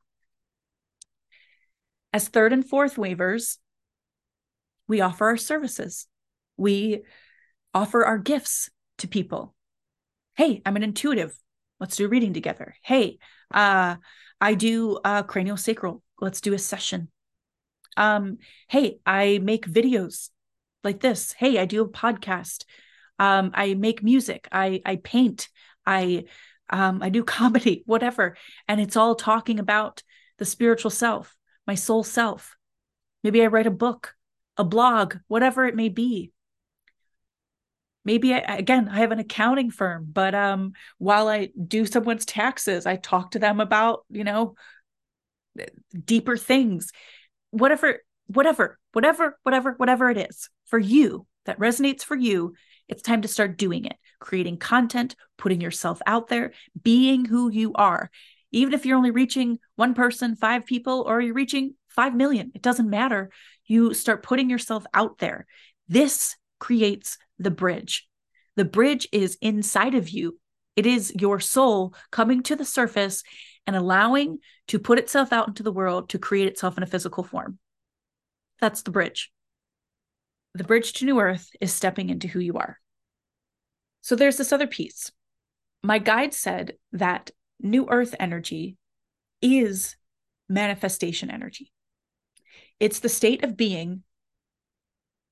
As 2.12 2.26
third 2.26 2.52
and 2.52 2.68
fourth 2.68 2.98
wavers, 2.98 3.58
we 4.88 5.00
offer 5.02 5.26
our 5.26 5.36
services. 5.36 6.06
We 6.56 7.02
offer 7.74 8.04
our 8.04 8.18
gifts 8.18 8.70
to 8.98 9.08
people. 9.08 9.54
Hey, 10.34 10.62
I'm 10.66 10.76
an 10.76 10.82
intuitive. 10.82 11.38
Let's 11.78 11.96
do 11.96 12.08
reading 12.08 12.32
together. 12.32 12.74
Hey, 12.82 13.18
uh, 13.52 13.96
I 14.40 14.54
do 14.54 14.98
uh, 15.04 15.22
craniosacral. 15.22 16.00
Let's 16.20 16.40
do 16.40 16.54
a 16.54 16.58
session. 16.58 17.08
Um, 17.96 18.38
hey, 18.68 18.98
I 19.04 19.38
make 19.42 19.66
videos 19.66 20.30
like 20.82 21.00
this. 21.00 21.32
Hey, 21.32 21.58
I 21.58 21.66
do 21.66 21.82
a 21.82 21.88
podcast. 21.88 22.64
Um, 23.18 23.50
I 23.54 23.74
make 23.74 24.02
music. 24.02 24.48
I 24.50 24.80
I 24.84 24.96
paint. 24.96 25.48
I 25.84 26.24
um, 26.70 27.02
I 27.02 27.08
do 27.10 27.24
comedy, 27.38 27.82
whatever, 27.86 28.36
and 28.66 28.80
it's 28.80 28.96
all 28.96 29.14
talking 29.14 29.58
about 29.58 30.02
the 30.38 30.44
spiritual 30.44 30.90
self, 30.90 31.36
my 31.66 31.74
soul 31.74 32.04
self. 32.04 32.56
Maybe 33.24 33.42
I 33.42 33.48
write 33.48 33.66
a 33.66 33.72
book 33.72 34.14
a 34.58 34.64
blog, 34.64 35.16
whatever 35.28 35.64
it 35.64 35.76
may 35.76 35.88
be. 35.88 36.32
Maybe 38.04 38.34
I, 38.34 38.38
again, 38.38 38.88
I 38.88 38.98
have 38.98 39.12
an 39.12 39.18
accounting 39.18 39.70
firm, 39.70 40.08
but 40.10 40.34
um, 40.34 40.72
while 40.98 41.28
I 41.28 41.50
do 41.66 41.86
someone's 41.86 42.26
taxes, 42.26 42.86
I 42.86 42.96
talk 42.96 43.32
to 43.32 43.38
them 43.38 43.60
about, 43.60 44.04
you 44.10 44.24
know, 44.24 44.54
deeper 46.04 46.36
things. 46.36 46.90
Whatever, 47.50 48.00
whatever, 48.26 48.78
whatever, 48.92 49.38
whatever, 49.42 49.72
whatever 49.72 50.10
it 50.10 50.16
is 50.16 50.48
for 50.66 50.78
you 50.78 51.26
that 51.46 51.58
resonates 51.58 52.02
for 52.02 52.16
you, 52.16 52.54
it's 52.88 53.02
time 53.02 53.22
to 53.22 53.28
start 53.28 53.58
doing 53.58 53.84
it, 53.84 53.96
creating 54.18 54.56
content, 54.56 55.14
putting 55.36 55.60
yourself 55.60 56.00
out 56.06 56.28
there, 56.28 56.52
being 56.82 57.24
who 57.24 57.50
you 57.50 57.72
are. 57.74 58.10
Even 58.50 58.72
if 58.72 58.86
you're 58.86 58.96
only 58.96 59.10
reaching 59.10 59.58
one 59.76 59.92
person, 59.92 60.34
five 60.34 60.64
people, 60.64 61.04
or 61.06 61.20
you're 61.20 61.34
reaching 61.34 61.74
5 61.88 62.14
million, 62.14 62.52
it 62.54 62.62
doesn't 62.62 62.88
matter 62.88 63.30
you 63.68 63.94
start 63.94 64.22
putting 64.22 64.50
yourself 64.50 64.84
out 64.92 65.18
there. 65.18 65.46
This 65.88 66.36
creates 66.58 67.18
the 67.38 67.50
bridge. 67.50 68.08
The 68.56 68.64
bridge 68.64 69.08
is 69.12 69.38
inside 69.40 69.94
of 69.94 70.08
you. 70.08 70.38
It 70.74 70.86
is 70.86 71.12
your 71.18 71.38
soul 71.38 71.94
coming 72.10 72.42
to 72.44 72.56
the 72.56 72.64
surface 72.64 73.22
and 73.66 73.76
allowing 73.76 74.38
to 74.68 74.78
put 74.78 74.98
itself 74.98 75.32
out 75.32 75.48
into 75.48 75.62
the 75.62 75.72
world 75.72 76.08
to 76.10 76.18
create 76.18 76.48
itself 76.48 76.76
in 76.76 76.82
a 76.82 76.86
physical 76.86 77.22
form. 77.22 77.58
That's 78.60 78.82
the 78.82 78.90
bridge. 78.90 79.30
The 80.54 80.64
bridge 80.64 80.94
to 80.94 81.04
new 81.04 81.20
earth 81.20 81.50
is 81.60 81.72
stepping 81.72 82.10
into 82.10 82.26
who 82.26 82.40
you 82.40 82.54
are. 82.54 82.80
So 84.00 84.16
there's 84.16 84.36
this 84.36 84.52
other 84.52 84.66
piece. 84.66 85.12
My 85.82 85.98
guide 85.98 86.34
said 86.34 86.74
that 86.92 87.30
new 87.60 87.86
earth 87.88 88.14
energy 88.18 88.76
is 89.42 89.96
manifestation 90.48 91.30
energy. 91.30 91.72
It's 92.80 93.00
the 93.00 93.08
state 93.08 93.44
of 93.44 93.56
being 93.56 94.02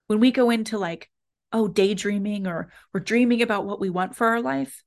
when 0.07 0.21
we 0.21 0.31
go 0.31 0.51
into 0.51 0.79
like, 0.79 1.11
oh, 1.53 1.69
daydreaming 1.69 2.47
or 2.47 2.71
we're 2.93 3.01
dreaming 3.01 3.43
about 3.43 3.65
what 3.65 3.81
we 3.81 3.91
want 3.91 4.17
for 4.17 4.27
our 4.29 4.41
life. 4.41 4.83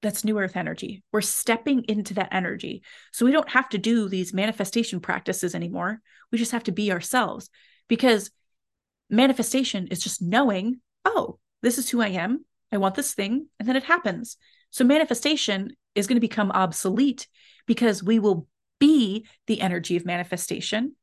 That's 0.00 0.24
new 0.24 0.38
earth 0.38 0.56
energy. 0.56 1.04
We're 1.12 1.20
stepping 1.20 1.84
into 1.84 2.14
that 2.14 2.30
energy. 2.32 2.82
So 3.12 3.24
we 3.24 3.32
don't 3.32 3.50
have 3.50 3.68
to 3.70 3.78
do 3.78 4.08
these 4.08 4.34
manifestation 4.34 5.00
practices 5.00 5.54
anymore. 5.54 6.00
We 6.32 6.38
just 6.38 6.52
have 6.52 6.64
to 6.64 6.72
be 6.72 6.90
ourselves 6.90 7.50
because 7.88 8.30
manifestation 9.08 9.86
is 9.88 10.00
just 10.00 10.20
knowing, 10.20 10.80
oh, 11.04 11.38
this 11.62 11.78
is 11.78 11.88
who 11.88 12.00
I 12.00 12.08
am. 12.08 12.44
I 12.72 12.78
want 12.78 12.94
this 12.94 13.14
thing. 13.14 13.46
And 13.60 13.68
then 13.68 13.76
it 13.76 13.84
happens. 13.84 14.36
So 14.70 14.84
manifestation 14.84 15.76
is 15.94 16.06
going 16.06 16.16
to 16.16 16.20
become 16.20 16.50
obsolete 16.50 17.28
because 17.66 18.02
we 18.02 18.18
will 18.18 18.48
be 18.80 19.26
the 19.46 19.60
energy 19.60 19.96
of 19.96 20.04
manifestation 20.04 20.96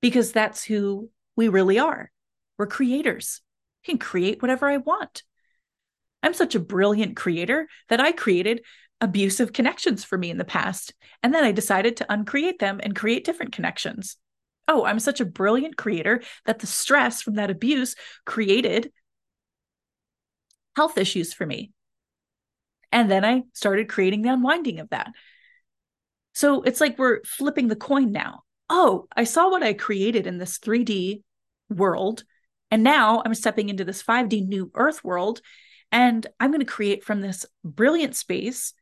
because 0.00 0.32
that's 0.32 0.64
who 0.64 1.10
we 1.36 1.48
really 1.48 1.78
are. 1.78 2.10
We're 2.58 2.66
creators. 2.66 3.40
I 3.84 3.90
can 3.90 3.98
create 3.98 4.42
whatever 4.42 4.68
I 4.68 4.78
want. 4.78 5.22
I'm 6.22 6.34
such 6.34 6.54
a 6.54 6.60
brilliant 6.60 7.16
creator 7.16 7.68
that 7.88 8.00
I 8.00 8.12
created 8.12 8.62
abusive 9.00 9.52
connections 9.52 10.04
for 10.04 10.18
me 10.18 10.30
in 10.30 10.38
the 10.38 10.44
past. 10.44 10.92
And 11.22 11.32
then 11.32 11.44
I 11.44 11.52
decided 11.52 11.96
to 11.98 12.12
uncreate 12.12 12.58
them 12.58 12.80
and 12.82 12.96
create 12.96 13.24
different 13.24 13.52
connections. 13.52 14.16
Oh, 14.66 14.84
I'm 14.84 14.98
such 14.98 15.20
a 15.20 15.24
brilliant 15.24 15.76
creator 15.76 16.22
that 16.44 16.58
the 16.58 16.66
stress 16.66 17.22
from 17.22 17.34
that 17.34 17.50
abuse 17.50 17.94
created 18.24 18.92
health 20.76 20.98
issues 20.98 21.32
for 21.32 21.46
me. 21.46 21.72
And 22.90 23.10
then 23.10 23.24
I 23.24 23.44
started 23.52 23.88
creating 23.88 24.22
the 24.22 24.32
unwinding 24.32 24.80
of 24.80 24.90
that. 24.90 25.12
So 26.34 26.62
it's 26.62 26.80
like 26.80 26.98
we're 26.98 27.20
flipping 27.24 27.68
the 27.68 27.76
coin 27.76 28.12
now 28.12 28.42
oh, 28.70 29.06
I 29.16 29.24
saw 29.24 29.50
what 29.50 29.62
I 29.62 29.72
created 29.72 30.26
in 30.26 30.38
this 30.38 30.58
3D 30.58 31.22
world. 31.70 32.24
And 32.70 32.82
now 32.82 33.22
I'm 33.24 33.34
stepping 33.34 33.68
into 33.68 33.84
this 33.84 34.02
5D 34.02 34.46
new 34.46 34.70
earth 34.74 35.02
world. 35.02 35.40
And 35.90 36.26
I'm 36.38 36.50
going 36.50 36.60
to 36.60 36.66
create 36.66 37.02
from 37.04 37.20
this 37.20 37.46
brilliant 37.64 38.14
space 38.14 38.74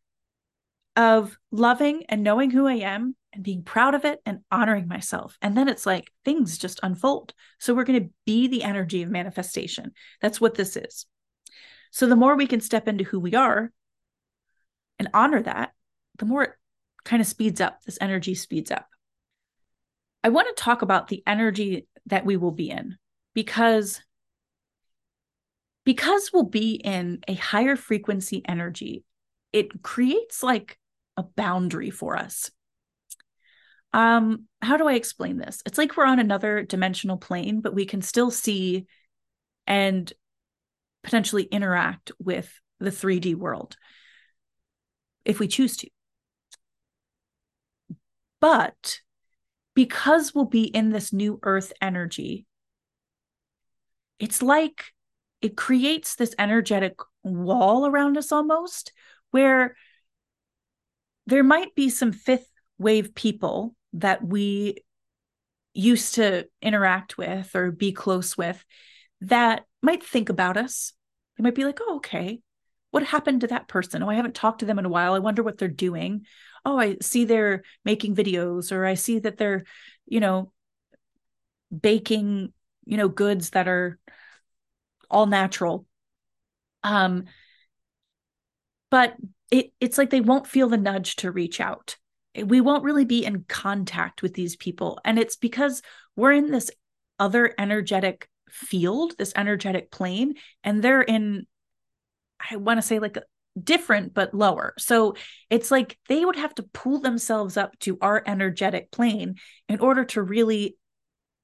of 0.96 1.36
loving 1.52 2.04
and 2.08 2.22
knowing 2.22 2.50
who 2.50 2.66
I 2.66 2.74
am 2.74 3.14
and 3.32 3.44
being 3.44 3.62
proud 3.62 3.94
of 3.94 4.04
it 4.04 4.20
and 4.24 4.40
honoring 4.50 4.88
myself. 4.88 5.36
And 5.42 5.56
then 5.56 5.68
it's 5.68 5.86
like 5.86 6.10
things 6.24 6.58
just 6.58 6.80
unfold. 6.82 7.34
So 7.60 7.74
we're 7.74 7.84
going 7.84 8.02
to 8.02 8.10
be 8.24 8.48
the 8.48 8.62
energy 8.62 9.02
of 9.02 9.10
manifestation. 9.10 9.92
That's 10.20 10.40
what 10.40 10.54
this 10.54 10.76
is. 10.76 11.06
So 11.90 12.06
the 12.06 12.16
more 12.16 12.34
we 12.34 12.46
can 12.46 12.60
step 12.60 12.88
into 12.88 13.04
who 13.04 13.20
we 13.20 13.34
are 13.34 13.70
and 14.98 15.08
honor 15.14 15.42
that, 15.42 15.72
the 16.18 16.26
more 16.26 16.42
it 16.42 16.52
kind 17.04 17.20
of 17.20 17.28
speeds 17.28 17.60
up. 17.60 17.82
This 17.84 17.98
energy 18.00 18.34
speeds 18.34 18.70
up. 18.70 18.88
I 20.26 20.28
want 20.28 20.48
to 20.48 20.60
talk 20.60 20.82
about 20.82 21.06
the 21.06 21.22
energy 21.24 21.86
that 22.06 22.26
we 22.26 22.36
will 22.36 22.50
be 22.50 22.68
in 22.68 22.96
because 23.32 24.00
because 25.84 26.30
we'll 26.34 26.42
be 26.42 26.72
in 26.72 27.20
a 27.28 27.34
higher 27.34 27.76
frequency 27.76 28.42
energy, 28.44 29.04
it 29.52 29.84
creates 29.84 30.42
like 30.42 30.80
a 31.16 31.22
boundary 31.22 31.90
for 31.90 32.16
us. 32.16 32.50
Um, 33.92 34.46
how 34.60 34.76
do 34.76 34.88
I 34.88 34.94
explain 34.94 35.36
this? 35.36 35.62
It's 35.64 35.78
like 35.78 35.96
we're 35.96 36.06
on 36.06 36.18
another 36.18 36.62
dimensional 36.62 37.18
plane, 37.18 37.60
but 37.60 37.72
we 37.72 37.86
can 37.86 38.02
still 38.02 38.32
see 38.32 38.86
and 39.64 40.12
potentially 41.04 41.44
interact 41.44 42.10
with 42.18 42.52
the 42.80 42.90
3D 42.90 43.36
world 43.36 43.76
if 45.24 45.38
we 45.38 45.46
choose 45.46 45.76
to. 45.76 45.88
But 48.40 49.02
because 49.76 50.34
we'll 50.34 50.46
be 50.46 50.64
in 50.64 50.90
this 50.90 51.12
new 51.12 51.38
earth 51.44 51.72
energy, 51.80 52.46
it's 54.18 54.42
like 54.42 54.86
it 55.42 55.56
creates 55.56 56.16
this 56.16 56.34
energetic 56.38 56.94
wall 57.22 57.86
around 57.86 58.16
us 58.16 58.32
almost, 58.32 58.92
where 59.30 59.76
there 61.26 61.44
might 61.44 61.74
be 61.74 61.90
some 61.90 62.10
fifth 62.10 62.50
wave 62.78 63.14
people 63.14 63.76
that 63.92 64.24
we 64.24 64.78
used 65.74 66.14
to 66.14 66.46
interact 66.62 67.18
with 67.18 67.54
or 67.54 67.70
be 67.70 67.92
close 67.92 68.34
with 68.34 68.64
that 69.20 69.64
might 69.82 70.02
think 70.02 70.30
about 70.30 70.56
us. 70.56 70.94
They 71.36 71.42
might 71.42 71.54
be 71.54 71.64
like, 71.64 71.80
oh, 71.82 71.96
okay. 71.96 72.40
what 72.96 73.04
happened 73.04 73.42
to 73.42 73.48
that 73.48 73.68
person? 73.68 74.02
Oh, 74.02 74.08
I 74.08 74.14
haven't 74.14 74.34
talked 74.34 74.60
to 74.60 74.64
them 74.64 74.78
in 74.78 74.86
a 74.86 74.88
while. 74.88 75.12
I 75.12 75.18
wonder 75.18 75.42
what 75.42 75.58
they're 75.58 75.68
doing. 75.68 76.24
Oh, 76.66 76.78
I 76.78 76.96
see 77.00 77.24
they're 77.24 77.62
making 77.84 78.16
videos, 78.16 78.72
or 78.72 78.84
I 78.84 78.94
see 78.94 79.20
that 79.20 79.38
they're, 79.38 79.64
you 80.04 80.18
know, 80.18 80.52
baking, 81.80 82.52
you 82.84 82.96
know, 82.96 83.08
goods 83.08 83.50
that 83.50 83.68
are 83.68 83.98
all 85.08 85.26
natural. 85.26 85.86
Um, 86.82 87.26
but 88.90 89.14
it, 89.50 89.72
it's 89.80 89.96
like 89.96 90.10
they 90.10 90.20
won't 90.20 90.48
feel 90.48 90.68
the 90.68 90.76
nudge 90.76 91.16
to 91.16 91.30
reach 91.30 91.60
out. 91.60 91.96
We 92.36 92.60
won't 92.60 92.84
really 92.84 93.04
be 93.04 93.24
in 93.24 93.44
contact 93.44 94.20
with 94.20 94.34
these 94.34 94.56
people. 94.56 94.98
And 95.04 95.18
it's 95.18 95.36
because 95.36 95.82
we're 96.16 96.32
in 96.32 96.50
this 96.50 96.70
other 97.18 97.54
energetic 97.58 98.28
field, 98.50 99.14
this 99.18 99.32
energetic 99.36 99.90
plane, 99.92 100.34
and 100.64 100.82
they're 100.82 101.02
in, 101.02 101.46
I 102.50 102.56
want 102.56 102.78
to 102.78 102.82
say 102.82 102.98
like 102.98 103.18
different 103.62 104.14
but 104.14 104.34
lower. 104.34 104.74
So 104.78 105.14
it's 105.50 105.70
like 105.70 105.98
they 106.08 106.24
would 106.24 106.36
have 106.36 106.54
to 106.56 106.62
pull 106.62 107.00
themselves 107.00 107.56
up 107.56 107.78
to 107.80 107.98
our 108.00 108.22
energetic 108.26 108.90
plane 108.90 109.36
in 109.68 109.80
order 109.80 110.04
to 110.06 110.22
really 110.22 110.76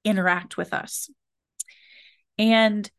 interact 0.05 0.57
with 0.57 0.73
us. 0.73 1.11
And 2.39 2.91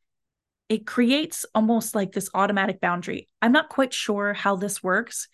it 0.69 0.87
creates 0.87 1.45
almost 1.53 1.95
like 1.95 2.11
this 2.13 2.29
automatic 2.33 2.79
boundary. 2.79 3.27
I'm 3.41 3.51
not 3.51 3.69
quite 3.69 3.93
sure 3.93 4.33
how 4.33 4.55
this 4.55 4.81
works, 4.81 5.27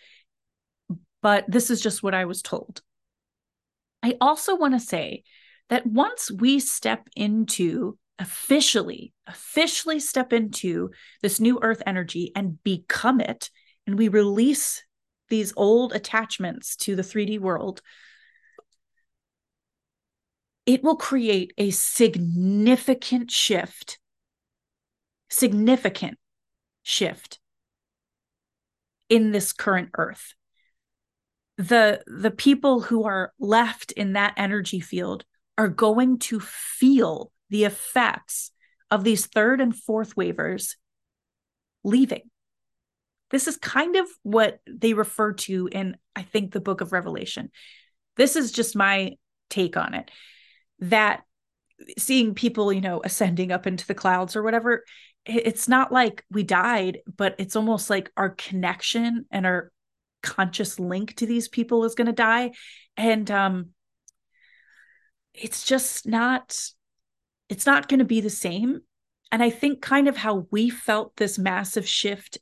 but 1.22 1.46
this 1.48 1.70
is 1.70 1.82
just 1.82 2.04
what 2.04 2.16
I 2.16 2.26
was 2.26 2.42
told. 2.42 2.82
I 4.02 4.16
also 4.20 4.56
want 4.56 4.74
to 4.74 4.80
say 4.80 5.24
that 5.70 5.86
once 5.86 6.32
we 6.32 6.60
step 6.60 7.08
into 7.16 7.98
officially, 8.18 9.14
officially 9.28 10.00
step 10.00 10.34
into 10.34 10.90
this 11.22 11.40
new 11.40 11.60
earth 11.62 11.82
energy 11.86 12.32
and 12.36 12.62
become 12.64 13.22
it, 13.22 13.50
and 13.90 13.98
we 13.98 14.08
release 14.08 14.84
these 15.30 15.52
old 15.58 15.94
attachments 15.94 16.76
to 16.76 16.96
the 16.96 17.02
3D 17.02 17.40
world, 17.40 17.82
it 20.68 20.84
will 20.84 20.96
create 20.96 21.54
a 21.58 21.72
significant 21.72 23.32
shift 23.32 23.98
significant 25.32 26.20
shift 26.84 27.40
in 29.10 29.32
this 29.32 29.54
current 29.54 29.90
earth. 29.98 30.36
The 31.58 32.04
the 32.06 32.32
people 32.32 32.82
who 32.82 33.06
are 33.06 33.34
left 33.40 33.92
in 33.94 34.14
that 34.14 34.36
energy 34.38 34.82
field 34.82 35.26
are 35.58 35.68
going 35.68 36.20
to 36.20 36.40
feel 36.40 37.32
the 37.50 37.64
effects 37.64 38.52
of 38.92 39.04
these 39.04 39.26
third 39.26 39.62
and 39.62 39.76
fourth 39.76 40.16
wavers 40.16 40.78
leaving 41.84 42.30
this 43.32 43.48
is 43.48 43.58
kind 43.58 43.96
of 43.96 44.08
what 44.24 44.60
they 44.68 44.94
refer 44.94 45.34
to 45.34 45.68
in 45.72 45.98
i 46.16 46.22
think 46.22 46.52
the 46.52 46.62
book 46.62 46.82
of 46.82 46.92
revelation 46.92 47.50
this 48.18 48.36
is 48.36 48.52
just 48.52 48.76
my 48.76 49.14
take 49.50 49.78
on 49.78 49.94
it 49.94 50.12
that 50.80 51.22
seeing 51.98 52.34
people 52.34 52.74
you 52.74 52.82
know 52.82 53.02
ascending 53.04 53.52
up 53.52 53.66
into 53.66 53.88
the 53.88 53.96
clouds 53.96 54.36
or 54.36 54.44
whatever 54.44 54.84
it's 55.26 55.68
not 55.68 55.92
like 55.92 56.26
we 56.32 56.44
died, 56.44 57.00
but 57.18 57.36
it's 57.38 57.56
almost 57.56 57.90
like 57.90 58.12
our 58.18 58.30
connection 58.30 59.26
and 59.32 59.46
our 59.46 59.72
conscious 60.24 60.80
link 60.80 61.16
to 61.18 61.26
these 61.26 61.48
people 61.48 61.86
is 61.86 61.96
going 61.96 62.08
to 62.08 62.14
die. 62.14 62.52
And 62.98 63.30
um, 63.30 63.70
it's 65.34 65.64
just 65.64 66.08
not, 66.08 66.58
it's 67.48 67.66
not 67.66 67.88
going 67.88 68.00
to 68.00 68.06
be 68.06 68.22
the 68.22 68.30
same. 68.30 68.82
And 69.32 69.44
I 69.44 69.50
think 69.50 69.82
kind 69.82 70.08
of 70.08 70.18
how 70.18 70.48
we 70.52 70.70
felt 70.70 71.16
this 71.16 71.38
massive 71.38 71.88
shift 71.88 72.40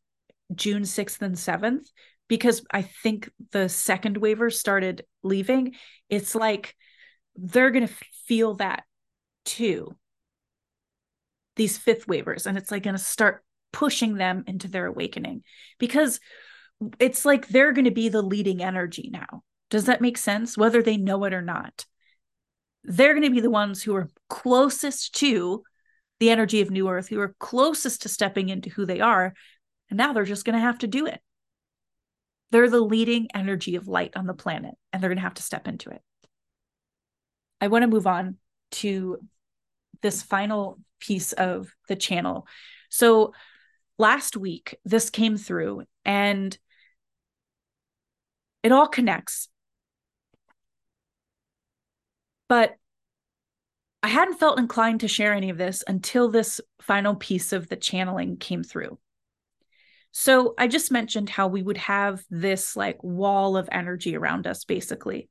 June 0.54 0.84
6th 0.84 1.22
and 1.22 1.36
7th, 1.36 1.88
because 2.28 2.64
I 2.72 2.82
think 2.82 3.30
the 3.52 3.70
second 3.70 4.18
waver 4.18 4.50
started 4.50 5.06
leaving, 5.24 5.76
it's 6.10 6.36
like 6.36 6.76
they're 7.36 7.72
going 7.72 7.88
to 7.88 7.94
feel 8.26 8.56
that 8.56 8.84
too. 9.46 9.96
These 11.56 11.78
fifth 11.78 12.08
wavers 12.08 12.46
and 12.46 12.58
it's 12.58 12.72
like 12.72 12.84
going 12.84 12.96
to 12.96 13.02
start 13.02 13.44
pushing 13.74 14.16
them 14.16 14.44
into 14.48 14.68
their 14.68 14.86
awakening 14.86 15.44
because 15.80 16.20
it's 17.00 17.26
like 17.26 17.48
they're 17.48 17.74
going 17.74 17.86
to 17.86 17.92
be 17.92 18.10
the 18.10 18.22
leading 18.22 18.62
energy 18.62 19.10
now. 19.12 19.44
Does 19.70 19.86
that 19.86 20.02
make 20.02 20.18
sense? 20.18 20.58
Whether 20.58 20.82
they 20.82 20.98
know 20.98 21.24
it 21.26 21.34
or 21.34 21.42
not. 21.42 21.86
They're 22.84 23.14
going 23.14 23.24
to 23.24 23.34
be 23.34 23.42
the 23.42 23.50
ones 23.50 23.84
who 23.84 23.96
are 23.96 24.10
closest 24.30 25.16
to 25.16 25.64
the 26.20 26.30
energy 26.30 26.62
of 26.62 26.72
new 26.72 26.88
earth 26.90 27.10
who 27.10 27.20
are 27.20 27.36
closest 27.40 28.04
to 28.04 28.10
stepping 28.10 28.50
into 28.50 28.70
who 28.70 28.86
they 28.86 29.02
are 29.02 29.34
and 29.90 29.98
now 29.98 30.14
they're 30.14 30.24
just 30.24 30.46
going 30.46 30.56
to 30.56 30.60
have 30.60 30.78
to 30.80 30.88
do 30.88 31.06
it 31.06 31.22
they're 32.52 32.70
the 32.70 32.80
leading 32.80 33.28
energy 33.34 33.76
of 33.76 33.88
light 33.88 34.14
on 34.16 34.26
the 34.26 34.34
planet 34.34 34.76
and 34.92 35.02
they're 35.02 35.10
going 35.10 35.18
to 35.18 35.24
have 35.24 35.34
to 35.34 35.44
step 35.44 35.68
into 35.68 35.90
it 35.90 36.02
i 37.62 37.68
want 37.68 37.84
to 37.84 37.88
move 37.88 38.08
on 38.08 38.38
to 38.72 39.18
this 40.02 40.22
final 40.22 40.80
piece 41.00 41.34
of 41.34 41.74
the 41.88 41.96
channel. 41.96 42.48
So 42.90 43.34
last 43.98 44.38
week, 44.38 44.76
this 44.86 45.10
came 45.10 45.38
through 45.38 45.84
and 46.06 46.58
it 48.64 48.72
all 48.72 48.88
connects. 48.88 49.50
But 52.50 52.76
I 54.04 54.08
hadn't 54.08 54.40
felt 54.40 54.60
inclined 54.60 55.02
to 55.02 55.08
share 55.08 55.34
any 55.34 55.50
of 55.50 55.58
this 55.58 55.84
until 55.88 56.30
this 56.30 56.62
final 56.82 57.16
piece 57.16 57.52
of 57.52 57.68
the 57.68 57.76
channeling 57.76 58.38
came 58.38 58.64
through. 58.64 58.98
So 60.12 60.54
I 60.58 60.68
just 60.68 60.92
mentioned 60.92 61.30
how 61.30 61.48
we 61.48 61.62
would 61.62 61.78
have 61.78 62.24
this 62.30 62.76
like 62.76 63.04
wall 63.04 63.58
of 63.58 63.70
energy 63.72 64.16
around 64.16 64.48
us, 64.48 64.64
basically, 64.64 65.30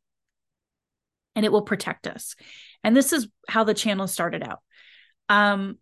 and 1.34 1.44
it 1.44 1.52
will 1.52 1.62
protect 1.62 2.06
us. 2.06 2.36
And 2.84 2.96
this 2.96 3.12
is 3.12 3.28
how 3.48 3.64
the 3.64 3.74
channel 3.74 4.06
started 4.06 4.42
out. 4.42 4.60
Um, 5.28 5.78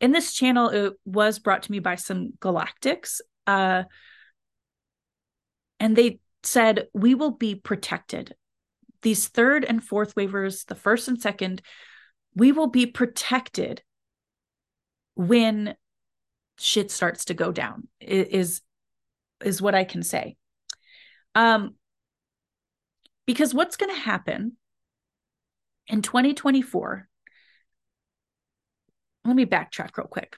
in 0.00 0.12
this 0.12 0.32
channel, 0.32 0.68
it 0.68 0.92
was 1.04 1.38
brought 1.38 1.64
to 1.64 1.72
me 1.72 1.78
by 1.78 1.96
some 1.96 2.32
galactics. 2.40 3.20
Uh, 3.46 3.84
and 5.80 5.96
they 5.96 6.20
said, 6.42 6.88
We 6.94 7.14
will 7.14 7.32
be 7.32 7.54
protected. 7.54 8.34
These 9.02 9.28
third 9.28 9.64
and 9.64 9.82
fourth 9.82 10.16
wavers, 10.16 10.64
the 10.64 10.74
first 10.74 11.08
and 11.08 11.20
second, 11.20 11.62
we 12.34 12.52
will 12.52 12.66
be 12.66 12.86
protected 12.86 13.82
when 15.14 15.74
shit 16.58 16.90
starts 16.90 17.26
to 17.26 17.34
go 17.34 17.52
down, 17.52 17.88
is, 18.00 18.60
is 19.44 19.62
what 19.62 19.74
I 19.74 19.84
can 19.84 20.02
say. 20.02 20.36
Um, 21.34 21.74
because 23.26 23.52
what's 23.52 23.76
going 23.76 23.94
to 23.94 24.00
happen 24.00 24.52
in 25.88 26.02
2024 26.02 27.08
let 29.26 29.36
me 29.36 29.44
backtrack 29.44 29.96
real 29.96 30.06
quick. 30.06 30.36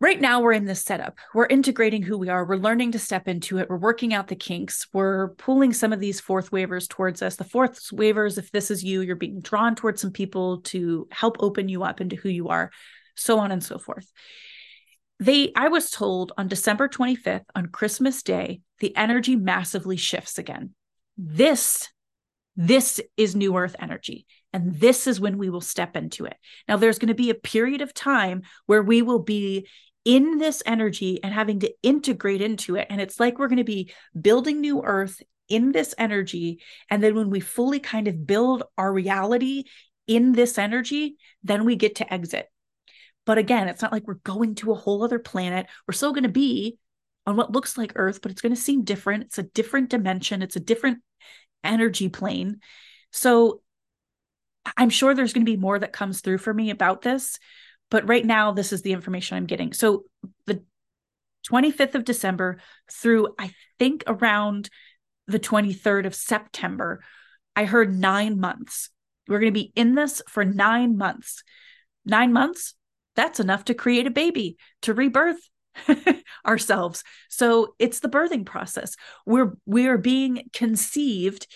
Right 0.00 0.20
now, 0.20 0.40
we're 0.40 0.52
in 0.52 0.64
this 0.64 0.82
setup. 0.82 1.16
We're 1.32 1.46
integrating 1.46 2.02
who 2.02 2.18
we 2.18 2.28
are. 2.28 2.44
We're 2.44 2.56
learning 2.56 2.90
to 2.92 2.98
step 2.98 3.28
into 3.28 3.58
it. 3.58 3.70
We're 3.70 3.76
working 3.76 4.12
out 4.12 4.26
the 4.26 4.34
kinks. 4.34 4.88
We're 4.92 5.28
pulling 5.34 5.72
some 5.72 5.92
of 5.92 6.00
these 6.00 6.18
fourth 6.18 6.50
wavers 6.50 6.88
towards 6.88 7.22
us. 7.22 7.36
The 7.36 7.44
fourth 7.44 7.80
wavers 7.92 8.36
if 8.36 8.50
this 8.50 8.72
is 8.72 8.82
you, 8.82 9.02
you're 9.02 9.14
being 9.14 9.40
drawn 9.40 9.76
towards 9.76 10.00
some 10.00 10.10
people 10.10 10.62
to 10.62 11.06
help 11.12 11.36
open 11.38 11.68
you 11.68 11.84
up 11.84 12.00
into 12.00 12.16
who 12.16 12.28
you 12.28 12.48
are, 12.48 12.72
so 13.14 13.38
on 13.38 13.52
and 13.52 13.62
so 13.62 13.78
forth. 13.78 14.10
They, 15.18 15.52
I 15.54 15.68
was 15.68 15.90
told 15.90 16.32
on 16.36 16.48
December 16.48 16.88
25th, 16.88 17.44
on 17.54 17.66
Christmas 17.66 18.22
Day, 18.22 18.60
the 18.80 18.96
energy 18.96 19.36
massively 19.36 19.96
shifts 19.96 20.38
again. 20.38 20.74
This, 21.16 21.88
this 22.56 23.00
is 23.16 23.36
New 23.36 23.56
Earth 23.56 23.76
energy. 23.78 24.26
And 24.52 24.74
this 24.74 25.06
is 25.06 25.20
when 25.20 25.38
we 25.38 25.48
will 25.48 25.60
step 25.60 25.96
into 25.96 26.24
it. 26.24 26.36
Now, 26.68 26.76
there's 26.76 26.98
going 26.98 27.08
to 27.08 27.14
be 27.14 27.30
a 27.30 27.34
period 27.34 27.80
of 27.80 27.94
time 27.94 28.42
where 28.66 28.82
we 28.82 29.00
will 29.00 29.20
be 29.20 29.68
in 30.04 30.38
this 30.38 30.62
energy 30.66 31.22
and 31.22 31.32
having 31.32 31.60
to 31.60 31.72
integrate 31.82 32.42
into 32.42 32.76
it. 32.76 32.86
And 32.90 33.00
it's 33.00 33.20
like 33.20 33.38
we're 33.38 33.48
going 33.48 33.58
to 33.58 33.64
be 33.64 33.92
building 34.20 34.60
new 34.60 34.82
earth 34.82 35.22
in 35.48 35.72
this 35.72 35.94
energy. 35.98 36.60
And 36.90 37.02
then 37.02 37.14
when 37.14 37.30
we 37.30 37.40
fully 37.40 37.78
kind 37.78 38.08
of 38.08 38.26
build 38.26 38.64
our 38.76 38.92
reality 38.92 39.64
in 40.06 40.32
this 40.32 40.58
energy, 40.58 41.16
then 41.42 41.64
we 41.64 41.76
get 41.76 41.96
to 41.96 42.12
exit. 42.12 42.48
But 43.24 43.38
again, 43.38 43.68
it's 43.68 43.82
not 43.82 43.92
like 43.92 44.06
we're 44.06 44.14
going 44.14 44.56
to 44.56 44.72
a 44.72 44.76
whole 44.76 45.04
other 45.04 45.18
planet. 45.18 45.66
We're 45.86 45.94
still 45.94 46.12
going 46.12 46.24
to 46.24 46.28
be 46.28 46.78
on 47.26 47.36
what 47.36 47.52
looks 47.52 47.78
like 47.78 47.92
Earth, 47.94 48.20
but 48.20 48.32
it's 48.32 48.40
going 48.40 48.54
to 48.54 48.60
seem 48.60 48.82
different. 48.82 49.24
It's 49.24 49.38
a 49.38 49.44
different 49.44 49.90
dimension, 49.90 50.42
it's 50.42 50.56
a 50.56 50.60
different 50.60 50.98
energy 51.62 52.08
plane. 52.08 52.60
So 53.12 53.62
I'm 54.76 54.90
sure 54.90 55.14
there's 55.14 55.32
going 55.32 55.46
to 55.46 55.52
be 55.52 55.56
more 55.56 55.78
that 55.78 55.92
comes 55.92 56.20
through 56.20 56.38
for 56.38 56.52
me 56.52 56.70
about 56.70 57.02
this, 57.02 57.38
but 57.90 58.08
right 58.08 58.24
now 58.24 58.52
this 58.52 58.72
is 58.72 58.82
the 58.82 58.92
information 58.92 59.36
I'm 59.36 59.46
getting. 59.46 59.72
So 59.72 60.04
the 60.46 60.64
25th 61.50 61.94
of 61.94 62.04
December 62.04 62.58
through 62.90 63.34
I 63.38 63.52
think 63.78 64.04
around 64.06 64.70
the 65.28 65.40
23rd 65.40 66.06
of 66.06 66.14
September, 66.14 67.02
I 67.54 67.64
heard 67.64 67.96
9 67.96 68.40
months. 68.40 68.90
We're 69.28 69.38
going 69.40 69.52
to 69.52 69.60
be 69.60 69.72
in 69.76 69.94
this 69.94 70.22
for 70.28 70.44
9 70.44 70.96
months. 70.96 71.44
9 72.04 72.32
months 72.32 72.74
that's 73.14 73.40
enough 73.40 73.64
to 73.66 73.74
create 73.74 74.06
a 74.06 74.10
baby, 74.10 74.56
to 74.82 74.94
rebirth 74.94 75.40
ourselves. 76.46 77.04
So 77.28 77.74
it's 77.78 78.00
the 78.00 78.08
birthing 78.08 78.46
process. 78.46 78.94
We're 79.26 79.56
we 79.66 79.86
are 79.86 79.98
being 79.98 80.44
conceived 80.52 81.46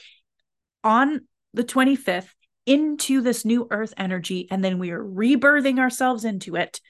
on 0.84 1.22
the 1.54 1.64
25th 1.64 2.28
into 2.66 3.20
this 3.20 3.44
new 3.44 3.66
earth 3.70 3.94
energy 3.96 4.48
and 4.50 4.62
then 4.64 4.78
we 4.78 4.90
are 4.90 5.02
rebirthing 5.02 5.78
ourselves 5.78 6.24
into 6.24 6.56
it 6.56 6.80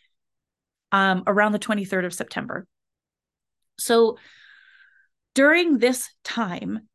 um, 0.93 1.23
around 1.27 1.53
the 1.53 1.59
23rd 1.59 2.07
of 2.07 2.14
September. 2.14 2.67
So 3.79 4.17
during 5.35 5.79
this 5.79 6.09
time, 6.25 6.89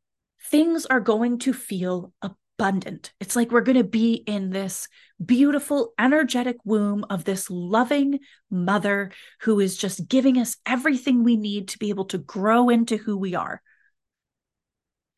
things 0.50 0.84
are 0.86 1.00
going 1.00 1.38
to 1.40 1.52
feel 1.52 2.12
abundant. 2.58 3.12
It's 3.20 3.36
like 3.36 3.50
we're 3.50 3.62
going 3.62 3.78
to 3.78 3.84
be 3.84 4.14
in 4.14 4.50
this 4.50 4.88
beautiful, 5.24 5.94
energetic 5.98 6.56
womb 6.64 7.04
of 7.10 7.24
this 7.24 7.50
loving 7.50 8.20
mother 8.50 9.10
who 9.40 9.60
is 9.60 9.76
just 9.76 10.08
giving 10.08 10.38
us 10.38 10.56
everything 10.66 11.24
we 11.24 11.36
need 11.36 11.68
to 11.68 11.78
be 11.78 11.88
able 11.88 12.06
to 12.06 12.18
grow 12.18 12.68
into 12.68 12.96
who 12.96 13.16
we 13.16 13.34
are. 13.34 13.60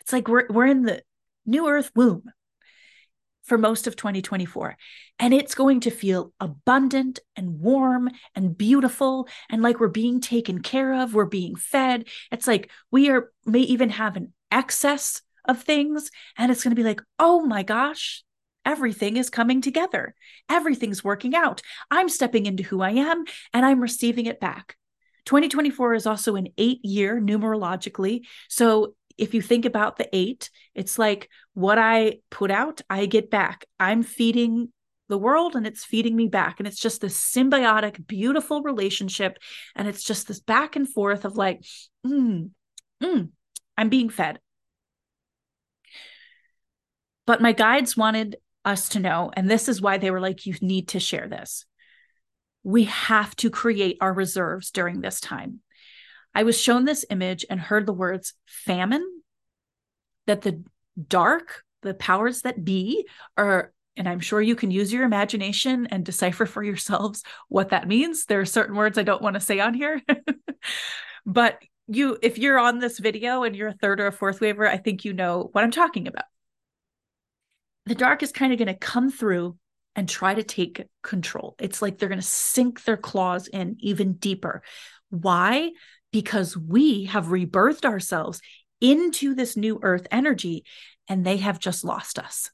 It's 0.01 0.13
like 0.13 0.29
we're, 0.29 0.47
we're 0.49 0.67
in 0.67 0.83
the 0.83 1.03
new 1.47 1.69
earth 1.69 1.91
womb 1.95 2.25
for 3.45 3.59
most 3.59 3.87
of 3.87 3.97
2024. 3.97 4.77
And 5.19 5.35
it's 5.35 5.55
going 5.55 5.81
to 5.81 5.91
feel 5.91 6.33
abundant 6.41 7.21
and 7.37 7.61
warm 7.61 8.11
and 8.35 8.57
beautiful 8.57 9.29
and 9.51 9.63
like 9.63 9.81
we're 9.81 9.89
being 9.89 10.21
taken 10.21 10.63
care 10.63 10.95
of, 10.95 11.15
we're 11.15 11.27
being 11.27 11.57
fed. 11.57 12.09
It's 12.31 12.47
like 12.47 12.71
we 12.91 13.11
are 13.11 13.31
may 13.45 13.61
even 13.61 13.91
have 13.91 14.17
an 14.17 14.33
excess 14.51 15.21
of 15.45 15.63
things 15.63 16.11
and 16.39 16.51
it's 16.51 16.63
going 16.63 16.71
to 16.71 16.81
be 16.81 16.87
like, 16.87 17.01
"Oh 17.19 17.45
my 17.45 17.63
gosh, 17.63 18.25
everything 18.65 19.17
is 19.17 19.31
coming 19.31 19.61
together. 19.61 20.15
Everything's 20.49 21.05
working 21.05 21.35
out. 21.35 21.63
I'm 21.91 22.09
stepping 22.09 22.47
into 22.47 22.63
who 22.63 22.83
I 22.83 22.91
am 22.91 23.25
and 23.53 23.65
I'm 23.67 23.81
receiving 23.81 24.27
it 24.27 24.41
back." 24.41 24.77
2024 25.27 25.95
is 25.95 26.07
also 26.07 26.37
an 26.37 26.49
8 26.59 26.85
year 26.85 27.21
numerologically. 27.21 28.23
So 28.49 28.95
if 29.17 29.35
you 29.35 29.43
think 29.43 29.65
about 29.65 29.97
the 29.97 30.09
eight, 30.13 30.51
it's 30.75 30.99
like 30.99 31.29
what 31.55 31.79
I 31.79 32.19
put 32.31 32.51
out, 32.51 32.81
I 32.91 33.07
get 33.07 33.31
back. 33.31 33.65
I'm 33.79 34.03
feeding 34.03 34.73
the 35.09 35.19
world 35.19 35.55
and 35.55 35.67
it's 35.67 35.85
feeding 35.85 36.17
me 36.17 36.29
back. 36.29 36.59
And 36.59 36.67
it's 36.67 36.81
just 36.81 37.01
this 37.01 37.19
symbiotic, 37.19 38.07
beautiful 38.07 38.63
relationship. 38.63 39.39
And 39.77 39.87
it's 39.87 40.03
just 40.03 40.27
this 40.27 40.41
back 40.41 40.77
and 40.77 40.89
forth 40.89 41.25
of 41.25 41.37
like, 41.37 41.65
mm, 42.07 42.51
mm, 43.03 43.29
I'm 43.77 43.89
being 43.89 44.09
fed. 44.09 44.41
But 47.27 47.43
my 47.43 47.53
guides 47.53 47.97
wanted 47.97 48.37
us 48.65 48.91
to 48.91 49.01
know, 49.01 49.31
and 49.35 49.51
this 49.51 49.69
is 49.69 49.81
why 49.81 49.99
they 49.99 50.11
were 50.11 50.21
like, 50.21 50.47
you 50.47 50.55
need 50.61 50.89
to 50.89 51.01
share 51.01 51.29
this. 51.29 51.65
We 52.63 52.85
have 52.85 53.35
to 53.37 53.51
create 53.51 53.99
our 54.01 54.13
reserves 54.13 54.71
during 54.71 55.01
this 55.01 55.21
time. 55.21 55.61
I 56.35 56.43
was 56.43 56.61
shown 56.61 56.85
this 56.85 57.05
image 57.11 57.45
and 57.49 57.61
heard 57.61 57.87
the 57.87 57.93
words 57.93 58.35
famine, 58.47 59.05
that 60.27 60.43
the 60.43 60.65
dark, 61.09 61.63
the 61.83 61.95
powers 61.95 62.43
that 62.43 62.65
be, 62.65 63.07
are, 63.37 63.73
and 63.97 64.09
I'm 64.09 64.21
sure 64.21 64.41
you 64.41 64.57
can 64.57 64.71
use 64.71 64.93
your 64.93 65.05
imagination 65.05 65.87
and 65.91 66.05
decipher 66.05 66.47
for 66.47 66.63
yourselves 66.63 67.23
what 67.49 67.69
that 67.69 67.87
means. 67.87 68.25
There 68.25 68.41
are 68.41 68.47
certain 68.47 68.75
words 68.75 68.99
I 68.99 69.03
don't 69.03 69.23
want 69.23 69.35
to 69.35 69.41
say 69.41 69.61
on 69.61 69.75
here. 69.75 70.01
but 71.27 71.63
you, 71.87 72.19
if 72.23 72.39
you're 72.39 72.59
on 72.59 72.79
this 72.79 72.99
video 72.99 73.45
and 73.45 73.55
you're 73.55 73.69
a 73.69 73.75
third 73.75 74.01
or 74.01 74.07
a 74.07 74.13
fourth 74.13 74.41
waver, 74.41 74.67
I 74.67 74.79
think 74.79 75.05
you 75.05 75.13
know 75.13 75.51
what 75.53 75.63
I'm 75.63 75.71
talking 75.71 76.09
about. 76.09 76.25
The 77.87 77.95
dark 77.95 78.23
is 78.23 78.33
kind 78.33 78.53
of 78.53 78.59
going 78.59 78.69
to 78.69 78.75
come 78.75 79.11
through 79.11 79.57
and 79.97 80.09
try 80.09 80.35
to 80.35 80.43
take 80.43 80.87
control. 81.03 81.55
It's 81.61 81.81
like 81.81 81.99
they're 81.99 82.09
going 82.09 82.21
to 82.21 82.27
sink 82.27 82.85
their 82.85 82.97
claws 82.97 83.47
in 83.47 83.77
even 83.81 84.15
deeper. 84.15 84.63
Why? 85.11 85.71
because 86.15 86.57
we 86.57 87.07
have 87.07 87.27
rebirthed 87.27 87.85
ourselves 87.85 88.41
into 88.81 89.35
this 89.35 89.57
new 89.57 89.81
earth 89.83 90.07
energy 90.13 90.65
and 91.09 91.27
they 91.27 91.39
have 91.39 91.59
just 91.59 91.83
lost 91.83 92.21
us. 92.21 92.53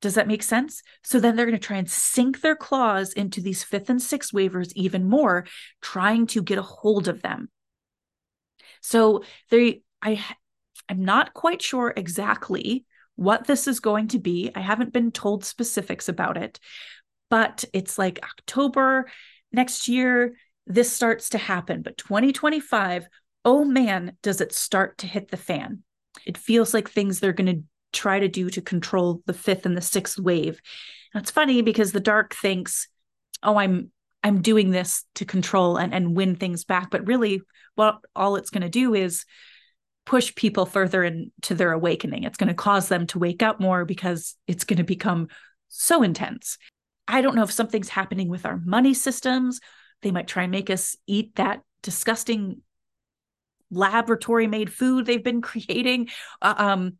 Does 0.00 0.14
that 0.14 0.28
make 0.28 0.44
sense? 0.44 0.84
So 1.02 1.18
then 1.18 1.34
they're 1.34 1.46
going 1.46 1.58
to 1.58 1.66
try 1.66 1.78
and 1.78 1.90
sink 1.90 2.40
their 2.40 2.54
claws 2.54 3.12
into 3.12 3.40
these 3.40 3.64
fifth 3.64 3.90
and 3.90 4.00
sixth 4.00 4.32
wavers 4.32 4.72
even 4.76 5.08
more, 5.08 5.46
trying 5.82 6.28
to 6.28 6.40
get 6.40 6.58
a 6.58 6.62
hold 6.62 7.08
of 7.08 7.22
them. 7.22 7.48
So 8.82 9.24
they, 9.50 9.82
I, 10.00 10.24
I'm 10.88 11.04
not 11.04 11.34
quite 11.34 11.60
sure 11.60 11.92
exactly 11.96 12.84
what 13.18 13.48
this 13.48 13.66
is 13.66 13.80
going 13.80 14.06
to 14.06 14.20
be. 14.20 14.48
I 14.54 14.60
haven't 14.60 14.92
been 14.92 15.10
told 15.10 15.44
specifics 15.44 16.08
about 16.08 16.36
it, 16.36 16.60
but 17.28 17.64
it's 17.72 17.98
like 17.98 18.20
October 18.22 19.10
next 19.50 19.88
year 19.88 20.36
this 20.68 20.92
starts 20.92 21.30
to 21.30 21.38
happen. 21.38 21.82
But 21.82 21.98
2025, 21.98 23.08
oh 23.44 23.64
man, 23.64 24.16
does 24.22 24.40
it 24.40 24.54
start 24.54 24.98
to 24.98 25.08
hit 25.08 25.32
the 25.32 25.36
fan. 25.36 25.82
It 26.26 26.38
feels 26.38 26.72
like 26.72 26.88
things 26.88 27.18
they're 27.18 27.32
going 27.32 27.56
to 27.56 27.64
try 27.92 28.20
to 28.20 28.28
do 28.28 28.50
to 28.50 28.60
control 28.60 29.20
the 29.26 29.32
fifth 29.32 29.66
and 29.66 29.76
the 29.76 29.80
sixth 29.82 30.20
wave. 30.20 30.60
And 31.12 31.20
it's 31.20 31.32
funny 31.32 31.60
because 31.60 31.90
the 31.90 31.98
dark 31.98 32.36
thinks, 32.36 32.86
oh, 33.42 33.56
I'm 33.56 33.90
I'm 34.22 34.42
doing 34.42 34.70
this 34.70 35.04
to 35.16 35.24
control 35.24 35.76
and, 35.76 35.92
and 35.92 36.16
win 36.16 36.36
things 36.36 36.64
back. 36.64 36.90
But 36.90 37.06
really, 37.08 37.40
what 37.74 37.98
all 38.14 38.36
it's 38.36 38.50
going 38.50 38.62
to 38.62 38.68
do 38.68 38.94
is 38.94 39.24
push 40.08 40.34
people 40.34 40.66
further 40.66 41.04
into 41.04 41.54
their 41.54 41.72
awakening. 41.72 42.24
It's 42.24 42.38
going 42.38 42.48
to 42.48 42.54
cause 42.54 42.88
them 42.88 43.06
to 43.08 43.18
wake 43.18 43.42
up 43.42 43.60
more 43.60 43.84
because 43.84 44.34
it's 44.46 44.64
going 44.64 44.78
to 44.78 44.84
become 44.84 45.28
so 45.68 46.02
intense. 46.02 46.58
I 47.06 47.20
don't 47.20 47.36
know 47.36 47.42
if 47.42 47.52
something's 47.52 47.90
happening 47.90 48.28
with 48.28 48.44
our 48.44 48.60
money 48.64 48.94
systems 48.94 49.60
they 50.02 50.10
might 50.10 50.28
try 50.28 50.44
and 50.44 50.52
make 50.52 50.70
us 50.70 50.96
eat 51.06 51.34
that 51.36 51.62
disgusting 51.82 52.62
laboratory 53.70 54.46
made 54.46 54.72
food 54.72 55.06
they've 55.06 55.24
been 55.24 55.42
creating. 55.50 56.08
Uh, 56.40 56.54
um, 56.56 56.98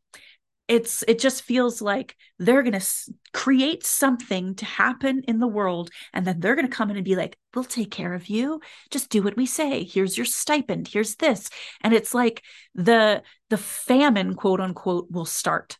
it's 0.68 1.02
it 1.08 1.18
just 1.18 1.42
feels 1.42 1.80
like 1.80 2.14
they're 2.38 2.62
going 2.62 2.72
to 2.72 2.76
s- 2.76 3.10
create 3.32 3.84
something 3.84 4.54
to 4.56 4.64
happen 4.64 5.22
in 5.26 5.38
the 5.38 5.46
world 5.46 5.90
and 6.12 6.26
then 6.26 6.40
they're 6.40 6.54
going 6.54 6.68
to 6.68 6.76
come 6.76 6.90
in 6.90 6.96
and 6.96 7.04
be 7.04 7.16
like 7.16 7.36
we'll 7.54 7.64
take 7.64 7.90
care 7.90 8.14
of 8.14 8.28
you. 8.28 8.60
Just 8.90 9.10
do 9.10 9.22
what 9.22 9.36
we 9.36 9.46
say. 9.46 9.82
Here's 9.82 10.16
your 10.16 10.26
stipend. 10.26 10.88
Here's 10.88 11.16
this. 11.16 11.48
And 11.82 11.94
it's 11.94 12.14
like 12.14 12.42
the 12.74 13.22
the 13.48 13.58
famine 13.58 14.34
quote 14.34 14.60
unquote 14.60 15.10
will 15.10 15.24
start 15.24 15.78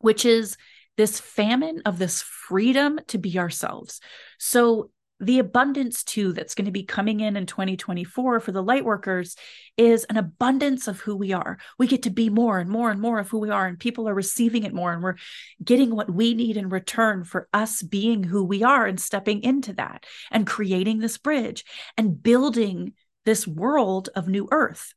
which 0.00 0.24
is 0.24 0.56
this 0.96 1.20
famine 1.20 1.82
of 1.86 1.98
this 1.98 2.22
freedom 2.22 2.98
to 3.08 3.18
be 3.18 3.38
ourselves. 3.38 4.00
So 4.38 4.90
the 5.20 5.38
abundance 5.38 6.02
too 6.02 6.32
that's 6.32 6.54
going 6.54 6.64
to 6.64 6.70
be 6.70 6.82
coming 6.82 7.20
in 7.20 7.36
in 7.36 7.44
2024 7.44 8.40
for 8.40 8.52
the 8.52 8.62
light 8.62 8.84
workers 8.84 9.36
is 9.76 10.04
an 10.04 10.16
abundance 10.16 10.88
of 10.88 11.00
who 11.00 11.14
we 11.14 11.32
are. 11.32 11.58
We 11.78 11.86
get 11.86 12.04
to 12.04 12.10
be 12.10 12.30
more 12.30 12.58
and 12.58 12.70
more 12.70 12.90
and 12.90 13.00
more 13.00 13.18
of 13.18 13.28
who 13.28 13.38
we 13.38 13.50
are 13.50 13.66
and 13.66 13.78
people 13.78 14.08
are 14.08 14.14
receiving 14.14 14.64
it 14.64 14.72
more 14.72 14.92
and 14.92 15.02
we're 15.02 15.16
getting 15.62 15.94
what 15.94 16.12
we 16.12 16.34
need 16.34 16.56
in 16.56 16.70
return 16.70 17.24
for 17.24 17.48
us 17.52 17.82
being 17.82 18.24
who 18.24 18.42
we 18.44 18.62
are 18.62 18.86
and 18.86 18.98
stepping 18.98 19.42
into 19.42 19.74
that 19.74 20.06
and 20.30 20.46
creating 20.46 20.98
this 20.98 21.18
bridge 21.18 21.64
and 21.98 22.22
building 22.22 22.94
this 23.26 23.46
world 23.46 24.08
of 24.14 24.26
new 24.26 24.48
earth. 24.50 24.94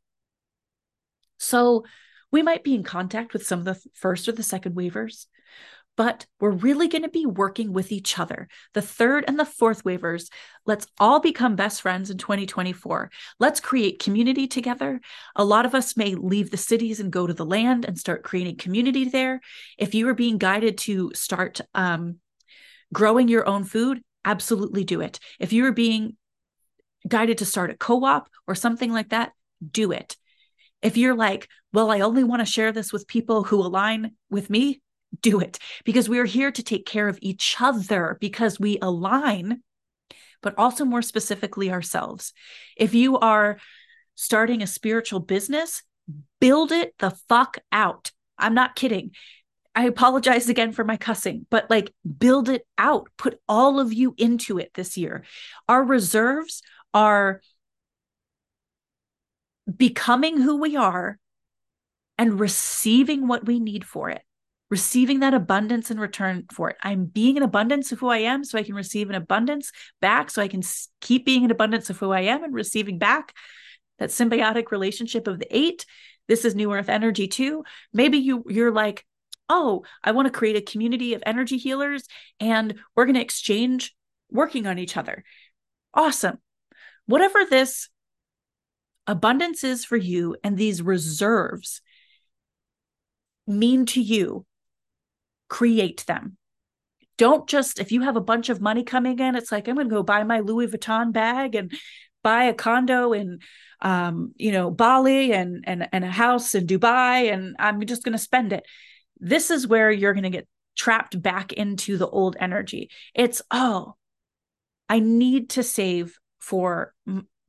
So 1.38 1.84
we 2.32 2.42
might 2.42 2.64
be 2.64 2.74
in 2.74 2.84
contact 2.84 3.34
with 3.34 3.46
some 3.46 3.60
of 3.60 3.66
the 3.66 3.80
first 3.94 4.28
or 4.30 4.32
the 4.32 4.42
second 4.42 4.76
wavers 4.76 5.28
but 5.96 6.26
we're 6.40 6.52
really 6.52 6.88
going 6.88 7.04
to 7.04 7.10
be 7.10 7.26
working 7.26 7.72
with 7.72 7.92
each 7.92 8.18
other. 8.18 8.48
The 8.74 8.82
third 8.82 9.26
and 9.28 9.40
the 9.40 9.46
fourth 9.46 9.86
wavers, 9.86 10.30
let's 10.66 10.88
all 11.00 11.20
become 11.20 11.56
best 11.56 11.82
friends 11.82 12.10
in 12.10 12.18
2024. 12.18 13.12
Let's 13.40 13.60
create 13.60 14.00
community 14.00 14.48
together. 14.48 15.02
A 15.36 15.46
lot 15.46 15.66
of 15.66 15.76
us 15.76 15.96
may 15.96 16.16
leave 16.16 16.50
the 16.50 16.58
cities 16.58 17.00
and 17.00 17.12
go 17.12 17.28
to 17.28 17.34
the 17.34 17.46
land 17.46 17.86
and 17.86 17.98
start 17.98 18.24
creating 18.24 18.58
community 18.58 19.06
there. 19.06 19.40
If 19.78 19.94
you 19.94 20.08
are 20.10 20.16
being 20.16 20.38
guided 20.38 20.80
to 20.80 21.12
start 21.14 21.62
um, 21.76 22.18
growing 22.92 23.28
your 23.28 23.48
own 23.48 23.64
food, 23.64 24.04
absolutely 24.26 24.84
do 24.84 25.02
it. 25.02 25.20
If 25.40 25.54
you 25.54 25.66
are 25.66 25.72
being 25.72 26.18
guided 27.08 27.40
to 27.40 27.46
start 27.46 27.72
a 27.72 27.76
co 27.76 28.04
op 28.06 28.30
or 28.48 28.56
something 28.56 28.92
like 28.92 29.10
that, 29.10 29.34
do 29.70 29.92
it. 29.92 30.18
If 30.82 30.98
you're 30.98 31.16
like, 31.16 31.48
well, 31.72 31.90
I 31.90 32.02
only 32.02 32.24
want 32.24 32.42
to 32.42 32.46
share 32.46 32.72
this 32.72 32.92
with 32.92 33.08
people 33.08 33.44
who 33.44 33.60
align 33.62 34.12
with 34.30 34.50
me, 34.50 34.82
do 35.22 35.40
it 35.40 35.60
because 35.84 36.10
we 36.10 36.20
are 36.20 36.26
here 36.26 36.52
to 36.52 36.64
take 36.64 36.86
care 36.86 37.08
of 37.08 37.20
each 37.22 37.58
other 37.60 38.18
because 38.20 38.60
we 38.60 38.80
align, 38.82 39.62
but 40.42 40.56
also 40.58 40.86
more 40.86 41.02
specifically 41.02 41.72
ourselves. 41.72 42.34
If 42.78 42.94
you 42.94 43.20
are 43.20 43.58
starting 44.16 44.62
a 44.62 44.68
spiritual 44.68 45.20
business, 45.20 45.84
build 46.40 46.72
it 46.72 46.94
the 47.00 47.12
fuck 47.30 47.58
out. 47.72 48.12
I'm 48.38 48.54
not 48.54 48.76
kidding. 48.76 49.12
I 49.76 49.86
apologize 49.86 50.50
again 50.50 50.72
for 50.72 50.84
my 50.84 50.98
cussing, 50.98 51.48
but 51.50 51.70
like 51.70 51.94
build 52.20 52.50
it 52.50 52.66
out. 52.78 53.08
Put 53.18 53.40
all 53.48 53.80
of 53.80 53.92
you 53.92 54.14
into 54.18 54.60
it 54.60 54.72
this 54.76 54.98
year. 54.98 55.24
Our 55.68 55.84
reserves 55.84 56.62
are 56.94 57.42
becoming 59.76 60.40
who 60.40 60.58
we 60.58 60.76
are 60.76 61.18
and 62.18 62.40
receiving 62.40 63.28
what 63.28 63.46
we 63.46 63.60
need 63.60 63.86
for 63.86 64.10
it 64.10 64.22
receiving 64.74 65.20
that 65.20 65.36
abundance 65.36 65.92
in 65.92 66.00
return 66.00 66.46
for 66.52 66.72
it. 66.72 66.78
I'm 66.82 67.06
being 67.06 67.38
an 67.38 67.44
abundance 67.44 67.92
of 67.92 68.00
who 68.00 68.08
I 68.08 68.18
am 68.18 68.44
so 68.44 68.58
I 68.58 68.64
can 68.64 68.74
receive 68.74 69.08
an 69.08 69.16
abundance 69.16 69.72
back 70.02 70.32
so 70.32 70.42
I 70.42 70.48
can 70.48 70.64
keep 71.00 71.28
being 71.28 71.46
an 71.46 71.52
abundance 71.52 71.92
of 71.92 72.00
who 72.00 72.10
I 72.10 72.22
am 72.22 72.44
and 72.44 72.56
receiving 72.56 72.98
back 72.98 73.36
that 74.00 74.10
symbiotic 74.10 74.72
relationship 74.72 75.28
of 75.28 75.38
the 75.38 75.46
8. 75.56 75.86
This 76.28 76.44
is 76.44 76.56
new 76.56 76.74
earth 76.74 76.90
energy 76.90 77.28
too. 77.28 77.64
Maybe 77.94 78.18
you 78.18 78.46
you're 78.50 78.72
like, 78.72 79.06
"Oh, 79.48 79.86
I 80.04 80.10
want 80.10 80.26
to 80.26 80.40
create 80.40 80.56
a 80.56 80.72
community 80.72 81.14
of 81.14 81.22
energy 81.24 81.58
healers 81.58 82.08
and 82.40 82.74
we're 82.96 83.06
going 83.06 83.14
to 83.14 83.22
exchange 83.22 83.96
working 84.32 84.66
on 84.66 84.80
each 84.80 84.98
other." 84.98 85.24
Awesome. 85.94 86.40
Whatever 87.06 87.46
this 87.46 87.90
abundance 89.06 89.64
is 89.64 89.86
for 89.86 89.98
you 89.98 90.36
and 90.44 90.58
these 90.58 90.82
reserves 90.82 91.80
mean 93.46 93.86
to 93.86 94.02
you, 94.02 94.48
create 95.50 96.06
them. 96.08 96.38
Don't 97.18 97.48
just, 97.48 97.80
if 97.80 97.92
you 97.92 98.02
have 98.02 98.16
a 98.16 98.22
bunch 98.22 98.50
of 98.50 98.62
money 98.62 98.84
coming 98.84 99.20
in, 99.20 99.36
it's 99.36 99.52
like, 99.52 99.68
I'm 99.68 99.76
going 99.76 99.88
to 99.88 99.96
go 99.96 100.04
buy 100.04 100.24
my 100.24 100.40
Louis 100.40 100.68
Vuitton 100.68 101.14
bag 101.14 101.54
and 101.56 101.72
buy 102.24 102.46
a 102.46 102.54
condo 102.54 103.14
in, 103.14 103.40
um, 103.82 104.34
you 104.38 104.52
know, 104.52 104.72
Bali 104.72 105.34
and, 105.34 105.64
and, 105.68 105.88
and 105.92 106.04
a 106.04 106.12
house 106.12 106.56
in 106.56 106.66
Dubai, 106.66 107.32
and 107.32 107.56
I'm 107.60 107.86
just 107.86 108.04
going 108.04 108.14
to 108.14 108.18
spend 108.18 108.52
it. 108.54 108.66
This 109.20 109.52
is 109.52 109.68
where 109.68 109.92
you're 109.92 110.14
going 110.14 110.24
to 110.24 110.30
get 110.30 110.48
trapped 110.76 111.22
back 111.22 111.54
into 111.54 111.98
the 111.98 112.08
old 112.08 112.36
energy. 112.40 112.90
It's, 113.14 113.42
oh, 113.52 113.96
I 114.90 115.00
need 115.00 115.52
to 115.52 115.64
save 115.64 116.18
for 116.40 116.94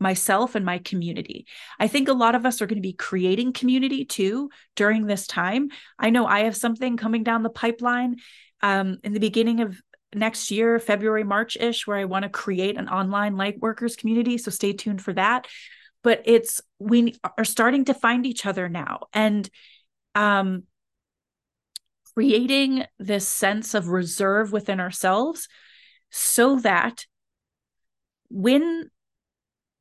myself 0.05 0.55
and 0.55 0.66
my 0.66 0.78
community. 0.78 1.46
I 1.80 1.88
think 1.88 2.09
a 2.09 2.12
lot 2.12 2.34
of 2.34 2.44
us 2.44 2.61
are 2.61 2.66
going 2.66 2.82
to 2.82 2.90
be 2.92 2.92
creating 2.92 3.55
community 3.55 4.05
too 4.05 4.50
during 4.76 5.07
this 5.07 5.26
time. 5.26 5.70
I 5.98 6.11
know 6.11 6.26
I 6.26 6.40
have 6.40 6.57
something 6.57 6.98
coming 6.98 7.24
down 7.24 7.42
the 7.42 7.48
pipeline 7.48 8.16
um, 8.62 8.98
in 9.02 9.14
the 9.14 9.18
beginning 9.28 9.61
of 9.61 9.80
next 10.14 10.50
year, 10.50 10.78
February, 10.78 11.24
March 11.24 11.57
ish, 11.57 11.86
where 11.86 11.96
I 11.96 12.05
want 12.05 12.24
to 12.24 12.28
create 12.28 12.76
an 12.76 12.88
online 12.88 13.38
light 13.38 13.59
workers 13.61 13.96
community. 13.96 14.36
So 14.36 14.50
stay 14.50 14.74
tuned 14.74 15.00
for 15.00 15.14
that. 15.14 15.46
But 16.02 16.20
it's, 16.26 16.61
we 16.78 17.14
are 17.38 17.44
starting 17.46 17.86
to 17.86 17.94
find 17.94 18.26
each 18.26 18.44
other 18.44 18.68
now 18.68 19.07
and 19.14 19.48
um, 20.14 20.64
creating 22.12 22.84
this 22.98 23.26
sense 23.26 23.72
of 23.72 23.88
reserve 23.88 24.52
within 24.52 24.80
ourselves 24.80 25.48
so 26.11 26.57
that 26.61 27.07
when 28.28 28.90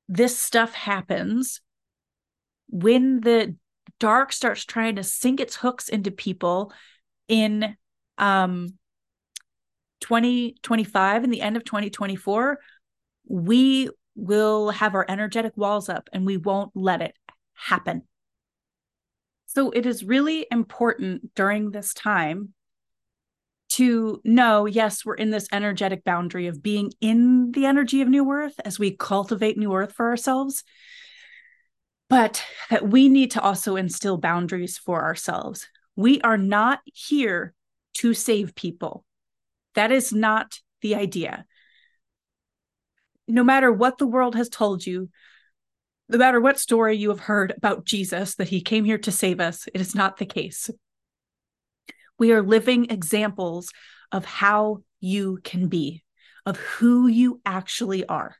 this 0.08 0.38
stuff 0.38 0.74
happens 0.74 1.62
when 2.70 3.22
the 3.22 3.56
dark 4.00 4.34
starts 4.34 4.66
trying 4.66 4.96
to 4.96 5.04
sink 5.04 5.40
its 5.40 5.56
hooks 5.56 5.90
into 5.90 6.12
people 6.12 6.74
in 7.28 7.76
um 8.18 8.74
2025 10.02 11.24
and 11.24 11.34
the 11.34 11.42
end 11.42 11.56
of 11.56 11.64
2024 11.64 12.60
we 13.28 13.90
will 14.16 14.70
have 14.70 14.96
our 14.96 15.06
energetic 15.08 15.54
walls 15.56 15.90
up 15.90 16.10
and 16.14 16.26
we 16.26 16.38
won't 16.38 16.72
let 16.76 17.02
it 17.02 17.16
happen. 17.54 18.04
So 19.46 19.72
it 19.72 19.86
is 19.86 20.04
really 20.04 20.46
important 20.52 21.34
during 21.36 21.72
this 21.72 21.94
time 21.94 22.54
to 23.74 24.20
know 24.24 24.66
yes 24.66 25.06
we're 25.06 25.14
in 25.16 25.30
this 25.30 25.48
energetic 25.52 26.04
boundary 26.04 26.48
of 26.48 26.64
being 26.64 26.92
in 27.02 27.52
the 27.52 27.66
energy 27.66 28.02
of 28.02 28.08
new 28.08 28.30
earth 28.32 28.60
as 28.66 28.78
we 28.80 28.96
cultivate 28.96 29.58
new 29.58 29.74
earth 29.74 29.94
for 29.94 30.08
ourselves 30.08 30.64
but 32.14 32.44
that 32.70 32.88
we 32.88 33.10
need 33.10 33.32
to 33.32 33.42
also 33.42 33.76
instill 33.76 34.18
boundaries 34.18 34.78
for 34.78 35.02
ourselves. 35.04 35.68
We 35.96 36.22
are 36.22 36.38
not 36.38 36.80
here 36.86 37.56
to 37.96 38.14
save 38.14 38.54
people. 38.54 39.04
That 39.74 39.92
is 39.92 40.14
not 40.14 40.60
the 40.84 40.94
idea. 40.94 41.46
No 43.28 43.44
matter 43.44 43.72
what 43.72 43.98
the 43.98 44.06
world 44.06 44.36
has 44.36 44.48
told 44.48 44.86
you 44.86 45.10
no 46.10 46.20
matter 46.20 46.40
what 46.40 46.60
story 46.60 46.98
you 46.98 47.10
have 47.10 47.22
heard 47.22 47.54
about 47.56 47.86
jesus 47.86 48.36
that 48.36 48.50
he 48.50 48.62
came 48.62 48.84
here 48.84 48.98
to 48.98 49.12
save 49.12 49.40
us 49.40 49.68
it 49.74 49.80
is 49.80 49.96
not 49.96 50.18
the 50.18 50.26
case 50.26 50.70
we 52.20 52.32
are 52.32 52.42
living 52.42 52.90
examples 52.90 53.72
of 54.12 54.26
how 54.26 54.84
you 55.00 55.40
can 55.44 55.68
be, 55.68 56.04
of 56.46 56.58
who 56.58 57.08
you 57.08 57.42
actually 57.46 58.06
are. 58.06 58.36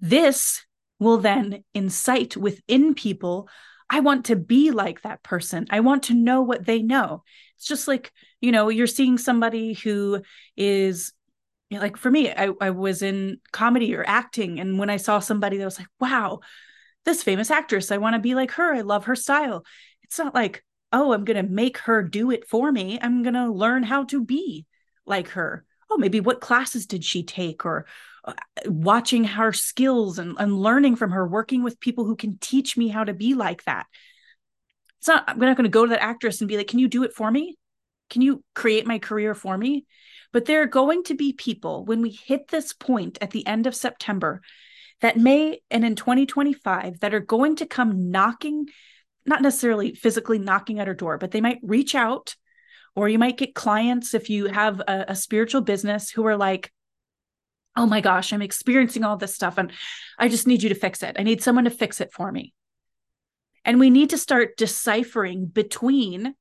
This 0.00 0.64
will 0.98 1.18
then 1.18 1.64
incite 1.74 2.36
within 2.36 2.94
people 2.94 3.48
I 3.92 4.00
want 4.00 4.24
to 4.26 4.36
be 4.36 4.70
like 4.70 5.02
that 5.02 5.22
person. 5.22 5.66
I 5.68 5.80
want 5.80 6.04
to 6.04 6.14
know 6.14 6.40
what 6.40 6.64
they 6.64 6.80
know. 6.80 7.24
It's 7.58 7.66
just 7.66 7.86
like, 7.86 8.10
you 8.40 8.50
know, 8.50 8.70
you're 8.70 8.86
seeing 8.86 9.18
somebody 9.18 9.74
who 9.74 10.22
is 10.56 11.12
like 11.70 11.98
for 11.98 12.10
me, 12.10 12.30
I, 12.30 12.48
I 12.58 12.70
was 12.70 13.02
in 13.02 13.38
comedy 13.52 13.94
or 13.94 14.02
acting. 14.06 14.60
And 14.60 14.78
when 14.78 14.88
I 14.88 14.96
saw 14.96 15.18
somebody 15.18 15.58
that 15.58 15.64
was 15.66 15.78
like, 15.78 15.88
wow, 16.00 16.40
this 17.04 17.22
famous 17.22 17.50
actress, 17.50 17.92
I 17.92 17.98
want 17.98 18.14
to 18.14 18.20
be 18.20 18.34
like 18.34 18.52
her. 18.52 18.74
I 18.74 18.80
love 18.80 19.04
her 19.04 19.16
style. 19.16 19.62
It's 20.02 20.18
not 20.18 20.34
like, 20.34 20.64
oh, 20.92 21.12
I'm 21.12 21.24
going 21.24 21.44
to 21.44 21.50
make 21.50 21.78
her 21.78 22.02
do 22.02 22.30
it 22.30 22.48
for 22.48 22.70
me. 22.70 22.98
I'm 23.00 23.22
going 23.22 23.34
to 23.34 23.50
learn 23.50 23.82
how 23.82 24.04
to 24.04 24.24
be 24.24 24.66
like 25.06 25.28
her. 25.28 25.64
Oh, 25.90 25.96
maybe 25.96 26.20
what 26.20 26.40
classes 26.40 26.86
did 26.86 27.04
she 27.04 27.22
take 27.22 27.64
or 27.64 27.86
uh, 28.24 28.34
watching 28.66 29.24
her 29.24 29.52
skills 29.52 30.18
and, 30.18 30.36
and 30.38 30.56
learning 30.56 30.96
from 30.96 31.10
her, 31.10 31.26
working 31.26 31.62
with 31.62 31.80
people 31.80 32.04
who 32.04 32.16
can 32.16 32.38
teach 32.38 32.76
me 32.76 32.88
how 32.88 33.04
to 33.04 33.12
be 33.12 33.34
like 33.34 33.64
that. 33.64 33.86
It's 34.98 35.08
not, 35.08 35.24
I'm 35.26 35.38
not 35.38 35.56
going 35.56 35.64
to 35.64 35.70
go 35.70 35.84
to 35.84 35.90
that 35.90 36.02
actress 36.02 36.40
and 36.40 36.48
be 36.48 36.56
like, 36.56 36.68
can 36.68 36.78
you 36.78 36.88
do 36.88 37.02
it 37.02 37.12
for 37.12 37.30
me? 37.30 37.56
Can 38.10 38.22
you 38.22 38.44
create 38.54 38.86
my 38.86 38.98
career 38.98 39.34
for 39.34 39.56
me? 39.56 39.86
But 40.32 40.44
there 40.44 40.62
are 40.62 40.66
going 40.66 41.02
to 41.04 41.14
be 41.14 41.32
people 41.32 41.84
when 41.84 42.00
we 42.00 42.10
hit 42.10 42.48
this 42.48 42.72
point 42.72 43.18
at 43.20 43.32
the 43.32 43.46
end 43.46 43.66
of 43.66 43.74
September 43.74 44.40
that 45.00 45.16
may, 45.16 45.60
and 45.70 45.84
in 45.84 45.96
2025, 45.96 47.00
that 47.00 47.12
are 47.12 47.20
going 47.20 47.56
to 47.56 47.66
come 47.66 48.10
knocking 48.10 48.68
not 49.24 49.42
necessarily 49.42 49.94
physically 49.94 50.38
knocking 50.38 50.78
at 50.78 50.86
her 50.86 50.94
door, 50.94 51.18
but 51.18 51.30
they 51.30 51.40
might 51.40 51.60
reach 51.62 51.94
out, 51.94 52.34
or 52.94 53.08
you 53.08 53.18
might 53.18 53.38
get 53.38 53.54
clients 53.54 54.14
if 54.14 54.28
you 54.30 54.46
have 54.46 54.80
a, 54.80 55.06
a 55.08 55.16
spiritual 55.16 55.60
business 55.60 56.10
who 56.10 56.26
are 56.26 56.36
like, 56.36 56.72
oh 57.76 57.86
my 57.86 58.00
gosh, 58.00 58.32
I'm 58.32 58.42
experiencing 58.42 59.04
all 59.04 59.16
this 59.16 59.34
stuff 59.34 59.56
and 59.56 59.72
I 60.18 60.28
just 60.28 60.46
need 60.46 60.62
you 60.62 60.68
to 60.68 60.74
fix 60.74 61.02
it. 61.02 61.16
I 61.18 61.22
need 61.22 61.42
someone 61.42 61.64
to 61.64 61.70
fix 61.70 62.00
it 62.00 62.12
for 62.12 62.30
me. 62.30 62.52
And 63.64 63.78
we 63.80 63.90
need 63.90 64.10
to 64.10 64.18
start 64.18 64.56
deciphering 64.56 65.46
between 65.46 66.34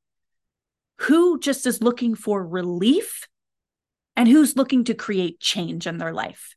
who 0.98 1.40
just 1.40 1.66
is 1.66 1.82
looking 1.82 2.16
for 2.16 2.46
relief 2.46 3.28
and 4.16 4.28
who's 4.28 4.58
looking 4.58 4.84
to 4.86 4.94
create 4.94 5.40
change 5.40 5.88
in 5.88 5.98
their 5.98 6.14
life. 6.14 6.56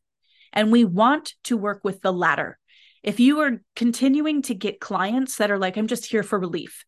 And 0.52 0.72
we 0.72 0.84
want 0.84 1.34
to 1.44 1.56
work 1.56 1.82
with 1.84 2.00
the 2.00 2.12
latter. 2.12 2.58
If 3.04 3.20
you 3.20 3.40
are 3.40 3.60
continuing 3.76 4.42
to 4.42 4.54
get 4.54 4.80
clients 4.80 5.36
that 5.36 5.50
are 5.50 5.58
like, 5.58 5.76
I'm 5.76 5.86
just 5.86 6.06
here 6.06 6.22
for 6.22 6.38
relief, 6.38 6.84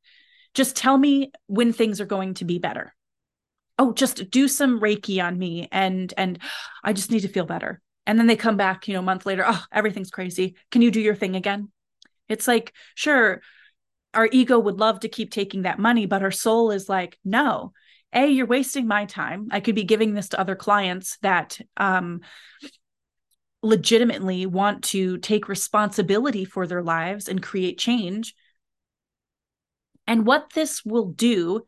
just 0.55 0.75
tell 0.75 0.97
me 0.97 1.31
when 1.47 1.73
things 1.73 2.01
are 2.01 2.07
going 2.07 2.35
to 2.35 2.45
be 2.45 2.59
better. 2.59 2.95
Oh, 3.79 3.93
just 3.93 4.31
do 4.31 4.49
some 4.49 4.81
Reiki 4.81 5.23
on 5.23 5.39
me 5.39 5.69
and 5.71 6.13
and 6.17 6.39
I 6.83 6.95
just 6.95 7.11
need 7.11 7.21
to 7.21 7.29
feel 7.29 7.45
better. 7.45 7.81
And 8.07 8.19
then 8.19 8.27
they 8.27 8.37
come 8.37 8.57
back, 8.57 8.89
you 8.89 8.95
know, 8.95 9.01
a 9.01 9.03
month 9.03 9.27
later, 9.27 9.45
oh, 9.47 9.63
everything's 9.71 10.11
crazy. 10.11 10.57
Can 10.71 10.81
you 10.81 10.91
do 10.91 11.01
your 11.01 11.15
thing 11.15 11.37
again? 11.37 11.71
It's 12.29 12.49
like, 12.49 12.73
sure, 12.95 13.43
our 14.15 14.29
ego 14.33 14.59
would 14.59 14.81
love 14.81 15.01
to 15.01 15.09
keep 15.09 15.31
taking 15.31 15.63
that 15.63 15.79
money, 15.79 16.07
but 16.07 16.23
our 16.23 16.31
soul 16.31 16.71
is 16.71 16.89
like, 16.89 17.19
no, 17.25 17.73
a 18.17 18.27
you're 18.27 18.47
wasting 18.47 18.87
my 18.87 19.05
time 19.05 19.49
i 19.51 19.61
could 19.61 19.75
be 19.75 19.85
giving 19.85 20.15
this 20.15 20.31
to 20.31 20.41
other 20.41 20.57
clients 20.57 21.19
that 21.23 21.61
um 21.77 22.21
legitimately 23.67 24.47
want 24.47 24.85
to 24.85 25.19
take 25.19 25.49
responsibility 25.49 26.45
for 26.45 26.67
their 26.67 26.83
lives 26.83 27.29
and 27.29 27.43
create 27.43 27.79
change. 27.79 28.35
And 30.07 30.27
what 30.27 30.53
this 30.55 30.85
will 30.85 31.07
do 31.07 31.63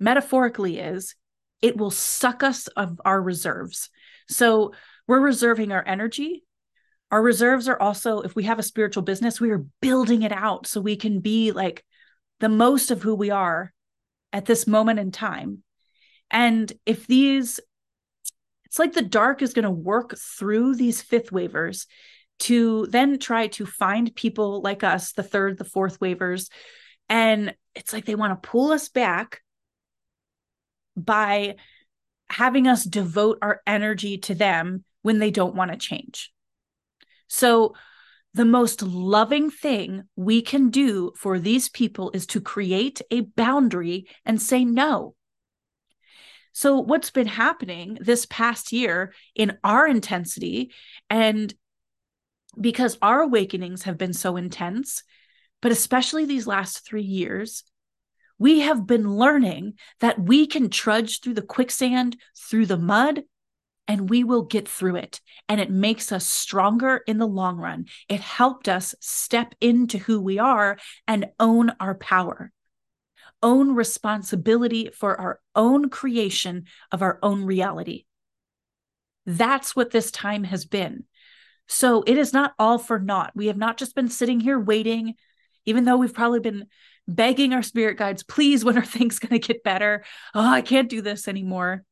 metaphorically 0.00 0.78
is 0.78 1.14
it 1.62 1.76
will 1.76 1.90
suck 1.90 2.42
us 2.42 2.66
of 2.68 3.00
our 3.04 3.20
reserves. 3.20 3.88
So 4.28 4.72
we're 5.06 5.20
reserving 5.20 5.72
our 5.72 5.84
energy. 5.86 6.44
Our 7.10 7.22
reserves 7.22 7.68
are 7.68 7.80
also, 7.80 8.20
if 8.20 8.34
we 8.34 8.44
have 8.44 8.58
a 8.58 8.62
spiritual 8.62 9.02
business, 9.02 9.40
we 9.40 9.50
are 9.50 9.64
building 9.80 10.22
it 10.22 10.32
out 10.32 10.66
so 10.66 10.80
we 10.80 10.96
can 10.96 11.20
be 11.20 11.52
like 11.52 11.84
the 12.40 12.48
most 12.48 12.90
of 12.90 13.02
who 13.02 13.14
we 13.14 13.30
are 13.30 13.72
at 14.32 14.46
this 14.46 14.66
moment 14.66 14.98
in 14.98 15.12
time. 15.12 15.62
And 16.30 16.72
if 16.84 17.06
these 17.06 17.60
it's 18.74 18.80
like 18.80 18.92
the 18.92 19.02
dark 19.02 19.40
is 19.40 19.52
going 19.52 19.62
to 19.62 19.70
work 19.70 20.16
through 20.18 20.74
these 20.74 21.00
fifth 21.00 21.30
wavers 21.30 21.86
to 22.40 22.86
then 22.86 23.20
try 23.20 23.46
to 23.46 23.64
find 23.64 24.12
people 24.16 24.62
like 24.62 24.82
us, 24.82 25.12
the 25.12 25.22
third, 25.22 25.58
the 25.58 25.64
fourth 25.64 26.00
wavers. 26.00 26.50
And 27.08 27.54
it's 27.76 27.92
like 27.92 28.04
they 28.04 28.16
want 28.16 28.32
to 28.32 28.48
pull 28.48 28.72
us 28.72 28.88
back 28.88 29.42
by 30.96 31.54
having 32.28 32.66
us 32.66 32.82
devote 32.82 33.38
our 33.42 33.60
energy 33.64 34.18
to 34.18 34.34
them 34.34 34.82
when 35.02 35.20
they 35.20 35.30
don't 35.30 35.54
want 35.54 35.70
to 35.70 35.76
change. 35.76 36.32
So, 37.28 37.74
the 38.32 38.44
most 38.44 38.82
loving 38.82 39.50
thing 39.50 40.02
we 40.16 40.42
can 40.42 40.70
do 40.70 41.12
for 41.16 41.38
these 41.38 41.68
people 41.68 42.10
is 42.12 42.26
to 42.26 42.40
create 42.40 43.00
a 43.12 43.20
boundary 43.20 44.08
and 44.26 44.42
say, 44.42 44.64
no, 44.64 45.14
So, 46.54 46.78
what's 46.78 47.10
been 47.10 47.26
happening 47.26 47.98
this 48.00 48.26
past 48.26 48.72
year 48.72 49.12
in 49.34 49.58
our 49.64 49.88
intensity, 49.88 50.72
and 51.10 51.52
because 52.58 52.96
our 53.02 53.22
awakenings 53.22 53.82
have 53.82 53.98
been 53.98 54.12
so 54.12 54.36
intense, 54.36 55.02
but 55.60 55.72
especially 55.72 56.24
these 56.24 56.46
last 56.46 56.86
three 56.86 57.02
years, 57.02 57.64
we 58.38 58.60
have 58.60 58.86
been 58.86 59.16
learning 59.16 59.74
that 59.98 60.20
we 60.20 60.46
can 60.46 60.70
trudge 60.70 61.20
through 61.20 61.34
the 61.34 61.42
quicksand, 61.42 62.16
through 62.38 62.66
the 62.66 62.78
mud, 62.78 63.24
and 63.88 64.08
we 64.08 64.22
will 64.22 64.42
get 64.42 64.68
through 64.68 64.96
it. 64.96 65.20
And 65.48 65.60
it 65.60 65.70
makes 65.70 66.12
us 66.12 66.24
stronger 66.24 67.02
in 67.08 67.18
the 67.18 67.26
long 67.26 67.56
run. 67.56 67.86
It 68.08 68.20
helped 68.20 68.68
us 68.68 68.94
step 69.00 69.56
into 69.60 69.98
who 69.98 70.20
we 70.20 70.38
are 70.38 70.78
and 71.08 71.26
own 71.40 71.72
our 71.80 71.96
power 71.96 72.52
own 73.44 73.74
responsibility 73.74 74.90
for 74.92 75.20
our 75.20 75.40
own 75.54 75.90
creation 75.90 76.64
of 76.90 77.02
our 77.02 77.18
own 77.22 77.44
reality. 77.44 78.06
That's 79.26 79.76
what 79.76 79.90
this 79.90 80.10
time 80.10 80.44
has 80.44 80.64
been. 80.64 81.04
So 81.68 82.02
it 82.06 82.16
is 82.16 82.32
not 82.32 82.54
all 82.58 82.78
for 82.78 82.98
naught. 82.98 83.32
We 83.34 83.46
have 83.48 83.58
not 83.58 83.76
just 83.76 83.94
been 83.94 84.08
sitting 84.08 84.40
here 84.40 84.58
waiting, 84.58 85.14
even 85.66 85.84
though 85.84 85.98
we've 85.98 86.14
probably 86.14 86.40
been 86.40 86.66
begging 87.06 87.52
our 87.52 87.62
spirit 87.62 87.98
guides, 87.98 88.22
please, 88.22 88.64
when 88.64 88.78
are 88.78 88.84
things 88.84 89.18
going 89.18 89.38
to 89.38 89.46
get 89.46 89.62
better? 89.62 90.04
Oh, 90.34 90.40
I 90.40 90.62
can't 90.62 90.88
do 90.88 91.02
this 91.02 91.28
anymore. 91.28 91.84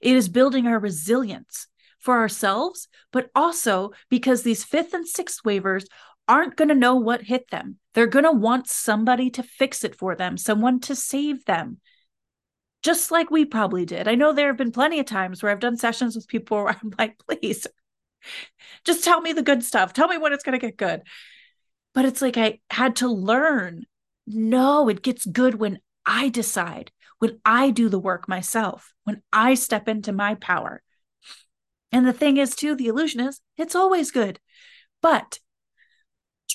It 0.00 0.16
is 0.16 0.30
building 0.30 0.66
our 0.66 0.78
resilience 0.78 1.66
for 1.98 2.16
ourselves, 2.16 2.88
but 3.12 3.28
also 3.34 3.90
because 4.08 4.42
these 4.42 4.64
fifth 4.64 4.94
and 4.94 5.06
sixth 5.06 5.44
wavers 5.44 5.84
aren't 6.26 6.56
going 6.56 6.68
to 6.68 6.74
know 6.74 6.94
what 6.94 7.22
hit 7.22 7.50
them. 7.50 7.79
They're 7.94 8.06
going 8.06 8.24
to 8.24 8.32
want 8.32 8.68
somebody 8.68 9.30
to 9.30 9.42
fix 9.42 9.84
it 9.84 9.96
for 9.96 10.14
them, 10.14 10.36
someone 10.36 10.80
to 10.80 10.94
save 10.94 11.44
them. 11.44 11.80
Just 12.82 13.10
like 13.10 13.30
we 13.30 13.44
probably 13.44 13.84
did. 13.84 14.08
I 14.08 14.14
know 14.14 14.32
there 14.32 14.46
have 14.46 14.56
been 14.56 14.72
plenty 14.72 15.00
of 15.00 15.06
times 15.06 15.42
where 15.42 15.52
I've 15.52 15.60
done 15.60 15.76
sessions 15.76 16.16
with 16.16 16.28
people 16.28 16.58
where 16.58 16.68
I'm 16.82 16.92
like, 16.98 17.18
please, 17.18 17.66
just 18.84 19.04
tell 19.04 19.20
me 19.20 19.32
the 19.32 19.42
good 19.42 19.62
stuff. 19.62 19.92
Tell 19.92 20.08
me 20.08 20.18
when 20.18 20.32
it's 20.32 20.44
going 20.44 20.58
to 20.58 20.66
get 20.66 20.76
good. 20.76 21.02
But 21.92 22.04
it's 22.04 22.22
like 22.22 22.36
I 22.36 22.60
had 22.70 22.96
to 22.96 23.08
learn 23.08 23.84
no, 24.26 24.88
it 24.88 25.02
gets 25.02 25.26
good 25.26 25.56
when 25.56 25.80
I 26.06 26.28
decide, 26.28 26.92
when 27.18 27.40
I 27.44 27.70
do 27.70 27.88
the 27.88 27.98
work 27.98 28.28
myself, 28.28 28.92
when 29.04 29.22
I 29.32 29.54
step 29.54 29.88
into 29.88 30.12
my 30.12 30.36
power. 30.36 30.82
And 31.92 32.06
the 32.06 32.12
thing 32.12 32.36
is, 32.36 32.54
too, 32.54 32.76
the 32.76 32.86
illusion 32.86 33.20
is 33.20 33.40
it's 33.56 33.74
always 33.74 34.12
good. 34.12 34.38
But 35.02 35.40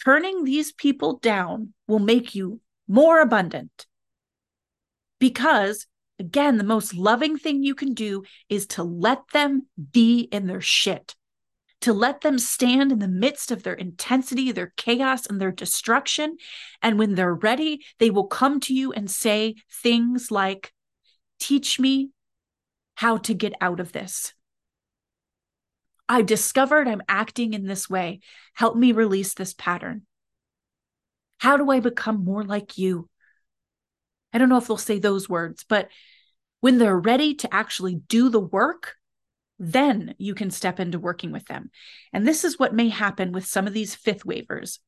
turning 0.05 0.43
these 0.43 0.71
people 0.71 1.17
down 1.17 1.73
will 1.87 1.99
make 1.99 2.35
you 2.35 2.61
more 2.87 3.19
abundant. 3.19 3.87
Because, 5.19 5.87
again, 6.19 6.57
the 6.57 6.63
most 6.63 6.93
loving 6.93 7.37
thing 7.37 7.63
you 7.63 7.73
can 7.73 7.93
do 7.93 8.23
is 8.47 8.67
to 8.67 8.83
let 8.83 9.23
them 9.33 9.67
be 9.91 10.21
in 10.31 10.45
their 10.45 10.61
shit, 10.61 11.15
to 11.81 11.91
let 11.91 12.21
them 12.21 12.37
stand 12.37 12.91
in 12.91 12.99
the 12.99 13.07
midst 13.07 13.49
of 13.49 13.63
their 13.63 13.73
intensity, 13.73 14.51
their 14.51 14.73
chaos, 14.77 15.25
and 15.25 15.41
their 15.41 15.51
destruction. 15.51 16.37
And 16.81 16.99
when 16.99 17.15
they're 17.15 17.33
ready, 17.33 17.83
they 17.97 18.11
will 18.11 18.27
come 18.27 18.59
to 18.61 18.73
you 18.73 18.93
and 18.93 19.09
say 19.09 19.55
things 19.81 20.29
like, 20.29 20.71
Teach 21.37 21.79
me 21.79 22.11
how 22.95 23.17
to 23.17 23.33
get 23.33 23.53
out 23.59 23.81
of 23.81 23.91
this. 23.91 24.33
I 26.07 26.21
discovered 26.21 26.87
I'm 26.87 27.01
acting 27.07 27.53
in 27.53 27.65
this 27.65 27.89
way. 27.89 28.19
Help 28.53 28.75
me 28.75 28.91
release 28.91 29.33
this 29.33 29.53
pattern. 29.53 30.03
How 31.39 31.57
do 31.57 31.69
I 31.69 31.79
become 31.79 32.23
more 32.23 32.43
like 32.43 32.77
you? 32.77 33.09
I 34.31 34.37
don't 34.37 34.49
know 34.49 34.57
if 34.57 34.67
they'll 34.67 34.77
say 34.77 34.99
those 34.99 35.29
words, 35.29 35.65
but 35.67 35.89
when 36.59 36.77
they're 36.77 36.99
ready 36.99 37.35
to 37.35 37.53
actually 37.53 37.95
do 37.95 38.29
the 38.29 38.39
work, 38.39 38.95
then 39.59 40.15
you 40.17 40.35
can 40.35 40.51
step 40.51 40.79
into 40.79 40.99
working 40.99 41.31
with 41.31 41.45
them. 41.45 41.71
And 42.11 42.27
this 42.27 42.43
is 42.43 42.59
what 42.59 42.73
may 42.73 42.89
happen 42.89 43.31
with 43.31 43.45
some 43.45 43.67
of 43.67 43.73
these 43.73 43.95
fifth 43.95 44.25
wavers. 44.25 44.79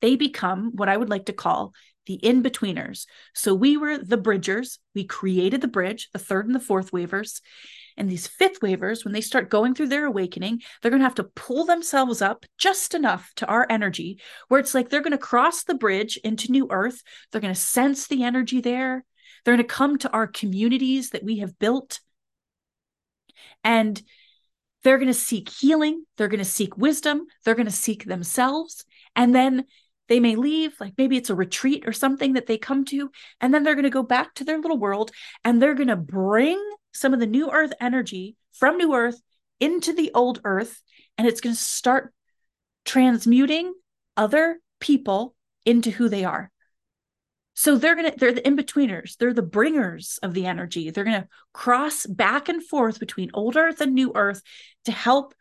They 0.00 0.16
become 0.16 0.72
what 0.74 0.88
I 0.88 0.96
would 0.96 1.10
like 1.10 1.26
to 1.26 1.32
call 1.32 1.72
the 2.06 2.14
in 2.14 2.42
betweeners. 2.42 3.06
So 3.34 3.54
we 3.54 3.76
were 3.76 3.98
the 3.98 4.16
bridgers. 4.16 4.78
We 4.94 5.04
created 5.04 5.60
the 5.60 5.68
bridge, 5.68 6.08
the 6.12 6.18
third 6.18 6.46
and 6.46 6.54
the 6.54 6.60
fourth 6.60 6.92
wavers. 6.92 7.40
And 7.96 8.08
these 8.08 8.26
fifth 8.26 8.62
wavers, 8.62 9.04
when 9.04 9.12
they 9.12 9.20
start 9.20 9.50
going 9.50 9.74
through 9.74 9.88
their 9.88 10.06
awakening, 10.06 10.62
they're 10.80 10.90
going 10.90 11.00
to 11.00 11.06
have 11.06 11.14
to 11.16 11.24
pull 11.24 11.64
themselves 11.64 12.22
up 12.22 12.46
just 12.58 12.94
enough 12.94 13.30
to 13.36 13.46
our 13.46 13.66
energy 13.68 14.20
where 14.48 14.60
it's 14.60 14.74
like 14.74 14.88
they're 14.88 15.02
going 15.02 15.12
to 15.12 15.18
cross 15.18 15.64
the 15.64 15.74
bridge 15.74 16.18
into 16.24 16.50
New 16.50 16.68
Earth. 16.70 17.02
They're 17.30 17.40
going 17.40 17.54
to 17.54 17.60
sense 17.60 18.06
the 18.06 18.24
energy 18.24 18.60
there. 18.60 19.04
They're 19.44 19.56
going 19.56 19.66
to 19.66 19.74
come 19.74 19.98
to 19.98 20.10
our 20.10 20.26
communities 20.26 21.10
that 21.10 21.24
we 21.24 21.38
have 21.38 21.58
built. 21.58 22.00
And 23.62 24.00
they're 24.82 24.98
going 24.98 25.08
to 25.08 25.14
seek 25.14 25.48
healing. 25.48 26.04
They're 26.16 26.28
going 26.28 26.38
to 26.38 26.44
seek 26.44 26.76
wisdom. 26.76 27.26
They're 27.44 27.54
going 27.54 27.66
to 27.66 27.72
seek 27.72 28.04
themselves. 28.04 28.84
And 29.14 29.34
then 29.34 29.64
they 30.12 30.20
may 30.20 30.36
leave, 30.36 30.78
like 30.78 30.92
maybe 30.98 31.16
it's 31.16 31.30
a 31.30 31.34
retreat 31.34 31.84
or 31.86 31.92
something 31.94 32.34
that 32.34 32.44
they 32.44 32.58
come 32.58 32.84
to. 32.84 33.10
And 33.40 33.54
then 33.54 33.62
they're 33.62 33.74
going 33.74 33.84
to 33.84 33.88
go 33.88 34.02
back 34.02 34.34
to 34.34 34.44
their 34.44 34.58
little 34.58 34.76
world 34.76 35.10
and 35.42 35.60
they're 35.60 35.72
going 35.72 35.88
to 35.88 35.96
bring 35.96 36.62
some 36.92 37.14
of 37.14 37.20
the 37.20 37.26
new 37.26 37.50
earth 37.50 37.72
energy 37.80 38.36
from 38.52 38.76
new 38.76 38.94
earth 38.94 39.18
into 39.58 39.94
the 39.94 40.10
old 40.14 40.42
earth 40.44 40.82
and 41.16 41.26
it's 41.26 41.40
going 41.40 41.54
to 41.54 41.60
start 41.60 42.12
transmuting 42.84 43.72
other 44.14 44.60
people 44.80 45.34
into 45.64 45.90
who 45.90 46.10
they 46.10 46.26
are 46.26 46.50
so 47.54 47.76
they're 47.76 47.94
going 47.94 48.10
to 48.10 48.18
they're 48.18 48.32
the 48.32 48.46
in-betweeners 48.46 49.16
they're 49.16 49.32
the 49.32 49.40
bringers 49.40 50.18
of 50.22 50.34
the 50.34 50.46
energy 50.46 50.90
they're 50.90 51.04
going 51.04 51.22
to 51.22 51.28
cross 51.54 52.04
back 52.04 52.48
and 52.48 52.62
forth 52.66 52.98
between 52.98 53.30
old 53.32 53.56
earth 53.56 53.80
and 53.80 53.94
new 53.94 54.12
earth 54.14 54.42
to 54.84 54.92
help 54.92 55.32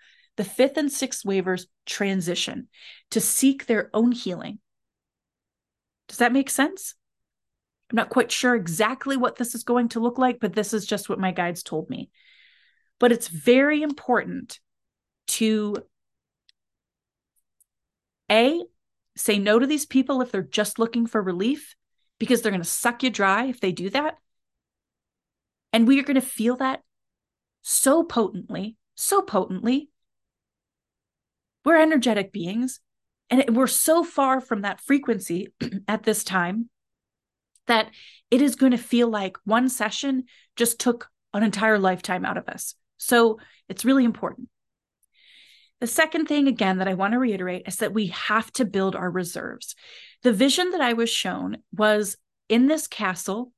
the 0.42 0.50
fifth 0.50 0.78
and 0.78 0.92
sixth 0.92 1.24
wavers 1.24 1.68
transition 1.86 2.68
to 3.12 3.22
seek 3.22 3.66
their 3.66 3.92
own 3.94 4.12
healing 4.12 4.58
does 6.08 6.18
that 6.18 6.34
make 6.34 6.50
sense 6.50 6.96
I'm 7.92 7.98
not 7.98 8.10
quite 8.10 8.32
sure 8.32 8.56
exactly 8.56 9.18
what 9.18 9.36
this 9.36 9.54
is 9.54 9.64
going 9.64 9.90
to 9.90 10.00
look 10.00 10.18
like, 10.18 10.40
but 10.40 10.54
this 10.54 10.74
is 10.74 10.86
just 10.86 11.10
what 11.10 11.20
my 11.20 11.32
guides 11.34 11.62
told 11.62 11.90
me. 11.90 12.10
But 13.02 13.12
it's 13.12 13.28
very 13.28 13.82
important 13.82 14.60
to 15.28 15.76
A, 18.32 18.64
say 19.18 19.40
no 19.40 19.60
to 19.60 19.68
these 19.68 19.86
people 19.86 20.22
if 20.22 20.32
they're 20.32 20.42
just 20.42 20.80
looking 20.80 21.06
for 21.06 21.22
relief, 21.22 21.76
because 22.18 22.42
they're 22.42 22.52
going 22.54 22.62
to 22.62 22.68
suck 22.68 23.04
you 23.04 23.10
dry 23.10 23.48
if 23.48 23.60
they 23.60 23.74
do 23.74 23.90
that. 23.90 24.18
And 25.74 25.86
we 25.86 26.00
are 26.00 26.04
going 26.04 26.16
to 26.16 26.22
feel 26.22 26.56
that 26.58 26.82
so 27.62 28.06
potently, 28.06 28.78
so 28.96 29.22
potently. 29.22 29.90
We're 31.64 31.82
energetic 31.82 32.32
beings, 32.32 32.80
and 33.30 33.56
we're 33.56 33.68
so 33.68 34.04
far 34.04 34.42
from 34.42 34.62
that 34.62 34.82
frequency 34.82 35.54
at 35.88 36.04
this 36.04 36.24
time 36.24 36.70
that 37.68 37.90
it 38.30 38.42
is 38.42 38.56
going 38.56 38.72
to 38.72 38.78
feel 38.78 39.08
like 39.08 39.38
one 39.46 39.70
session 39.70 40.26
just 40.56 40.80
took 40.80 41.10
an 41.34 41.44
entire 41.44 41.80
lifetime 41.80 42.26
out 42.26 42.38
of 42.38 42.50
us. 42.50 42.76
So 42.98 43.40
it's 43.70 43.86
really 43.86 44.04
important. 44.04 44.50
The 45.80 45.88
second 45.88 46.28
thing, 46.28 46.48
again, 46.48 46.78
that 46.78 46.88
I 46.88 46.94
want 46.94 47.14
to 47.14 47.20
reiterate 47.20 47.64
is 47.68 47.78
that 47.78 47.94
we 47.94 48.08
have 48.08 48.52
to 48.54 48.66
build 48.66 48.96
our 48.96 49.10
reserves. 49.10 49.76
The 50.22 50.32
vision 50.34 50.72
that 50.72 50.82
I 50.82 50.94
was 50.94 51.10
shown 51.10 51.58
was 51.76 52.18
in 52.50 52.68
this 52.68 52.88
castle, 52.88 53.52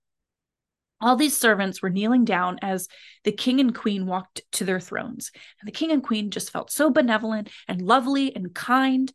all 1.03 1.15
these 1.15 1.37
servants 1.37 1.81
were 1.81 1.89
kneeling 1.89 2.25
down 2.25 2.57
as 2.61 2.87
the 3.23 3.31
king 3.31 3.59
and 3.59 3.75
queen 3.75 4.05
walked 4.05 4.41
to 4.53 4.63
their 4.63 4.79
thrones. 4.79 5.31
And 5.59 5.67
the 5.67 5.71
king 5.71 5.91
and 5.91 6.03
queen 6.03 6.31
just 6.31 6.51
felt 6.51 6.71
so 6.71 6.89
benevolent 6.89 7.49
and 7.67 7.81
lovely 7.81 8.35
and 8.35 8.53
kind. 8.53 9.11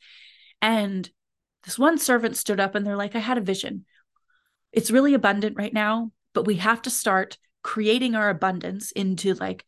And 0.63 1.09
this 1.65 1.79
one 1.79 1.99
servant 1.99 2.37
stood 2.37 2.61
up 2.61 2.75
and 2.75 2.87
they're 2.87 2.97
like, 2.97 3.17
I 3.17 3.21
had 3.21 3.39
a 3.39 3.43
vision 3.43 3.85
it's 4.73 4.91
really 4.91 5.15
abundant 5.15 5.57
right 5.57 5.73
now, 5.73 6.13
but 6.35 6.47
we 6.47 6.57
have 6.57 6.83
to 6.83 6.91
start 6.91 7.39
creating 7.63 8.15
our 8.15 8.29
abundance 8.29 8.93
into 8.93 9.35
like 9.35 9.65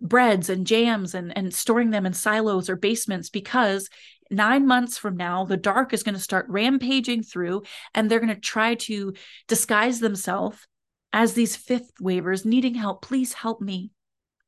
breads 0.00 0.50
and 0.50 0.66
jams 0.66 1.14
and, 1.14 1.36
and 1.36 1.54
storing 1.54 1.90
them 1.90 2.06
in 2.06 2.12
silos 2.12 2.68
or 2.68 2.76
basements 2.76 3.30
because 3.30 3.88
nine 4.30 4.66
months 4.66 4.98
from 4.98 5.16
now, 5.16 5.44
the 5.44 5.56
dark 5.56 5.92
is 5.92 6.02
going 6.02 6.14
to 6.14 6.20
start 6.20 6.46
rampaging 6.48 7.22
through 7.22 7.62
and 7.94 8.10
they're 8.10 8.20
going 8.20 8.34
to 8.34 8.40
try 8.40 8.74
to 8.74 9.14
disguise 9.48 10.00
themselves 10.00 10.66
as 11.14 11.32
these 11.32 11.54
fifth 11.54 11.92
wavers 12.00 12.44
needing 12.44 12.74
help. 12.74 13.00
Please 13.00 13.32
help 13.32 13.60
me. 13.60 13.92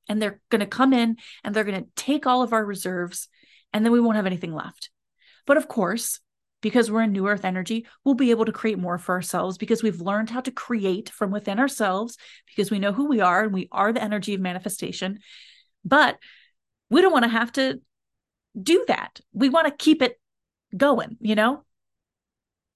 And 0.08 0.20
they're 0.20 0.40
going 0.50 0.60
to 0.60 0.66
come 0.66 0.92
in 0.92 1.16
and 1.44 1.54
they're 1.54 1.64
going 1.64 1.82
to 1.82 1.90
take 1.94 2.26
all 2.26 2.42
of 2.42 2.52
our 2.52 2.64
reserves 2.64 3.28
and 3.72 3.84
then 3.84 3.92
we 3.92 4.00
won't 4.00 4.16
have 4.16 4.26
anything 4.26 4.52
left. 4.52 4.90
But 5.46 5.56
of 5.56 5.68
course, 5.68 6.18
because 6.60 6.90
we're 6.90 7.02
in 7.02 7.12
new 7.12 7.28
earth 7.28 7.44
energy, 7.44 7.86
we'll 8.04 8.16
be 8.16 8.30
able 8.30 8.46
to 8.46 8.52
create 8.52 8.78
more 8.78 8.98
for 8.98 9.14
ourselves 9.14 9.58
because 9.58 9.82
we've 9.82 10.00
learned 10.00 10.28
how 10.28 10.40
to 10.40 10.50
create 10.50 11.08
from 11.08 11.30
within 11.30 11.60
ourselves 11.60 12.16
because 12.48 12.68
we 12.68 12.80
know 12.80 12.92
who 12.92 13.06
we 13.06 13.20
are 13.20 13.44
and 13.44 13.54
we 13.54 13.68
are 13.70 13.92
the 13.92 14.02
energy 14.02 14.34
of 14.34 14.40
manifestation. 14.40 15.20
But 15.84 16.18
we 16.90 17.00
don't 17.00 17.12
want 17.12 17.24
to 17.24 17.30
have 17.30 17.52
to 17.52 17.80
do 18.60 18.84
that. 18.88 19.20
We 19.32 19.50
want 19.50 19.68
to 19.68 19.84
keep 19.84 20.02
it 20.02 20.18
going, 20.76 21.16
you 21.20 21.36
know? 21.36 21.62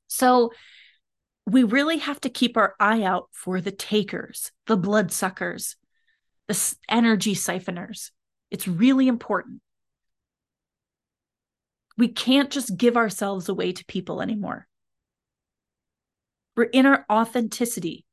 So 0.07 0.53
we 1.47 1.63
really 1.65 1.99
have 1.99 2.21
to 2.21 2.31
keep 2.31 2.57
our 2.57 2.75
eye 2.79 3.03
out 3.03 3.29
for 3.33 3.61
the 3.61 3.71
takers, 3.71 4.53
the 4.67 4.77
bloodsuckers, 4.77 5.77
the 6.49 6.75
energy 6.89 7.35
siphoners. 7.35 8.11
It's 8.51 8.69
really 8.69 9.09
important. 9.09 9.61
We 11.97 12.09
can't 12.09 12.51
just 12.51 12.77
give 12.77 12.97
ourselves 12.97 13.49
away 13.49 13.73
to 13.73 13.85
people 13.85 14.23
anymore. 14.23 14.67
We're 16.57 16.65
in 16.65 16.87
our 16.87 17.05
authenticity. 17.11 18.05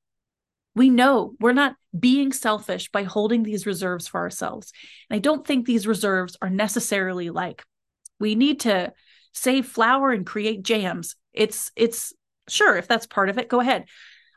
We 0.75 0.89
know 0.89 1.33
we're 1.39 1.53
not 1.53 1.75
being 1.97 2.31
selfish 2.31 2.91
by 2.91 3.03
holding 3.03 3.43
these 3.43 3.65
reserves 3.65 4.07
for 4.07 4.19
ourselves. 4.19 4.71
And 5.09 5.15
I 5.15 5.19
don't 5.19 5.45
think 5.45 5.65
these 5.65 5.87
reserves 5.87 6.37
are 6.41 6.49
necessarily 6.49 7.29
like 7.29 7.63
we 8.19 8.35
need 8.35 8.61
to 8.61 8.93
save 9.33 9.67
flour 9.67 10.11
and 10.11 10.25
create 10.25 10.63
jams. 10.63 11.15
It's 11.33 11.71
it's 11.75 12.13
sure 12.47 12.77
if 12.77 12.87
that's 12.87 13.07
part 13.07 13.29
of 13.29 13.37
it, 13.37 13.49
go 13.49 13.59
ahead. 13.59 13.85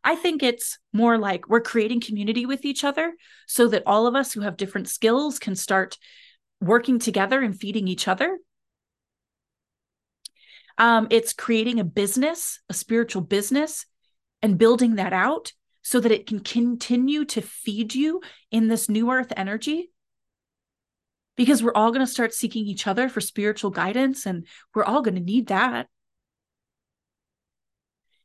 I 0.02 0.14
think 0.14 0.42
it's 0.42 0.78
more 0.92 1.18
like 1.18 1.48
we're 1.48 1.60
creating 1.60 2.00
community 2.00 2.46
with 2.46 2.64
each 2.64 2.84
other 2.84 3.14
so 3.46 3.68
that 3.68 3.82
all 3.86 4.06
of 4.06 4.14
us 4.14 4.32
who 4.32 4.40
have 4.40 4.56
different 4.56 4.88
skills 4.88 5.38
can 5.38 5.54
start 5.54 5.98
working 6.60 6.98
together 6.98 7.42
and 7.42 7.58
feeding 7.58 7.88
each 7.88 8.08
other. 8.08 8.38
Um, 10.78 11.08
it's 11.10 11.34
creating 11.34 11.78
a 11.78 11.84
business, 11.84 12.60
a 12.70 12.74
spiritual 12.74 13.22
business, 13.22 13.84
and 14.40 14.56
building 14.56 14.94
that 14.94 15.12
out 15.12 15.52
so 15.82 16.00
that 16.00 16.12
it 16.12 16.26
can 16.26 16.40
continue 16.40 17.24
to 17.26 17.42
feed 17.42 17.94
you 17.94 18.22
in 18.50 18.68
this 18.68 18.88
new 18.88 19.10
earth 19.10 19.32
energy. 19.36 19.90
Because 21.36 21.62
we're 21.62 21.74
all 21.74 21.90
going 21.90 22.04
to 22.04 22.10
start 22.10 22.34
seeking 22.34 22.66
each 22.66 22.86
other 22.86 23.08
for 23.08 23.20
spiritual 23.20 23.70
guidance, 23.70 24.24
and 24.26 24.46
we're 24.74 24.84
all 24.84 25.02
going 25.02 25.14
to 25.14 25.20
need 25.20 25.48
that. 25.48 25.88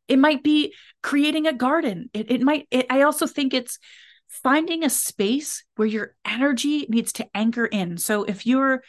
It 0.07 0.19
might 0.19 0.43
be 0.43 0.73
creating 1.01 1.47
a 1.47 1.53
garden. 1.53 2.09
It, 2.13 2.31
it 2.31 2.41
might, 2.41 2.67
it, 2.71 2.85
I 2.89 3.01
also 3.01 3.27
think 3.27 3.53
it's 3.53 3.79
finding 4.27 4.83
a 4.83 4.89
space 4.89 5.63
where 5.75 5.87
your 5.87 6.15
energy 6.25 6.85
needs 6.89 7.13
to 7.13 7.27
anchor 7.33 7.65
in. 7.65 7.97
So 7.97 8.23
if 8.23 8.45
you're 8.45 8.83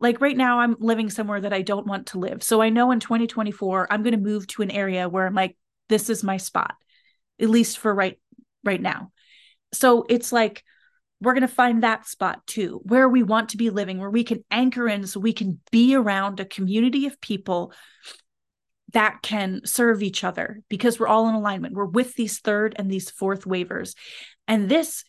like 0.00 0.20
right 0.20 0.36
now, 0.36 0.60
I'm 0.60 0.76
living 0.78 1.10
somewhere 1.10 1.40
that 1.40 1.52
I 1.52 1.62
don't 1.62 1.86
want 1.86 2.08
to 2.08 2.18
live. 2.18 2.42
So 2.42 2.62
I 2.62 2.70
know 2.70 2.90
in 2.90 3.00
2024, 3.00 3.92
I'm 3.92 4.02
going 4.02 4.14
to 4.14 4.18
move 4.18 4.46
to 4.48 4.62
an 4.62 4.70
area 4.70 5.08
where 5.08 5.26
I'm 5.26 5.34
like, 5.34 5.56
this 5.88 6.08
is 6.08 6.24
my 6.24 6.38
spot, 6.38 6.74
at 7.40 7.50
least 7.50 7.78
for 7.78 7.94
right 7.94 8.18
right 8.64 8.80
now. 8.80 9.10
So 9.72 10.06
it's 10.08 10.32
like 10.32 10.64
we're 11.20 11.34
going 11.34 11.42
to 11.42 11.48
find 11.48 11.82
that 11.82 12.06
spot 12.06 12.46
too, 12.46 12.80
where 12.84 13.08
we 13.08 13.22
want 13.22 13.50
to 13.50 13.58
be 13.58 13.70
living, 13.70 13.98
where 13.98 14.10
we 14.10 14.24
can 14.24 14.42
anchor 14.50 14.88
in 14.88 15.06
so 15.06 15.20
we 15.20 15.34
can 15.34 15.60
be 15.70 15.94
around 15.94 16.40
a 16.40 16.46
community 16.46 17.06
of 17.06 17.20
people 17.20 17.72
that 18.92 19.22
can 19.22 19.60
serve 19.64 20.02
each 20.02 20.24
other 20.24 20.62
because 20.68 20.98
we're 20.98 21.08
all 21.08 21.28
in 21.28 21.34
alignment. 21.34 21.74
We're 21.74 21.84
with 21.84 22.14
these 22.14 22.38
third 22.38 22.74
and 22.76 22.90
these 22.90 23.10
fourth 23.10 23.46
wavers. 23.46 23.94
And 24.48 24.68
this 24.68 25.04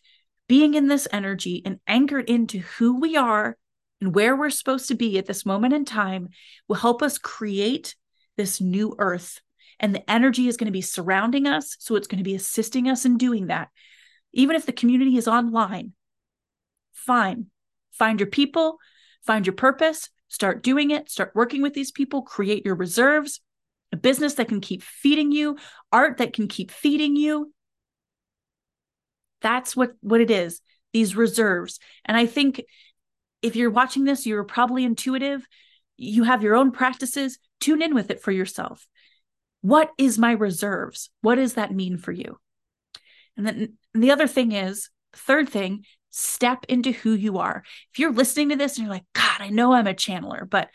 being 0.48 0.74
in 0.74 0.88
this 0.88 1.08
energy 1.12 1.62
and 1.64 1.80
anchored 1.86 2.28
into 2.28 2.58
who 2.58 3.00
we 3.00 3.16
are 3.16 3.56
and 4.00 4.14
where 4.14 4.36
we're 4.36 4.50
supposed 4.50 4.88
to 4.88 4.94
be 4.94 5.18
at 5.18 5.26
this 5.26 5.46
moment 5.46 5.74
in 5.74 5.84
time 5.84 6.28
will 6.68 6.76
help 6.76 7.02
us 7.02 7.18
create 7.18 7.94
this 8.36 8.60
new 8.60 8.94
earth. 8.98 9.40
And 9.80 9.94
the 9.94 10.08
energy 10.10 10.48
is 10.48 10.56
going 10.56 10.66
to 10.66 10.72
be 10.72 10.80
surrounding 10.80 11.46
us. 11.46 11.76
So 11.80 11.96
it's 11.96 12.06
going 12.06 12.18
to 12.18 12.24
be 12.24 12.34
assisting 12.34 12.88
us 12.88 13.04
in 13.04 13.16
doing 13.16 13.46
that. 13.46 13.68
Even 14.32 14.56
if 14.56 14.66
the 14.66 14.72
community 14.72 15.16
is 15.16 15.28
online, 15.28 15.92
fine. 16.92 17.46
Find 17.92 18.20
your 18.20 18.28
people, 18.28 18.78
find 19.24 19.46
your 19.46 19.54
purpose, 19.54 20.08
start 20.28 20.62
doing 20.62 20.90
it, 20.90 21.10
start 21.10 21.32
working 21.34 21.62
with 21.62 21.74
these 21.74 21.90
people, 21.90 22.22
create 22.22 22.64
your 22.64 22.74
reserves, 22.74 23.40
a 23.92 23.96
business 23.96 24.34
that 24.34 24.48
can 24.48 24.60
keep 24.60 24.82
feeding 24.82 25.30
you, 25.32 25.58
art 25.92 26.18
that 26.18 26.32
can 26.32 26.48
keep 26.48 26.70
feeding 26.70 27.14
you. 27.14 27.52
That's 29.40 29.76
what 29.76 29.92
what 30.00 30.20
it 30.20 30.30
is. 30.30 30.60
These 30.92 31.16
reserves. 31.16 31.78
And 32.04 32.16
I 32.16 32.26
think 32.26 32.62
if 33.42 33.56
you're 33.56 33.70
watching 33.70 34.04
this, 34.04 34.26
you're 34.26 34.44
probably 34.44 34.84
intuitive. 34.84 35.46
You 35.96 36.24
have 36.24 36.42
your 36.42 36.54
own 36.54 36.70
practices. 36.70 37.38
Tune 37.60 37.82
in 37.82 37.94
with 37.94 38.10
it 38.10 38.22
for 38.22 38.30
yourself. 38.30 38.86
What 39.60 39.90
is 39.98 40.18
my 40.18 40.32
reserves? 40.32 41.10
What 41.20 41.36
does 41.36 41.54
that 41.54 41.72
mean 41.72 41.96
for 41.96 42.12
you? 42.12 42.38
And 43.36 43.46
then 43.46 43.78
and 43.94 44.02
the 44.02 44.10
other 44.10 44.26
thing 44.26 44.52
is, 44.52 44.90
third 45.14 45.48
thing, 45.48 45.84
step 46.10 46.64
into 46.68 46.92
who 46.92 47.12
you 47.12 47.38
are. 47.38 47.62
If 47.92 47.98
you're 47.98 48.12
listening 48.12 48.50
to 48.50 48.56
this 48.56 48.76
and 48.76 48.86
you're 48.86 48.94
like, 48.94 49.06
God, 49.14 49.40
I 49.40 49.48
know 49.48 49.72
I'm 49.72 49.86
a 49.86 49.94
channeler, 49.94 50.48
but 50.48 50.68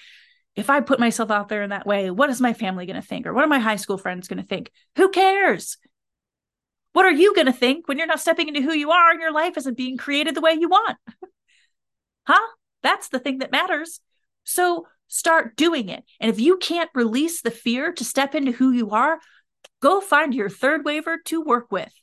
if 0.57 0.71
I 0.71 0.81
put 0.81 0.99
myself 0.99 1.29
out 1.29 1.49
there 1.49 1.61
in 1.61 1.69
that 1.69 1.85
way, 1.85 2.09
what 2.09 2.31
is 2.31 2.41
my 2.41 2.51
family 2.51 2.87
going 2.87 2.99
to 2.99 3.07
think? 3.07 3.27
Or 3.27 3.33
what 3.33 3.43
are 3.43 3.47
my 3.47 3.59
high 3.59 3.75
school 3.75 3.99
friends 3.99 4.27
going 4.27 4.41
to 4.41 4.47
think? 4.47 4.71
Who 4.95 5.09
cares? 5.09 5.77
What 6.93 7.05
are 7.05 7.11
you 7.11 7.35
going 7.35 7.45
to 7.45 7.53
think 7.53 7.87
when 7.87 7.99
you're 7.99 8.07
not 8.07 8.19
stepping 8.19 8.47
into 8.47 8.63
who 8.63 8.73
you 8.73 8.89
are 8.89 9.11
and 9.11 9.21
your 9.21 9.31
life 9.31 9.55
isn't 9.55 9.77
being 9.77 9.97
created 9.97 10.33
the 10.33 10.41
way 10.41 10.57
you 10.59 10.67
want? 10.67 10.97
huh? 12.27 12.47
That's 12.81 13.09
the 13.09 13.19
thing 13.19 13.37
that 13.37 13.51
matters. 13.51 13.99
So 14.45 14.87
start 15.07 15.55
doing 15.55 15.89
it. 15.89 16.03
And 16.19 16.31
if 16.31 16.39
you 16.39 16.57
can't 16.57 16.89
release 16.95 17.43
the 17.43 17.51
fear 17.51 17.93
to 17.93 18.03
step 18.03 18.33
into 18.33 18.51
who 18.51 18.71
you 18.71 18.89
are, 18.89 19.19
go 19.79 20.01
find 20.01 20.33
your 20.33 20.49
third 20.49 20.83
waver 20.85 21.19
to 21.25 21.39
work 21.39 21.71
with. 21.71 21.93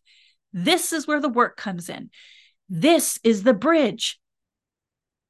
This 0.53 0.93
is 0.93 1.09
where 1.09 1.21
the 1.21 1.29
work 1.29 1.57
comes 1.57 1.89
in. 1.89 2.11
This 2.69 3.19
is 3.25 3.43
the 3.43 3.53
bridge. 3.53 4.21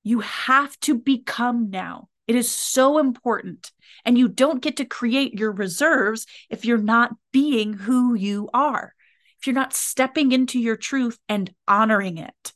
You 0.02 0.20
have 0.20 0.78
to 0.80 0.94
become 0.94 1.70
now. 1.70 2.08
It 2.26 2.36
is 2.36 2.50
so 2.50 2.98
important. 2.98 3.70
And 4.04 4.16
you 4.16 4.28
don't 4.28 4.62
get 4.62 4.76
to 4.78 4.84
create 4.84 5.34
your 5.34 5.52
reserves 5.52 6.26
if 6.50 6.64
you're 6.64 6.78
not 6.78 7.12
being 7.32 7.74
who 7.74 8.14
you 8.14 8.48
are, 8.54 8.94
if 9.38 9.46
you're 9.46 9.54
not 9.54 9.74
stepping 9.74 10.32
into 10.32 10.58
your 10.58 10.76
truth 10.76 11.18
and 11.28 11.52
honoring 11.68 12.18
it. 12.18 12.52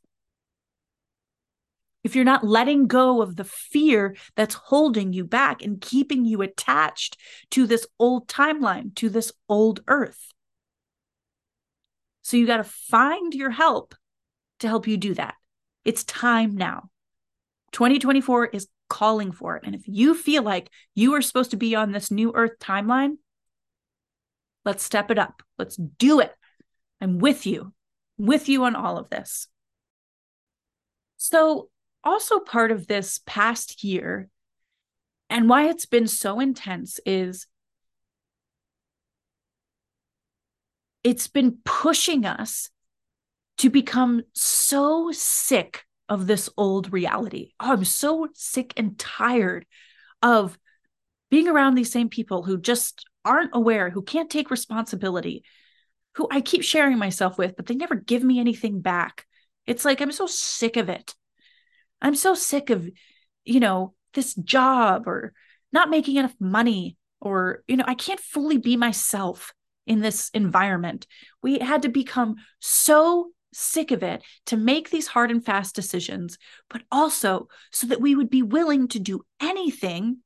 If 2.04 2.14
you're 2.16 2.24
not 2.24 2.44
letting 2.44 2.86
go 2.86 3.20
of 3.20 3.36
the 3.36 3.44
fear 3.44 4.16
that's 4.36 4.54
holding 4.54 5.12
you 5.12 5.24
back 5.24 5.62
and 5.62 5.80
keeping 5.80 6.24
you 6.24 6.40
attached 6.40 7.18
to 7.50 7.66
this 7.66 7.86
old 7.98 8.28
timeline, 8.28 8.94
to 8.96 9.10
this 9.10 9.32
old 9.48 9.80
earth. 9.88 10.32
So 12.22 12.36
you 12.36 12.46
got 12.46 12.58
to 12.58 12.64
find 12.64 13.34
your 13.34 13.50
help 13.50 13.94
to 14.60 14.68
help 14.68 14.86
you 14.86 14.96
do 14.96 15.14
that. 15.14 15.34
It's 15.84 16.04
time 16.04 16.56
now. 16.56 16.88
2024 17.72 18.46
is 18.46 18.68
calling 18.88 19.32
for 19.32 19.56
it. 19.56 19.64
And 19.64 19.74
if 19.74 19.82
you 19.86 20.14
feel 20.14 20.42
like 20.42 20.70
you 20.94 21.14
are 21.14 21.22
supposed 21.22 21.50
to 21.52 21.56
be 21.56 21.74
on 21.74 21.92
this 21.92 22.10
new 22.10 22.32
earth 22.34 22.58
timeline, 22.58 23.16
let's 24.64 24.82
step 24.82 25.10
it 25.10 25.18
up. 25.18 25.42
Let's 25.58 25.76
do 25.76 26.20
it. 26.20 26.34
I'm 27.00 27.18
with 27.18 27.46
you, 27.46 27.72
with 28.16 28.48
you 28.48 28.64
on 28.64 28.74
all 28.74 28.98
of 28.98 29.10
this. 29.10 29.48
So, 31.16 31.68
also 32.04 32.38
part 32.38 32.70
of 32.70 32.86
this 32.86 33.20
past 33.26 33.82
year 33.82 34.28
and 35.30 35.48
why 35.48 35.68
it's 35.68 35.86
been 35.86 36.06
so 36.06 36.40
intense 36.40 37.00
is 37.04 37.46
it's 41.04 41.28
been 41.28 41.58
pushing 41.64 42.24
us 42.24 42.70
to 43.58 43.70
become 43.70 44.22
so 44.32 45.10
sick 45.12 45.84
of 46.08 46.26
this 46.26 46.48
old 46.56 46.92
reality. 46.92 47.52
Oh, 47.60 47.72
I'm 47.72 47.84
so 47.84 48.28
sick 48.34 48.72
and 48.76 48.98
tired 48.98 49.66
of 50.22 50.58
being 51.30 51.48
around 51.48 51.74
these 51.74 51.92
same 51.92 52.08
people 52.08 52.42
who 52.42 52.58
just 52.58 53.06
aren't 53.24 53.50
aware, 53.52 53.90
who 53.90 54.02
can't 54.02 54.30
take 54.30 54.50
responsibility, 54.50 55.44
who 56.14 56.26
I 56.30 56.40
keep 56.40 56.62
sharing 56.62 56.98
myself 56.98 57.38
with, 57.38 57.56
but 57.56 57.66
they 57.66 57.74
never 57.74 57.94
give 57.94 58.22
me 58.22 58.40
anything 58.40 58.80
back. 58.80 59.26
It's 59.66 59.84
like 59.84 60.00
I'm 60.00 60.12
so 60.12 60.26
sick 60.26 60.76
of 60.76 60.88
it. 60.88 61.14
I'm 62.00 62.14
so 62.14 62.34
sick 62.34 62.70
of, 62.70 62.88
you 63.44 63.60
know, 63.60 63.94
this 64.14 64.34
job 64.34 65.06
or 65.06 65.34
not 65.72 65.90
making 65.90 66.16
enough 66.16 66.34
money 66.40 66.96
or, 67.20 67.62
you 67.68 67.76
know, 67.76 67.84
I 67.86 67.94
can't 67.94 68.20
fully 68.20 68.56
be 68.56 68.76
myself 68.76 69.52
in 69.86 70.00
this 70.00 70.30
environment. 70.30 71.06
We 71.42 71.58
had 71.58 71.82
to 71.82 71.88
become 71.88 72.36
so 72.60 73.30
sick 73.52 73.90
of 73.90 74.02
it 74.02 74.22
to 74.46 74.56
make 74.56 74.90
these 74.90 75.06
hard 75.06 75.30
and 75.30 75.44
fast 75.44 75.74
decisions, 75.74 76.38
but 76.68 76.82
also 76.90 77.48
so 77.72 77.86
that 77.86 78.00
we 78.00 78.14
would 78.14 78.30
be 78.30 78.42
willing 78.42 78.88
to 78.88 78.98
do 78.98 79.20
anything 79.40 80.18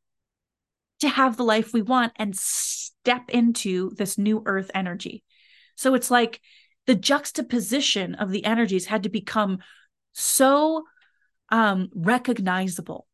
to 1.00 1.08
have 1.08 1.36
the 1.36 1.44
life 1.44 1.72
we 1.72 1.82
want 1.82 2.12
and 2.16 2.36
step 2.36 3.28
into 3.28 3.90
this 3.96 4.18
new 4.18 4.42
earth 4.46 4.70
energy. 4.74 5.22
So 5.76 5.94
it's 5.94 6.10
like 6.10 6.40
the 6.86 6.94
juxtaposition 6.94 8.14
of 8.16 8.30
the 8.30 8.44
energies 8.44 8.86
had 8.86 9.04
to 9.04 9.08
become 9.08 9.58
so 10.12 10.84
um, 11.50 11.88
recognizable 11.94 13.06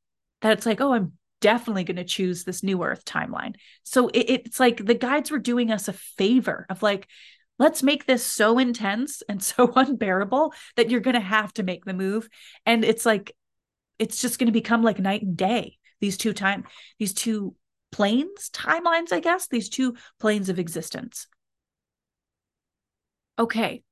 that 0.43 0.53
it's 0.53 0.67
like, 0.67 0.81
oh, 0.81 0.93
I'm 0.93 1.13
definitely 1.41 1.85
going 1.85 1.97
to 1.97 2.05
choose 2.05 2.45
this 2.45 2.63
new 2.63 2.83
earth 2.83 3.05
timeline. 3.05 3.55
So 3.85 4.09
it, 4.09 4.31
it's 4.31 4.61
like 4.61 4.85
the 4.85 4.95
guides 4.95 5.31
were 5.31 5.39
doing 5.39 5.71
us 5.71 5.89
a 5.89 5.93
favor 5.93 6.67
of 6.69 6.83
like, 6.83 7.07
let's 7.59 7.83
make 7.83 8.07
this 8.07 8.25
so 8.25 8.59
intense 8.59 9.23
and 9.29 9.43
so 9.43 9.73
unbearable 9.77 10.53
that 10.77 10.91
you're 10.91 11.01
going 11.01 11.15
to 11.15 11.21
have 11.21 11.53
to 11.55 11.63
make 11.63 11.85
the 11.85 11.95
move 11.95 12.29
and 12.67 12.85
it's 12.85 13.07
like 13.07 13.35
it's 13.99 14.21
just 14.21 14.39
going 14.39 14.47
to 14.47 14.53
become 14.53 14.83
like 14.83 14.99
night 14.99 15.23
and 15.23 15.37
day 15.37 15.77
these 16.01 16.17
two 16.17 16.33
time 16.33 16.65
these 16.99 17.13
two 17.13 17.55
planes 17.91 18.51
timelines 18.53 19.13
i 19.13 19.21
guess 19.21 19.49
these 19.49 19.69
two 19.69 19.95
planes 20.19 20.49
of 20.49 20.59
existence 20.59 21.27
Okay. 23.39 23.83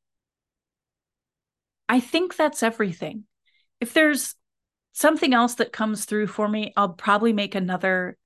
I 1.89 2.01
think 2.01 2.35
that's 2.35 2.63
everything. 2.63 3.25
If 3.81 3.93
there's 3.93 4.35
something 4.93 5.33
else 5.33 5.57
that 5.57 5.73
comes 5.73 6.05
through 6.05 6.27
for 6.27 6.49
me, 6.49 6.73
I'll 6.77 6.91
probably 6.91 7.33
make 7.33 7.55
another 7.55 8.17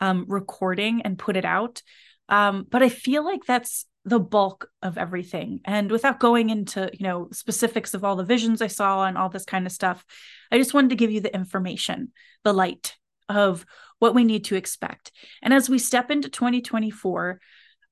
um, 0.00 0.26
recording 0.28 1.02
and 1.02 1.18
put 1.18 1.36
it 1.36 1.44
out. 1.44 1.82
Um, 2.28 2.64
but 2.70 2.82
I 2.82 2.90
feel 2.90 3.24
like 3.24 3.44
that's 3.44 3.86
the 4.04 4.20
bulk 4.20 4.70
of 4.82 4.96
everything. 4.96 5.60
And 5.64 5.90
without 5.90 6.20
going 6.20 6.50
into, 6.50 6.90
you 6.92 7.04
know, 7.04 7.28
specifics 7.32 7.94
of 7.94 8.04
all 8.04 8.16
the 8.16 8.24
visions 8.24 8.62
I 8.62 8.68
saw 8.68 9.04
and 9.04 9.18
all 9.18 9.28
this 9.28 9.44
kind 9.44 9.66
of 9.66 9.72
stuff, 9.72 10.04
I 10.50 10.58
just 10.58 10.74
wanted 10.74 10.90
to 10.90 10.96
give 10.96 11.10
you 11.10 11.20
the 11.20 11.34
information, 11.34 12.12
the 12.44 12.54
light 12.54 12.96
of 13.28 13.66
what 13.98 14.14
we 14.14 14.24
need 14.24 14.44
to 14.44 14.56
expect. 14.56 15.12
And 15.42 15.52
as 15.52 15.68
we 15.68 15.78
step 15.78 16.10
into 16.10 16.28
2024, 16.28 17.40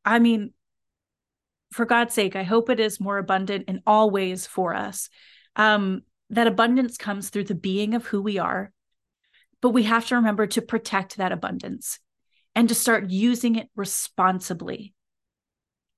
I 0.04 0.18
mean, 0.18 0.52
for 1.72 1.84
God's 1.84 2.14
sake, 2.14 2.36
I 2.36 2.44
hope 2.44 2.70
it 2.70 2.80
is 2.80 3.00
more 3.00 3.18
abundant 3.18 3.68
in 3.68 3.82
all 3.86 4.10
ways 4.10 4.46
for 4.46 4.74
us. 4.74 5.10
Um, 5.56 6.02
that 6.30 6.46
abundance 6.46 6.96
comes 6.96 7.28
through 7.28 7.44
the 7.44 7.54
being 7.54 7.94
of 7.94 8.06
who 8.06 8.22
we 8.22 8.38
are, 8.38 8.72
but 9.60 9.70
we 9.70 9.84
have 9.84 10.06
to 10.06 10.16
remember 10.16 10.46
to 10.46 10.62
protect 10.62 11.16
that 11.16 11.32
abundance 11.32 11.98
and 12.54 12.68
to 12.68 12.74
start 12.74 13.10
using 13.10 13.56
it 13.56 13.68
responsibly. 13.76 14.94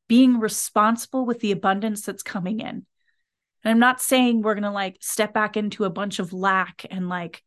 Being 0.09 0.40
responsible 0.40 1.26
with 1.26 1.40
the 1.40 1.52
abundance 1.52 2.02
that's 2.02 2.22
coming 2.22 2.60
in. 2.60 2.86
And 3.64 3.72
I'm 3.72 3.78
not 3.78 4.01
saying 4.01 4.43
we're 4.43 4.55
going 4.55 4.62
to 4.64 4.70
like 4.70 4.97
step 5.01 5.35
back 5.35 5.56
into 5.56 5.85
a 5.85 5.90
bunch 5.90 6.18
of 6.18 6.32
lack 6.32 6.86
and 6.90 7.09
like 7.09 7.43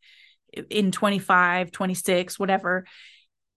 in 0.70 0.92
25, 0.92 1.72
26, 1.72 2.40
whatever. 2.40 2.86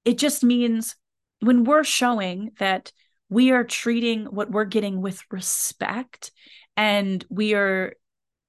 It 0.04 0.18
just 0.18 0.44
means 0.44 0.96
when 1.40 1.64
we're 1.64 1.84
showing 1.84 2.52
that 2.58 2.92
we 3.28 3.50
are 3.50 3.64
treating 3.64 4.26
what 4.26 4.50
we're 4.50 4.64
getting 4.64 5.00
with 5.00 5.22
respect 5.30 6.30
and 6.76 7.24
we 7.28 7.54
are 7.54 7.94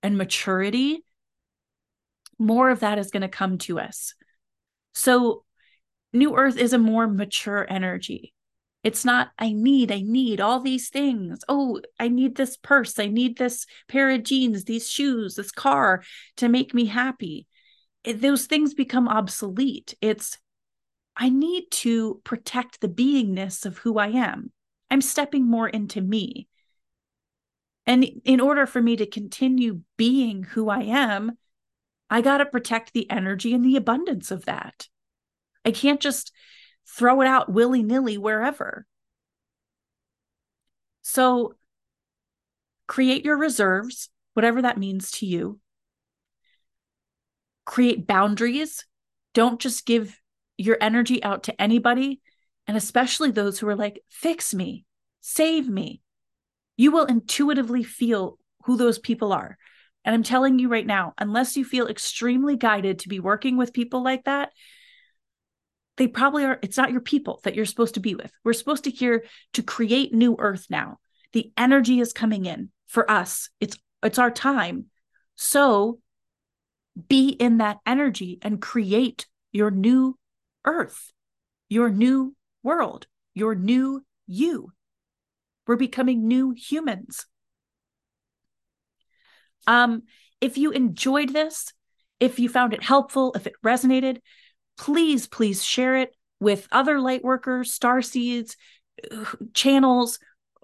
and 0.03 0.19
maturity, 0.19 1.03
more 2.37 2.69
of 2.69 2.81
that 2.81 2.99
is 2.99 3.09
going 3.09 3.21
to 3.21 3.27
come 3.27 3.57
to 3.57 3.79
us. 3.79 4.13
So 4.93 5.43
New 6.13 6.35
Earth 6.35 6.57
is 6.57 6.73
a 6.73 6.77
more 6.77 7.07
mature 7.07 7.65
energy. 7.67 8.34
It's 8.85 9.03
not, 9.03 9.31
I 9.39 9.51
need, 9.51 9.91
I 9.91 10.01
need 10.01 10.39
all 10.39 10.59
these 10.59 10.89
things. 10.89 11.39
Oh, 11.49 11.81
I 11.99 12.07
need 12.07 12.35
this 12.35 12.55
purse. 12.55 12.99
I 12.99 13.07
need 13.07 13.35
this 13.35 13.65
pair 13.87 14.11
of 14.11 14.21
jeans, 14.21 14.65
these 14.65 14.87
shoes, 14.87 15.33
this 15.33 15.49
car 15.49 16.03
to 16.37 16.47
make 16.47 16.71
me 16.71 16.85
happy. 16.85 17.47
It, 18.03 18.21
those 18.21 18.45
things 18.45 18.75
become 18.75 19.07
obsolete. 19.07 19.95
It's, 20.01 20.37
I 21.17 21.29
need 21.29 21.71
to 21.71 22.21
protect 22.23 22.79
the 22.79 22.87
beingness 22.87 23.65
of 23.65 23.79
who 23.79 23.97
I 23.97 24.09
am. 24.09 24.51
I'm 24.91 25.01
stepping 25.01 25.47
more 25.47 25.67
into 25.67 25.99
me. 25.99 26.47
And 27.87 28.03
in 28.23 28.39
order 28.39 28.67
for 28.67 28.83
me 28.83 28.97
to 28.97 29.07
continue 29.07 29.81
being 29.97 30.43
who 30.43 30.69
I 30.69 30.83
am, 30.83 31.39
I 32.11 32.21
got 32.21 32.37
to 32.37 32.45
protect 32.45 32.93
the 32.93 33.09
energy 33.09 33.51
and 33.55 33.65
the 33.65 33.77
abundance 33.77 34.29
of 34.29 34.45
that. 34.45 34.87
I 35.65 35.71
can't 35.71 35.99
just 35.99 36.31
throw 36.87 37.21
it 37.21 37.27
out 37.27 37.51
willy 37.51 37.83
nilly 37.83 38.17
wherever. 38.17 38.85
So 41.01 41.55
create 42.87 43.25
your 43.25 43.37
reserves, 43.37 44.09
whatever 44.33 44.61
that 44.61 44.77
means 44.77 45.11
to 45.11 45.25
you. 45.25 45.59
Create 47.65 48.07
boundaries. 48.07 48.85
Don't 49.33 49.59
just 49.59 49.85
give 49.85 50.19
your 50.57 50.77
energy 50.79 51.23
out 51.23 51.43
to 51.43 51.61
anybody, 51.61 52.21
and 52.67 52.77
especially 52.77 53.31
those 53.31 53.59
who 53.59 53.67
are 53.67 53.75
like, 53.75 54.01
fix 54.09 54.53
me, 54.53 54.85
save 55.21 55.67
me. 55.67 56.01
You 56.77 56.91
will 56.91 57.05
intuitively 57.05 57.83
feel 57.83 58.37
who 58.63 58.77
those 58.77 58.99
people 58.99 59.33
are. 59.33 59.57
And 60.03 60.13
I'm 60.13 60.23
telling 60.23 60.59
you 60.59 60.69
right 60.69 60.85
now, 60.85 61.13
unless 61.17 61.57
you 61.57 61.65
feel 61.65 61.87
extremely 61.87 62.55
guided 62.57 62.99
to 62.99 63.09
be 63.09 63.19
working 63.19 63.57
with 63.57 63.73
people 63.73 64.03
like 64.03 64.25
that, 64.25 64.51
they 65.97 66.07
probably 66.07 66.45
are 66.45 66.59
it's 66.61 66.77
not 66.77 66.91
your 66.91 67.01
people 67.01 67.39
that 67.43 67.55
you're 67.55 67.65
supposed 67.65 67.95
to 67.95 67.99
be 67.99 68.15
with. 68.15 68.31
We're 68.43 68.53
supposed 68.53 68.83
to 68.85 68.91
here 68.91 69.25
to 69.53 69.63
create 69.63 70.13
new 70.13 70.35
earth 70.39 70.67
now. 70.69 70.99
The 71.33 71.51
energy 71.57 71.99
is 71.99 72.13
coming 72.13 72.45
in 72.45 72.69
for 72.87 73.09
us. 73.09 73.49
It's 73.59 73.77
it's 74.03 74.19
our 74.19 74.31
time. 74.31 74.85
So 75.35 75.99
be 77.09 77.29
in 77.29 77.57
that 77.57 77.77
energy 77.85 78.39
and 78.41 78.61
create 78.61 79.27
your 79.51 79.69
new 79.69 80.17
earth 80.65 81.11
your 81.69 81.89
new 81.89 82.35
world 82.63 83.07
your 83.33 83.53
new 83.53 84.03
you. 84.27 84.71
We're 85.67 85.75
becoming 85.75 86.27
new 86.27 86.51
humans. 86.51 87.25
Um 89.67 90.03
if 90.41 90.57
you 90.57 90.71
enjoyed 90.71 91.33
this 91.33 91.73
if 92.19 92.39
you 92.39 92.49
found 92.49 92.73
it 92.73 92.83
helpful 92.83 93.33
if 93.35 93.47
it 93.47 93.53
resonated 93.63 94.19
please, 94.77 95.27
please 95.27 95.63
share 95.63 95.97
it 95.97 96.15
with 96.39 96.67
other 96.71 96.99
light 96.99 97.23
workers, 97.23 97.73
star 97.73 98.01
seeds, 98.01 98.57
channels, 99.53 100.19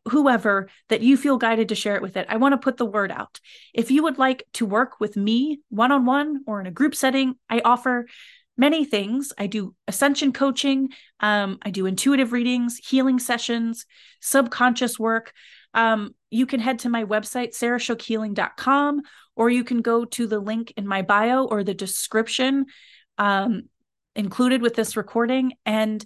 whoever 0.09 0.69
that 0.89 1.01
you 1.01 1.15
feel 1.15 1.38
guided 1.38 1.69
to 1.69 1.75
share 1.75 1.95
it 1.95 2.01
with 2.01 2.17
it. 2.17 2.25
I 2.29 2.38
want 2.38 2.53
to 2.53 2.57
put 2.57 2.77
the 2.77 2.85
word 2.85 3.11
out. 3.11 3.39
If 3.73 3.91
you 3.91 4.03
would 4.03 4.17
like 4.17 4.43
to 4.53 4.65
work 4.65 4.99
with 4.99 5.15
me 5.15 5.61
one 5.69 5.91
on 5.91 6.05
one 6.05 6.43
or 6.47 6.59
in 6.59 6.67
a 6.67 6.71
group 6.71 6.95
setting, 6.95 7.35
I 7.49 7.61
offer 7.63 8.07
many 8.57 8.83
things. 8.83 9.31
I 9.38 9.47
do 9.47 9.75
ascension 9.88 10.33
coaching, 10.33 10.89
um, 11.19 11.59
I 11.61 11.69
do 11.69 11.85
intuitive 11.85 12.31
readings, 12.31 12.77
healing 12.77 13.19
sessions, 13.19 13.85
subconscious 14.21 14.99
work. 14.99 15.33
Um, 15.73 16.15
you 16.29 16.45
can 16.45 16.59
head 16.59 16.79
to 16.79 16.89
my 16.89 17.05
website, 17.05 17.55
sarahshookhealing.com, 17.57 19.01
or 19.35 19.49
you 19.49 19.63
can 19.63 19.81
go 19.81 20.05
to 20.05 20.27
the 20.27 20.39
link 20.39 20.73
in 20.75 20.85
my 20.85 21.01
bio 21.01 21.45
or 21.45 21.63
the 21.63 21.73
description 21.73 22.65
um, 23.17 23.63
included 24.15 24.61
with 24.61 24.75
this 24.75 24.97
recording 24.97 25.53
and 25.65 26.05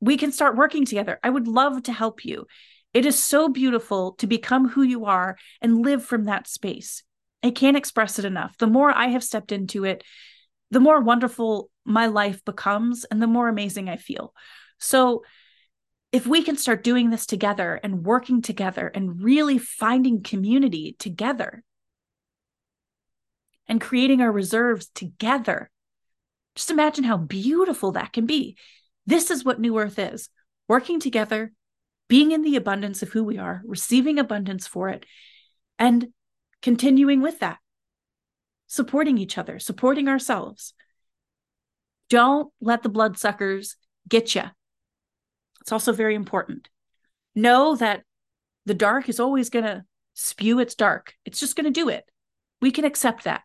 we 0.00 0.16
can 0.16 0.32
start 0.32 0.56
working 0.56 0.84
together. 0.84 1.18
I 1.22 1.30
would 1.30 1.48
love 1.48 1.82
to 1.84 1.92
help 1.92 2.24
you. 2.24 2.46
It 2.92 3.06
is 3.06 3.18
so 3.18 3.48
beautiful 3.48 4.12
to 4.18 4.26
become 4.26 4.68
who 4.68 4.82
you 4.82 5.06
are 5.06 5.36
and 5.60 5.84
live 5.84 6.04
from 6.04 6.24
that 6.24 6.48
space. 6.48 7.02
I 7.42 7.50
can't 7.50 7.76
express 7.76 8.18
it 8.18 8.24
enough. 8.24 8.56
The 8.58 8.66
more 8.66 8.90
I 8.90 9.08
have 9.08 9.24
stepped 9.24 9.52
into 9.52 9.84
it, 9.84 10.02
the 10.70 10.80
more 10.80 11.00
wonderful 11.00 11.70
my 11.84 12.06
life 12.06 12.44
becomes 12.44 13.04
and 13.04 13.22
the 13.22 13.26
more 13.26 13.48
amazing 13.48 13.88
I 13.88 13.96
feel. 13.96 14.34
So, 14.78 15.22
if 16.12 16.26
we 16.26 16.42
can 16.42 16.56
start 16.56 16.84
doing 16.84 17.10
this 17.10 17.26
together 17.26 17.78
and 17.82 18.04
working 18.06 18.40
together 18.40 18.86
and 18.88 19.22
really 19.22 19.58
finding 19.58 20.22
community 20.22 20.96
together 20.98 21.62
and 23.68 23.80
creating 23.80 24.22
our 24.22 24.32
reserves 24.32 24.88
together, 24.94 25.68
just 26.56 26.70
imagine 26.70 27.04
how 27.04 27.18
beautiful 27.18 27.92
that 27.92 28.12
can 28.12 28.26
be. 28.26 28.56
This 29.06 29.30
is 29.30 29.44
what 29.44 29.60
New 29.60 29.78
Earth 29.78 29.98
is 29.98 30.28
working 30.68 30.98
together, 30.98 31.52
being 32.08 32.32
in 32.32 32.42
the 32.42 32.56
abundance 32.56 33.02
of 33.02 33.10
who 33.10 33.22
we 33.22 33.38
are, 33.38 33.62
receiving 33.64 34.18
abundance 34.18 34.66
for 34.66 34.88
it, 34.88 35.06
and 35.78 36.08
continuing 36.62 37.20
with 37.20 37.38
that, 37.38 37.58
supporting 38.66 39.18
each 39.18 39.38
other, 39.38 39.58
supporting 39.58 40.08
ourselves. 40.08 40.74
Don't 42.08 42.52
let 42.60 42.82
the 42.82 42.88
bloodsuckers 42.88 43.76
get 44.08 44.34
you. 44.34 44.44
It's 45.60 45.72
also 45.72 45.92
very 45.92 46.14
important. 46.14 46.68
Know 47.34 47.76
that 47.76 48.02
the 48.64 48.74
dark 48.74 49.08
is 49.08 49.20
always 49.20 49.50
going 49.50 49.64
to 49.64 49.84
spew 50.14 50.58
its 50.58 50.74
dark, 50.74 51.14
it's 51.24 51.38
just 51.38 51.54
going 51.54 51.64
to 51.64 51.70
do 51.70 51.90
it. 51.90 52.04
We 52.62 52.70
can 52.70 52.86
accept 52.86 53.24
that 53.24 53.42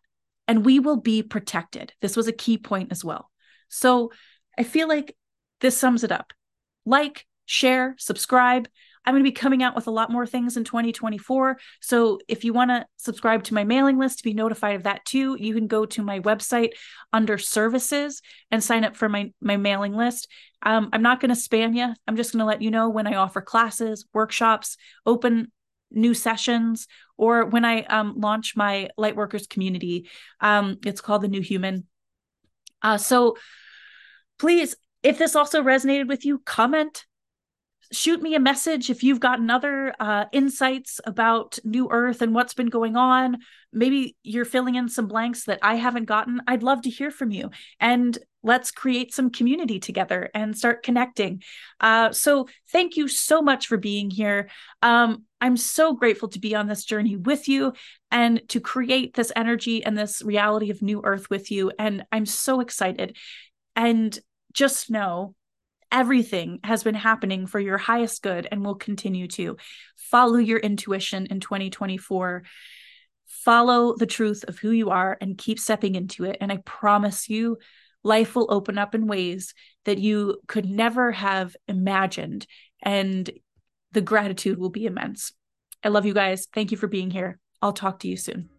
and 0.52 0.65
we 0.65 0.82
will 0.82 0.98
be 0.98 1.23
protected. 1.23 1.94
This 2.02 2.18
was 2.18 2.28
a 2.28 2.34
key 2.34 2.57
point 2.57 2.91
as 2.91 3.06
well. 3.06 3.32
So 3.69 4.11
I 4.60 4.64
feel 4.64 4.90
like 4.90 5.15
this 5.61 5.78
sums 5.78 6.03
it 6.03 6.11
up. 6.11 6.34
Like, 6.86 7.26
share, 7.45 7.95
subscribe. 7.98 8.68
I'm 9.06 9.14
going 9.14 9.23
to 9.23 9.30
be 9.30 9.32
coming 9.32 9.64
out 9.64 9.76
with 9.76 9.88
a 9.88 9.91
lot 9.91 10.11
more 10.11 10.28
things 10.28 10.57
in 10.57 10.65
2024. 10.65 11.57
So 11.80 12.19
if 12.28 12.44
you 12.44 12.52
want 12.52 12.69
to 12.69 12.86
subscribe 12.98 13.45
to 13.45 13.53
my 13.53 13.64
mailing 13.64 13.98
list 13.98 14.18
to 14.18 14.26
be 14.26 14.34
notified 14.34 14.76
of 14.76 14.84
that 14.84 15.06
too, 15.06 15.38
you 15.40 15.53
can 15.53 15.68
go 15.68 15.86
to 15.86 16.03
my 16.03 16.19
website 16.19 16.72
under 17.14 17.38
services 17.38 18.22
and 18.52 18.61
sign 18.61 18.84
up 18.84 18.98
for 18.98 19.07
my, 19.07 19.32
my 19.40 19.56
mailing 19.56 19.95
list. 19.95 20.28
Um, 20.64 20.90
I'm 20.91 21.02
not 21.02 21.22
going 21.22 21.34
to 21.34 21.41
spam 21.41 21.78
you. 21.78 21.94
I'm 22.10 22.18
just 22.18 22.34
going 22.34 22.40
to 22.40 22.45
let 22.45 22.61
you 22.61 22.72
know 22.72 22.90
when 22.90 23.07
I 23.07 23.15
offer 23.15 23.40
classes, 23.40 24.06
workshops, 24.14 24.76
open 25.06 25.49
new 25.91 26.13
sessions 26.13 26.88
or 27.18 27.45
when 27.45 27.65
I 27.65 27.84
um, 27.84 28.15
launch 28.18 28.55
my 28.55 28.89
Lightworkers 28.97 29.47
community. 29.47 30.09
Um, 30.39 30.77
it's 30.85 31.01
called 31.01 31.22
the 31.22 31.27
New 31.27 31.41
Human. 31.41 31.85
Uh, 32.81 32.97
so 32.97 33.38
please, 34.39 34.76
if 35.03 35.18
this 35.18 35.35
also 35.35 35.61
resonated 35.61 36.07
with 36.07 36.26
you, 36.26 36.39
comment, 36.39 37.05
shoot 37.91 38.22
me 38.22 38.35
a 38.35 38.39
message 38.39 38.89
if 38.89 39.03
you've 39.03 39.19
gotten 39.19 39.49
other 39.49 39.93
uh, 39.99 40.26
insights 40.31 40.99
about 41.05 41.59
New 41.63 41.89
Earth 41.91 42.22
and 42.22 42.34
what's 42.34 42.53
been 42.53 42.69
going 42.69 42.95
on. 42.95 43.38
Maybe 43.73 44.15
you're 44.23 44.45
filling 44.45 44.76
in 44.76 44.89
some 44.89 45.07
blanks 45.07 45.45
that 45.45 45.59
I 45.61 45.76
haven't 45.76 46.05
gotten. 46.05 46.41
I'd 46.47 46.63
love 46.63 46.81
to 46.84 46.89
hear 46.89 47.11
from 47.11 47.31
you. 47.31 47.51
And 47.80 48.18
let's 48.43 48.72
create 48.72 49.13
some 49.13 49.30
community 49.30 49.80
together 49.80 50.30
and 50.34 50.57
start 50.57 50.84
connecting. 50.84 51.43
Uh, 51.80 52.11
so, 52.11 52.47
thank 52.72 52.97
you 52.97 53.07
so 53.07 53.41
much 53.41 53.68
for 53.68 53.77
being 53.77 54.09
here. 54.09 54.49
Um, 54.81 55.26
I'm 55.39 55.57
so 55.57 55.93
grateful 55.93 56.30
to 56.30 56.39
be 56.39 56.55
on 56.55 56.68
this 56.68 56.85
journey 56.85 57.18
with 57.18 57.47
you 57.47 57.73
and 58.09 58.41
to 58.49 58.59
create 58.59 59.15
this 59.15 59.31
energy 59.35 59.84
and 59.84 59.97
this 59.97 60.22
reality 60.22 60.69
of 60.69 60.81
New 60.81 61.01
Earth 61.03 61.30
with 61.30 61.51
you. 61.51 61.72
And 61.77 62.05
I'm 62.11 62.26
so 62.26 62.61
excited. 62.61 63.18
And 63.76 64.18
just 64.53 64.89
know 64.89 65.35
everything 65.91 66.59
has 66.63 66.84
been 66.84 66.95
happening 66.95 67.47
for 67.47 67.59
your 67.59 67.77
highest 67.77 68.22
good 68.22 68.47
and 68.51 68.63
will 68.63 68.76
continue 68.76 69.27
to. 69.27 69.57
Follow 69.97 70.38
your 70.38 70.59
intuition 70.59 71.27
in 71.27 71.39
2024. 71.39 72.43
Follow 73.27 73.95
the 73.95 74.05
truth 74.05 74.45
of 74.47 74.59
who 74.59 74.72
you 74.72 74.89
are 74.89 75.18
and 75.19 75.38
keep 75.38 75.59
stepping 75.59 75.95
into 75.95 76.26
it. 76.26 76.38
And 76.41 76.51
I 76.51 76.57
promise 76.57 77.30
you, 77.30 77.57
life 78.03 78.35
will 78.35 78.51
open 78.51 78.77
up 78.77 78.95
in 78.95 79.07
ways 79.07 79.53
that 79.85 79.97
you 79.97 80.38
could 80.47 80.65
never 80.65 81.11
have 81.11 81.55
imagined. 81.68 82.47
And 82.81 83.30
the 83.91 84.01
gratitude 84.01 84.57
will 84.57 84.69
be 84.69 84.85
immense. 84.85 85.34
I 85.84 85.89
love 85.89 86.05
you 86.05 86.13
guys. 86.13 86.47
Thank 86.53 86.72
you 86.72 86.77
for 86.77 86.88
being 86.88 87.11
here. 87.11 87.39
I'll 87.61 87.73
talk 87.73 87.99
to 87.99 88.07
you 88.07 88.18
soon. 88.18 88.49